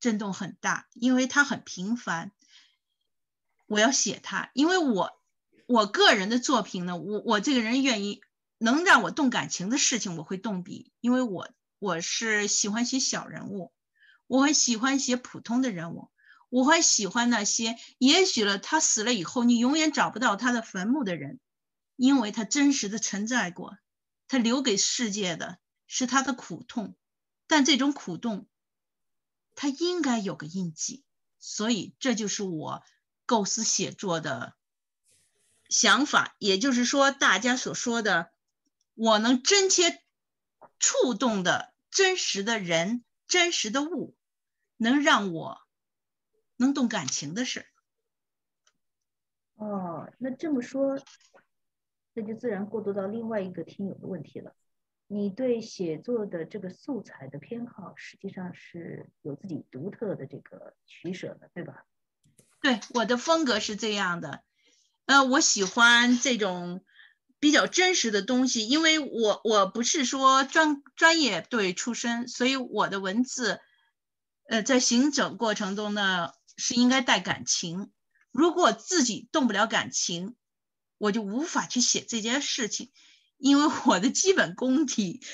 [0.00, 2.32] 震动很大，因为他很平凡。
[3.66, 5.20] 我要写他，因为我
[5.66, 8.22] 我个人的作品呢，我我这个人愿意
[8.56, 13.74] 能让我动感情的事情，我会动笔，因为我我是喜欢写小人物，
[14.26, 16.10] 我很喜欢写普通的人物，
[16.48, 21.38] 我很喜欢那些也许了他死了以后你永远找不到他的坟墓的人，
[21.96, 23.76] 因为他真实的存在过。
[24.28, 26.94] 他留给世界的是他的苦痛，
[27.46, 28.46] 但这种苦痛，
[29.54, 31.02] 他应该有个印记，
[31.38, 32.82] 所以这就是我
[33.24, 34.54] 构思写作的
[35.68, 36.36] 想法。
[36.38, 38.30] 也就是说，大家所说的，
[38.94, 40.02] 我能真切
[40.78, 44.14] 触动的真实的人、真实的物，
[44.76, 45.62] 能让我
[46.56, 47.66] 能动感情的事儿。
[49.54, 51.02] 哦，那这么说。
[52.18, 54.52] 那就自然过渡到另外一个听友的问题了。
[55.06, 61.84] 你对写作的这个素材的偏好，实际上是有自己独特的这个取舍的，对吧？
[62.60, 64.42] 对，我的风格是这样的。
[65.06, 66.84] 呃，我喜欢这种
[67.38, 73.60] 比较真实的东西，因为我我不是说专专业对出身，所以我的文字，
[74.48, 77.92] 呃，在行走过程中呢是应该带感情。
[78.32, 80.34] 如果自己动不了感情，
[80.98, 82.92] 我就无法去写这件事情，
[83.36, 85.24] 因为我的基本功底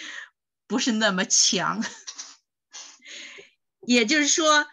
[0.66, 1.82] 不是那么强。
[3.80, 4.66] 也就是说，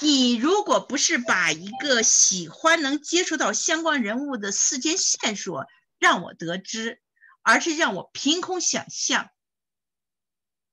[0.00, 5.66] 你如果不是把一个喜欢能接触到相关人物的事件线索
[5.98, 7.00] 让我得知，
[7.42, 9.30] 而是让我凭空想象，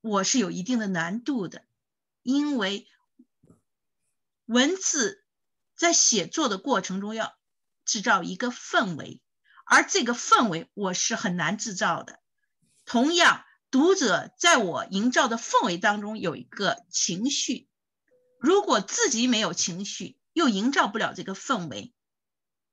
[0.01, 1.65] 我是有一定的难度的，
[2.23, 2.87] 因为
[4.45, 5.23] 文字
[5.75, 7.38] 在写作的过程中要。
[7.89, 9.19] 制造一个氛围，
[9.65, 12.19] 而这个氛围我是很难制造的。
[12.85, 17.67] 同样，读者在我营造的氛围当中有一个情绪，
[18.39, 21.91] 如果自己没有情绪，又营造不了这个氛围，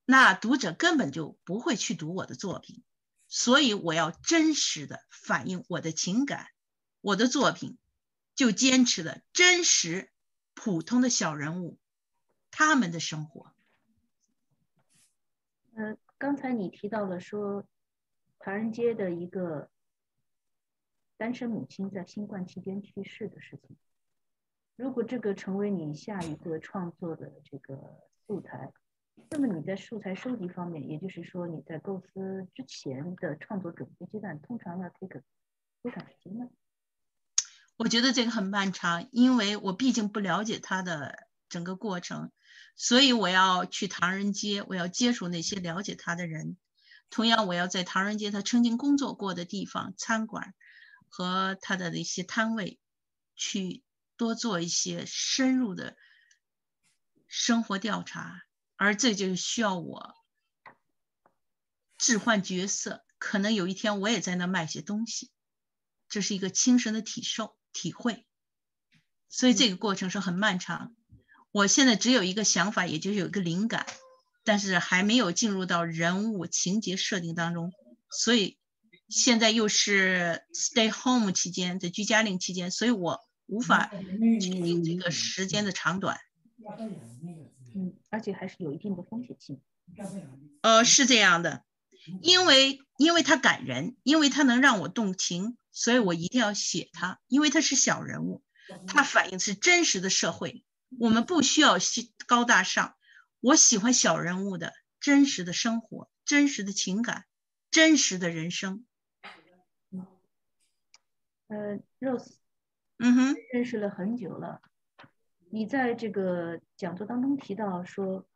[0.04, 2.82] 那读者根本就不会去读我的作品。
[3.26, 6.48] 所以我要真实的反映我的情感，
[7.00, 7.78] 我的作品
[8.34, 10.12] 就坚持的真实、
[10.52, 11.78] 普通的小人物
[12.50, 13.55] 他们的生活。
[15.76, 17.66] 呃，刚才你提到了说，
[18.38, 19.68] 唐人街的一个
[21.18, 23.76] 单身母亲在新冠期间去世的事情。
[24.76, 27.78] 如果这个成为你下一个创作的这个
[28.26, 28.72] 素材，
[29.28, 35.22] 那么你在素材收集方面，也就是说你在构思之前的创作准备阶段，通常要 take
[35.82, 36.48] 多长时间呢？
[37.76, 42.32] 我觉得这个很漫长，因为我毕竟不了解他的整个过程，
[42.76, 46.56] 所以我要去唐人街，我要接触那些了解他的人。
[47.10, 50.54] 同样，我要在唐人街他曾经工作过的地方、餐馆
[51.08, 52.78] 和他的那些摊位
[53.34, 53.82] 去。
[54.18, 55.94] 多做一些深入的
[57.26, 58.40] 生活调查，
[58.76, 60.14] 而这就需要我
[61.98, 63.04] 置换角色。
[63.18, 65.30] 可能有一天我也在那卖些东西，
[66.08, 68.26] 这是一个亲身的体受体会。
[69.28, 70.96] 所以这个过程是很漫长。
[71.56, 73.86] 我现在只有一个想法，也就是有一个灵感，
[74.44, 77.72] 但是还没有进入到人物情节设定当中。
[78.10, 78.58] 所以
[79.08, 83.20] 现在又是 stay home 期间，在居家令期间，所以我。
[83.48, 83.92] 无法
[84.40, 86.18] 确定这个时间的长短，
[87.76, 89.60] 嗯，而且还是有一定的风险性。
[90.62, 91.62] 呃，是这样的，
[92.22, 98.42] 因为因为他感人，因为他能让我动情，所以我一定要写他，因为他是小人物，
[98.88, 100.64] 他反映是真实的社会。
[100.98, 101.76] 我们不需要
[102.26, 102.96] 高大上，
[103.40, 107.24] 我喜欢小人物的真实的生活、真实的情感、
[107.70, 108.86] 真实的人生。
[111.48, 112.36] 呃，Rose。
[112.98, 114.62] 嗯哼，认识了很久了。
[115.50, 118.26] 你在这个讲座当中提到说，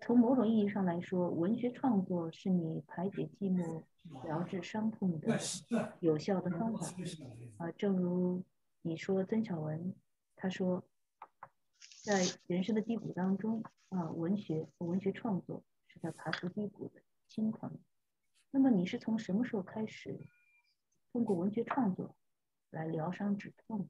[0.00, 3.82] 从某种意义上来说，文学创作是你排解寂寞、
[4.24, 5.38] 疗治伤痛的
[6.00, 6.86] 有效的方法。
[7.58, 8.44] 啊，正如
[8.82, 9.94] 你说，曾小文
[10.36, 10.82] 他说，
[12.02, 17.80] 在人生的低谷当中，啊，文学和文学创作是他爬出低谷的青藤。
[18.50, 20.20] 那么你是从什么时候开始
[21.12, 22.16] 通过文学创作？
[22.70, 23.86] 来疗伤止痛，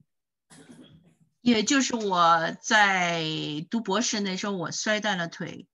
[1.40, 3.22] 也就是我在
[3.70, 5.68] 读博士那时候，我摔断了腿，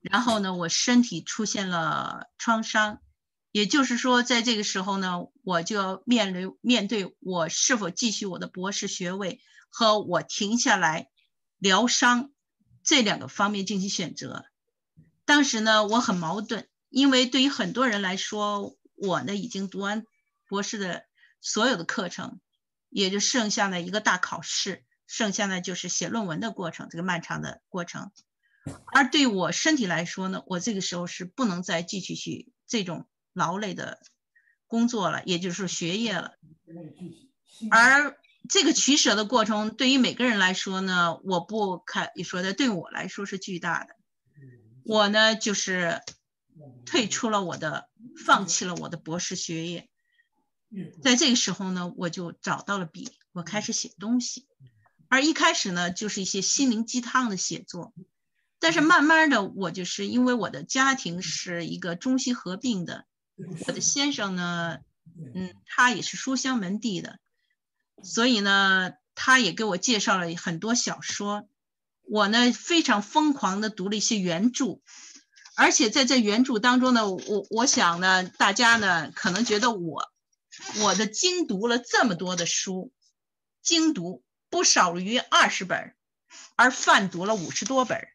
[0.00, 3.02] 然后呢，我身体出现了创伤，
[3.50, 11.10] 也就是说，在这个时候呢，我就要面临面对我是否继续我的博士学位和我停下来
[11.64, 12.30] 疗伤
[12.82, 14.46] 这两个方面进行选择。
[15.24, 20.04] 当时呢，我很矛盾，因为对于很多人来说，我呢已经读完
[20.48, 21.04] 博士的
[21.40, 22.40] 所有的课程。
[22.90, 28.12] 也就剩下了一个大考试，剩下的就是写论文的过程，这个漫长的过程。
[28.86, 34.00] 而对我身体来说呢，我这个时候是不能再继续去这种劳累的
[34.68, 36.34] 工作了，也就是说学业了。
[37.68, 38.16] 而
[38.48, 43.96] 这个取舍的过程，对于每个人来说呢，我不看你说的，对我来说是巨大的。
[44.84, 46.02] 我呢，就是
[46.84, 47.88] 退出了我的，
[48.24, 49.88] 放弃了我的博士学业。
[51.02, 54.46] 在这个时候呢，我就找到了笔，我开始写东西。
[55.08, 57.94] 而一开始呢，就是一些心灵鸡汤的写作。
[58.58, 63.06] 但是慢慢的，我就是因为我的家庭是一个中西合并的，
[63.66, 64.78] 我的先生呢，
[65.34, 67.20] 嗯，他也是书香门第的，
[68.04, 71.48] 所以呢，他也给我介绍了很多小说。
[72.02, 74.80] 我呢，非常疯狂的读了一些原著，
[75.56, 80.12] 而且在这原著当中呢，我我想呢，大家呢可能觉得我。
[80.80, 82.92] 我的精读了这么多的书，
[83.60, 85.96] 精读不少于二十本，
[86.54, 88.06] 而泛读了五十多本，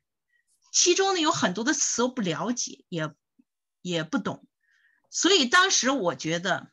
[0.72, 3.14] 其中呢有很多的词我不了解，也
[3.82, 4.48] 也不懂，
[5.10, 6.72] 所以当时我觉得，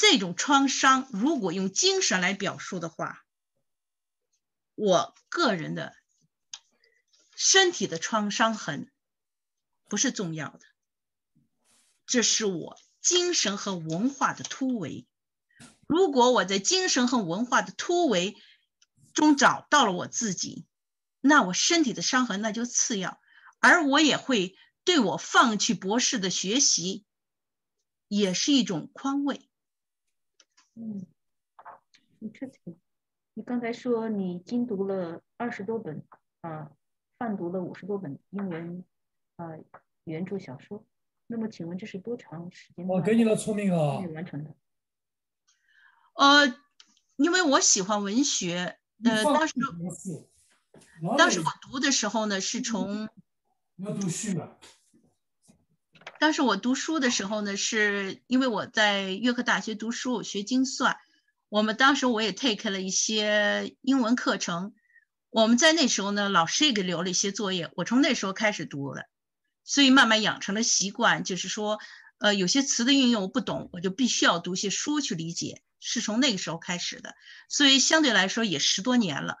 [0.00, 3.24] 这种创伤如果用精神来表述的话，
[4.76, 5.96] 我个人的
[7.34, 8.92] 身体的创伤痕
[9.88, 10.60] 不是重要的，
[12.06, 12.78] 这是我。
[13.00, 15.06] 精神和文化的突围，
[15.86, 18.36] 如果我在精神和文化的突围
[19.14, 20.66] 中找到了我自己，
[21.20, 23.20] 那我身体的伤痕那就次要，
[23.60, 27.04] 而我也会对我放弃博士的学习，
[28.08, 29.47] 也是一种宽慰。
[30.80, 31.04] 嗯，
[32.20, 32.48] 你这
[33.34, 36.04] 你刚才说你精读了二十多本
[36.42, 36.70] 啊，
[37.18, 38.84] 泛读了五十多本英文
[39.36, 39.50] 啊
[40.04, 40.86] 原著小说。
[41.26, 42.86] 那么，请问这是多长时间？
[42.86, 43.98] 我给你了聪明啊！
[44.14, 44.54] 完成的。
[46.14, 46.46] 呃，
[47.16, 49.54] 因为我喜欢文学，呃，当时
[51.18, 53.08] 当时我读的时候呢，是从
[53.76, 54.58] 要读序了。
[56.18, 60.96] 当时我读书的时候呢，是因为我在约克大学读书学精算，
[61.48, 64.74] 我们当时我也 take 了一些英文课程，
[65.30, 69.06] 我们在那时候呢，老师也给留了一些作业，我从那时候开始读的，
[69.64, 71.78] 所以慢慢养成了习惯，就是说，
[72.18, 77.14] 呃，有些词的运用我不懂，我就必须要读些书去理解，是从那个时候开始的，
[77.48, 79.36] 所以相对来说也十多年了。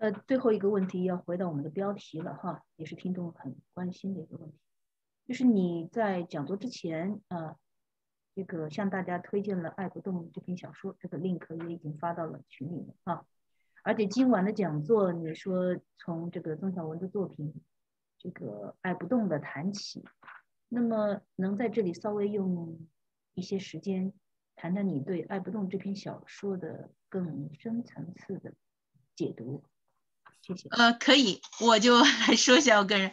[0.00, 4.56] 呃，最后一个问题要回到我们的标题了哈，也是听众很关心的一个问题，
[5.28, 7.58] 就是你在讲座之前啊，
[8.34, 13.26] 这个向大家推荐了《爱不动》这篇小说，这个 link 也已经发到了群里面啊，
[13.82, 17.52] 而且今晚的讲座你说从这个曾小文的作品
[18.16, 20.02] 这个《爱不动》的谈起，
[20.70, 22.88] 那么能在这里稍微用
[23.34, 24.14] 一些时间
[24.56, 28.54] 谈谈你对《爱不动》这篇小说的更深层次的
[29.14, 29.62] 解读？
[30.70, 33.12] 呃，可以，我就 来说一下我个人。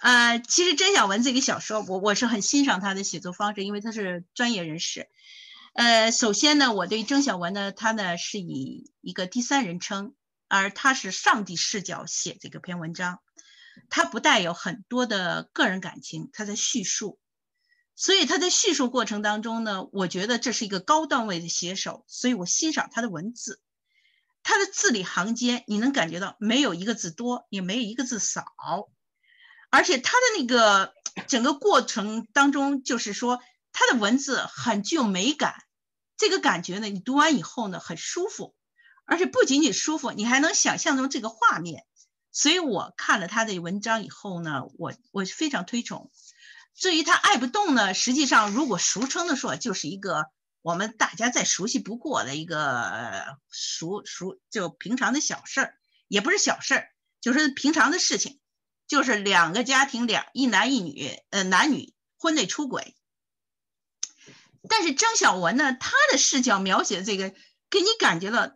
[0.00, 5.08] 呃，其实曾小文这个小说，我我是很欣赏他的写作方式，因为他是专业人士。
[5.74, 10.14] 呃，首先呢，我对曾小文呢，他呢是以一个第三人称，
[10.48, 13.20] 而他是上帝视角写这个篇文章，
[13.90, 17.18] 他不带有很多的个人感情，他在叙述，
[17.94, 23.60] 所以他在叙述过程当中呢，我觉得这是一个高段位的写手，所以我欣赏他的文字。
[24.48, 28.44] 他的字里行间，你能感觉到没有一个字多，也没有一个字少，
[29.70, 30.94] 而且他的那个
[31.26, 33.40] 整个过程当中，就是说
[33.72, 35.56] 他的文字很具有美感，
[36.16, 38.54] 这个感觉呢，你读完以后呢，很舒服，
[39.04, 41.84] 而且不仅仅舒服，你还能想象中这个画面。
[42.30, 46.12] 所以我看了他的文章以后呢，我我非常推崇。
[46.76, 50.26] 至于他爱不动呢，实际上如果俗称的说，就是一个。
[50.66, 55.78] 我们大家再熟悉不过的一个熟熟就平常的小事儿，
[56.08, 56.88] 也不是小事儿，
[57.20, 58.40] 就是平常的事情，
[58.88, 62.96] 就是两个家庭两一男一女，呃，男女婚内出轨。
[64.68, 67.32] 但是张小文呢，他的视角描写这个，
[67.70, 68.52] 给你感觉到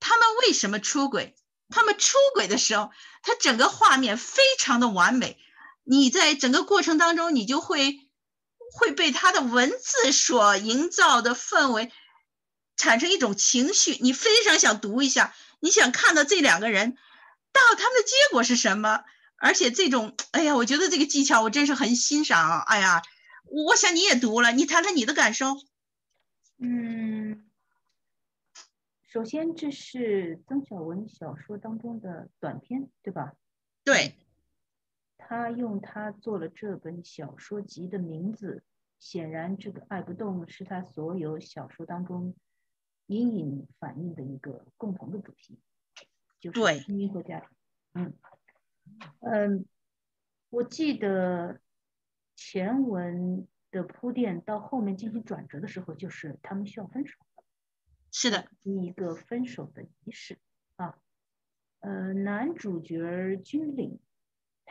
[0.00, 1.36] 他们为什么出轨？
[1.68, 2.90] 他们出轨的时候，
[3.22, 5.36] 他整个画面非常的完美，
[5.84, 7.98] 你在整个过程当中，你就会。
[8.72, 11.92] 会被他的文字所营造的氛围
[12.76, 16.96] 产生一种情绪，你非常想读一下，你想看到这两个人
[17.52, 19.04] 到他们的结果是什么？
[19.36, 22.60] 而且这种，哎呀，我觉得这个技巧我真是很欣赏。
[22.62, 23.02] 哎呀，
[23.44, 25.56] 我想你也读了，你谈谈你的感受。
[26.58, 27.50] 嗯，
[29.06, 33.32] 首先这是曾小文小说当中的短篇，对吧？
[33.84, 34.16] 对。
[35.24, 38.64] 他用他做了这本小说集的名字，
[38.98, 42.34] 显然这个爱不动是他所有小说当中
[43.06, 45.58] 隐隐反映的一个共同的主题，
[46.40, 47.48] 就是婚姻和家庭。
[47.94, 48.12] 嗯
[49.20, 49.64] 嗯，
[50.50, 51.60] 我记得
[52.34, 57.44] 前文的铺垫到后面进行转折的时候，就是他们需要分手了。
[58.10, 60.38] 是的，一个分手的仪式
[60.76, 60.98] 啊。
[61.80, 64.00] 呃，男主角军领。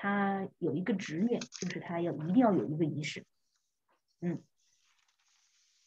[0.02, 3.24] 他有一个执念，就是他要一定要有一个仪式，
[4.20, 4.44] 嗯。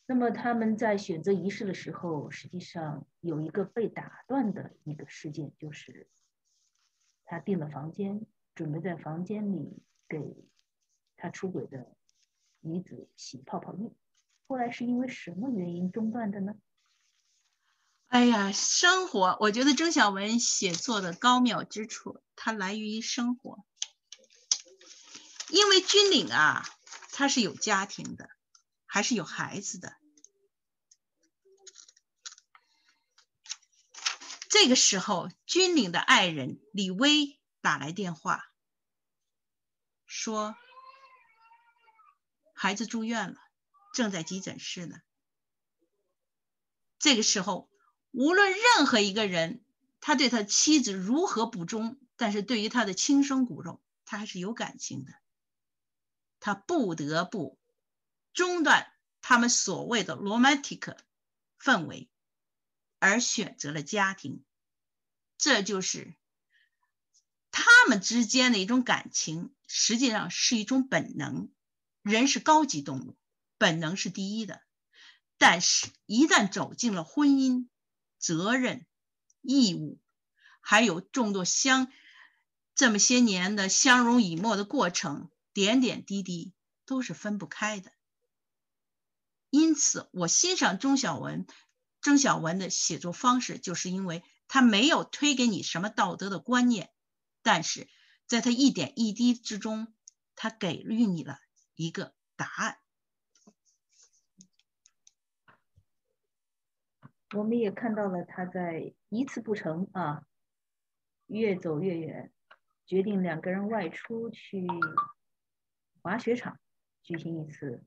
[0.07, 6.09] 那么他们在选择仪式的时候，实际上有一个被打断的一个事件，就是
[7.25, 8.25] 他订了房间，
[8.55, 10.49] 准备在房间里给
[11.17, 11.97] 他出轨的
[12.61, 13.91] 女子洗泡泡浴，
[14.47, 16.55] 后来是因为什么原因中断的呢？
[18.07, 23.65] 哎呀，生活，我觉得曾晓文写作的高妙之处，它来源于生活。
[25.55, 26.69] 因为军领啊，
[27.13, 28.29] 他是有家庭的，
[28.87, 29.95] 还是有孩子的。
[34.51, 38.45] 这个时候，军领的爱人李薇打来电话，
[40.07, 40.57] 说
[42.53, 43.37] 孩子住院了，
[43.95, 44.97] 正在急诊室呢。
[46.99, 47.71] 这个时候，
[48.11, 49.65] 无论任何一个人，
[50.01, 55.13] 他对他妻子如何不忠，但是对于他的亲生骨肉，他还是有感情的。
[56.45, 57.59] 他不得不
[58.35, 58.93] 中断
[59.23, 60.99] 他们所谓的 romantic
[61.59, 62.11] 氛围，
[62.99, 64.45] 而选择了家庭。
[65.39, 66.15] 这就是
[67.51, 71.51] 他们之间的一种感情，实际上是一种本能。
[72.03, 73.17] 人是高级动物，
[73.57, 74.61] 本能是第一的。
[75.39, 77.69] 但是，一旦走进了婚姻，
[78.19, 78.85] 责任、
[79.41, 79.99] 义务，
[80.61, 81.91] 还有众多相
[82.75, 85.31] 这么些年的相濡以沫的过程。
[85.55, 86.53] 点点滴滴
[86.85, 87.93] 都是分不开的，
[89.51, 91.47] 因此我欣赏钟晓文、
[92.01, 96.91] 钟小文的写作方式，就是因为他没有推给你什么道德的观念，
[97.41, 97.89] 但是
[98.27, 99.95] 在他一点一滴之中，
[100.35, 101.39] 他给予你了
[101.77, 102.79] 一个答案。
[107.35, 110.27] 我们也看到了他在一次不成啊，
[111.27, 112.33] 越走越远，
[112.87, 114.67] 决定两个人外出去
[116.05, 116.61] 滑雪场
[117.03, 117.83] 举行一次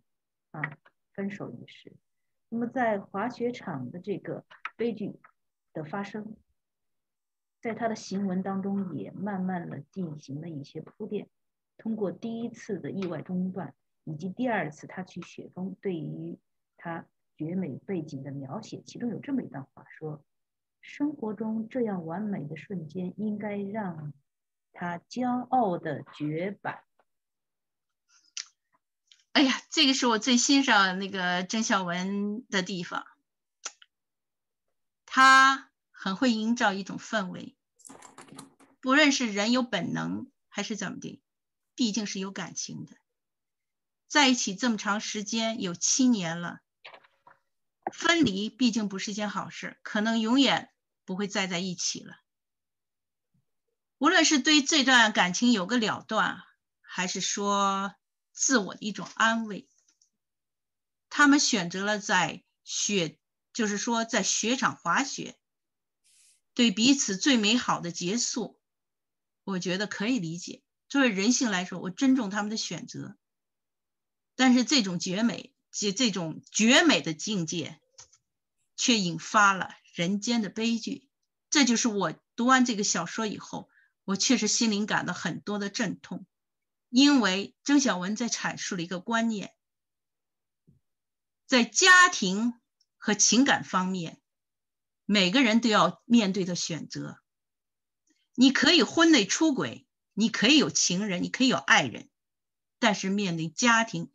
[0.49, 0.59] 啊
[1.13, 1.93] 分手仪式。
[2.49, 4.43] 那么在滑雪场的这个
[4.75, 5.19] 悲剧
[5.71, 6.35] 的发生，
[7.61, 11.29] 在他的行文当中也慢慢的进行了一些铺垫。
[11.77, 16.39] 通过第一次的意外中断，以及第二次他去雪峰对于
[16.75, 20.23] 他绝美背景的描写，其中有这么一段话说
[20.81, 24.11] ：“生活中这样完美的瞬间，应该让
[24.73, 26.79] 他骄傲的绝版。”
[29.37, 33.05] 哎呀，这个是我最欣赏那个郑晓文的地方，
[35.05, 37.55] 他很会营造一种氛围，
[38.81, 41.21] 不论是人有本能还是怎么的。
[41.75, 42.97] 毕竟是有感情的，
[44.07, 46.61] 在一起这么长时间，有七年了，
[47.93, 50.71] 分离毕竟不是件好事，可能永远
[51.05, 52.15] 不会再在一起了。
[53.99, 56.41] 无论是对这段感情有个了断，
[56.81, 57.93] 还是说
[58.37, 59.67] 自我的一种安慰，
[61.09, 63.17] 他们选择了在雪，
[63.51, 65.39] 就是说在雪场滑雪，
[66.53, 68.59] 对彼此最美好的结束，
[69.43, 70.61] 我觉得可以理解。
[70.87, 73.17] 作为人性来说，我尊重他们的选择，
[74.35, 77.81] 但是这种绝美，这这种绝美的境界，
[78.75, 81.09] 却引发了人间的悲剧。
[81.49, 83.67] 这就是我读完这个小说以后，
[84.03, 86.27] 我确实心灵感到很多的阵痛，
[86.97, 89.53] 因为曾小文在阐述了一个观念，
[91.45, 92.59] 在家庭
[92.97, 94.19] 和情感方面，
[95.05, 97.21] 每个人都要面对的选择。
[98.33, 99.85] 你可以婚内出轨。
[100.13, 102.09] 你可以有情人，你可以有爱人，
[102.79, 104.11] 但是面对家庭，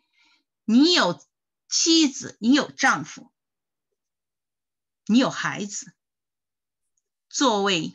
[0.65, 1.25] 你有
[1.69, 3.33] 妻子，你有丈夫，
[5.07, 5.95] 你有孩子。
[7.29, 7.95] 作为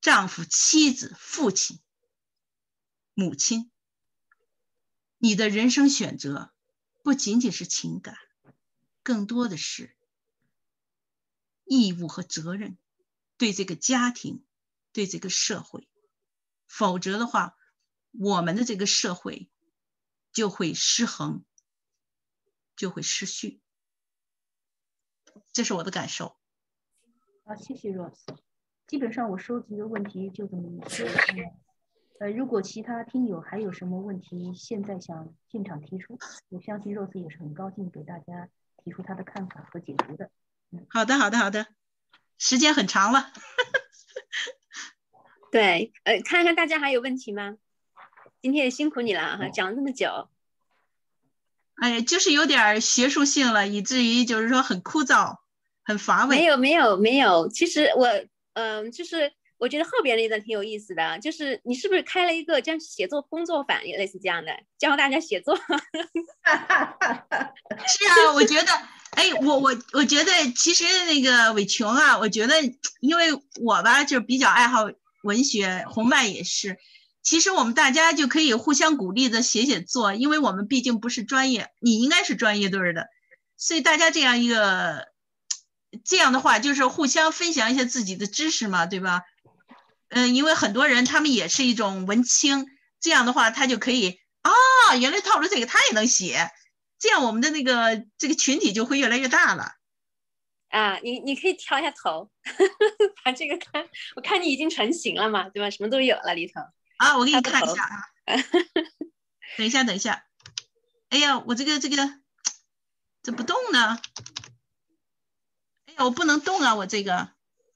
[0.00, 1.78] 丈夫、妻子、父亲、
[3.14, 3.70] 母亲，
[5.18, 6.52] 你的人生选择
[7.02, 8.16] 不仅仅是情感，
[9.04, 9.96] 更多的是
[11.64, 12.76] 义务和责任，
[13.36, 14.44] 对这个家庭，
[14.92, 15.88] 对这个社会。
[16.66, 17.56] 否则的话，
[18.10, 19.48] 我们的这个社会
[20.32, 21.44] 就会失衡，
[22.74, 23.60] 就会失序。
[25.52, 26.36] 这是我的感受。
[27.44, 28.36] 好，谢谢 Rose。
[28.88, 31.04] 基本上我收集的问题就这么一些。
[32.20, 36.18] 呃，如果其他听友还有什么问题，现在想现场提出，
[36.48, 38.48] 我相信 Rose 也是很高兴给大家
[38.82, 40.30] 提出他的看法和解读的。
[40.70, 41.66] 嗯，好的，好的，好的。
[42.38, 43.32] 时间很长了。
[45.50, 47.56] 对，呃，看看大家还有问题吗？
[48.42, 50.28] 今天也辛苦你了哈，讲了这么久。
[51.76, 55.38] 哎呀，就是有点学术性了，以至于就是说很枯燥、
[55.82, 56.36] 很乏味。
[56.36, 57.48] 没有，没有，没有。
[57.48, 58.08] 其实我，
[58.52, 59.32] 嗯，就是
[59.64, 65.56] 我觉得后边那段挺有意思的，就是你是不是开了一个这样写作工作坊，也类似这样的，教大家写作？
[65.56, 65.72] 是
[68.04, 68.72] 啊，我觉得，
[69.12, 72.54] 哎，我我我觉得其实那个伟琼啊，我觉得
[73.00, 73.32] 因为
[73.62, 74.90] 我吧就比较爱好。
[75.22, 76.76] 文学红麦也是，
[77.22, 83.06] 其实我们大家就可以互相鼓励的写写作，因为我们毕竟不是专业，你应该是专业队的，
[83.56, 85.06] 所以大家这样一个
[86.04, 89.22] 这样的话，就是互相分享一下自己的知识嘛，对吧？
[90.14, 92.66] 嗯，因为很多人他们也是一种文青，
[93.00, 96.50] 这样的话他就可以啊，原来套路这个他也能写，
[97.00, 99.72] 这样我们的那个这个群体就会越来越大了。
[100.68, 102.30] 啊，你你可以挑一下头，
[103.24, 105.68] 把这个看，我看你已经成型了嘛，对吧？
[105.70, 106.60] 什么都有了里头。
[106.98, 108.02] 啊，我给你看一下啊。
[109.58, 110.24] 等一下，等一下。
[111.10, 111.96] 哎呀，我这个这个
[113.22, 113.98] 怎么不动呢？
[115.86, 117.30] 哎呀，我不能动啊，我这个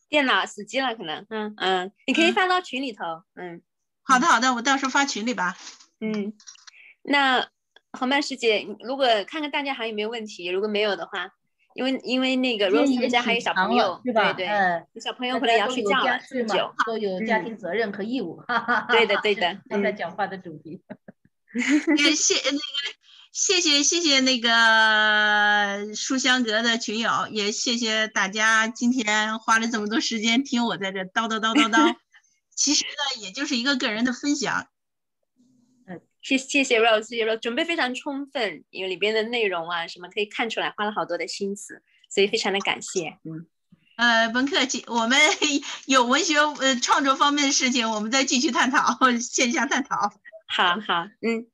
[0.08, 1.26] 电脑死机了，可能。
[1.30, 3.04] 嗯嗯，你可以发到群里头。
[3.34, 3.62] 嗯，
[4.02, 5.56] 好的好的，我到时候发群里吧。
[6.00, 6.32] 嗯，
[7.02, 7.48] 那
[7.92, 11.30] 红曼师姐，如果看看大家还有没有问题，如果没有的话。
[11.74, 18.42] 因为因为那个 Rose 家还有小朋友，对对，嗯，小朋友回来也要睡觉都有家庭责任和义务，
[18.88, 19.56] 对的对 的。
[19.68, 20.82] 刚才讲话的主题，
[21.98, 22.58] 也谢那个
[23.38, 31.94] 谢谢谢谢那个书香阁的群友，也谢谢大家今天花了这么多时间听我在这叨叨叨叨叨，
[32.56, 34.66] 其实呢也就是一个个人的分享。
[36.20, 43.18] 谢谢谢 Rose，谢谢 Rose，准备非常充分，因为里边的内容啊什么可以看出来，花了好多的心思，所以非常的感谢。
[43.22, 43.46] 嗯，
[43.98, 45.16] 呃，甭客气，我们
[45.86, 50.12] 有文学呃创作方面的事情，我们再继续探讨， 线下探讨。
[50.48, 51.46] 好好，嗯。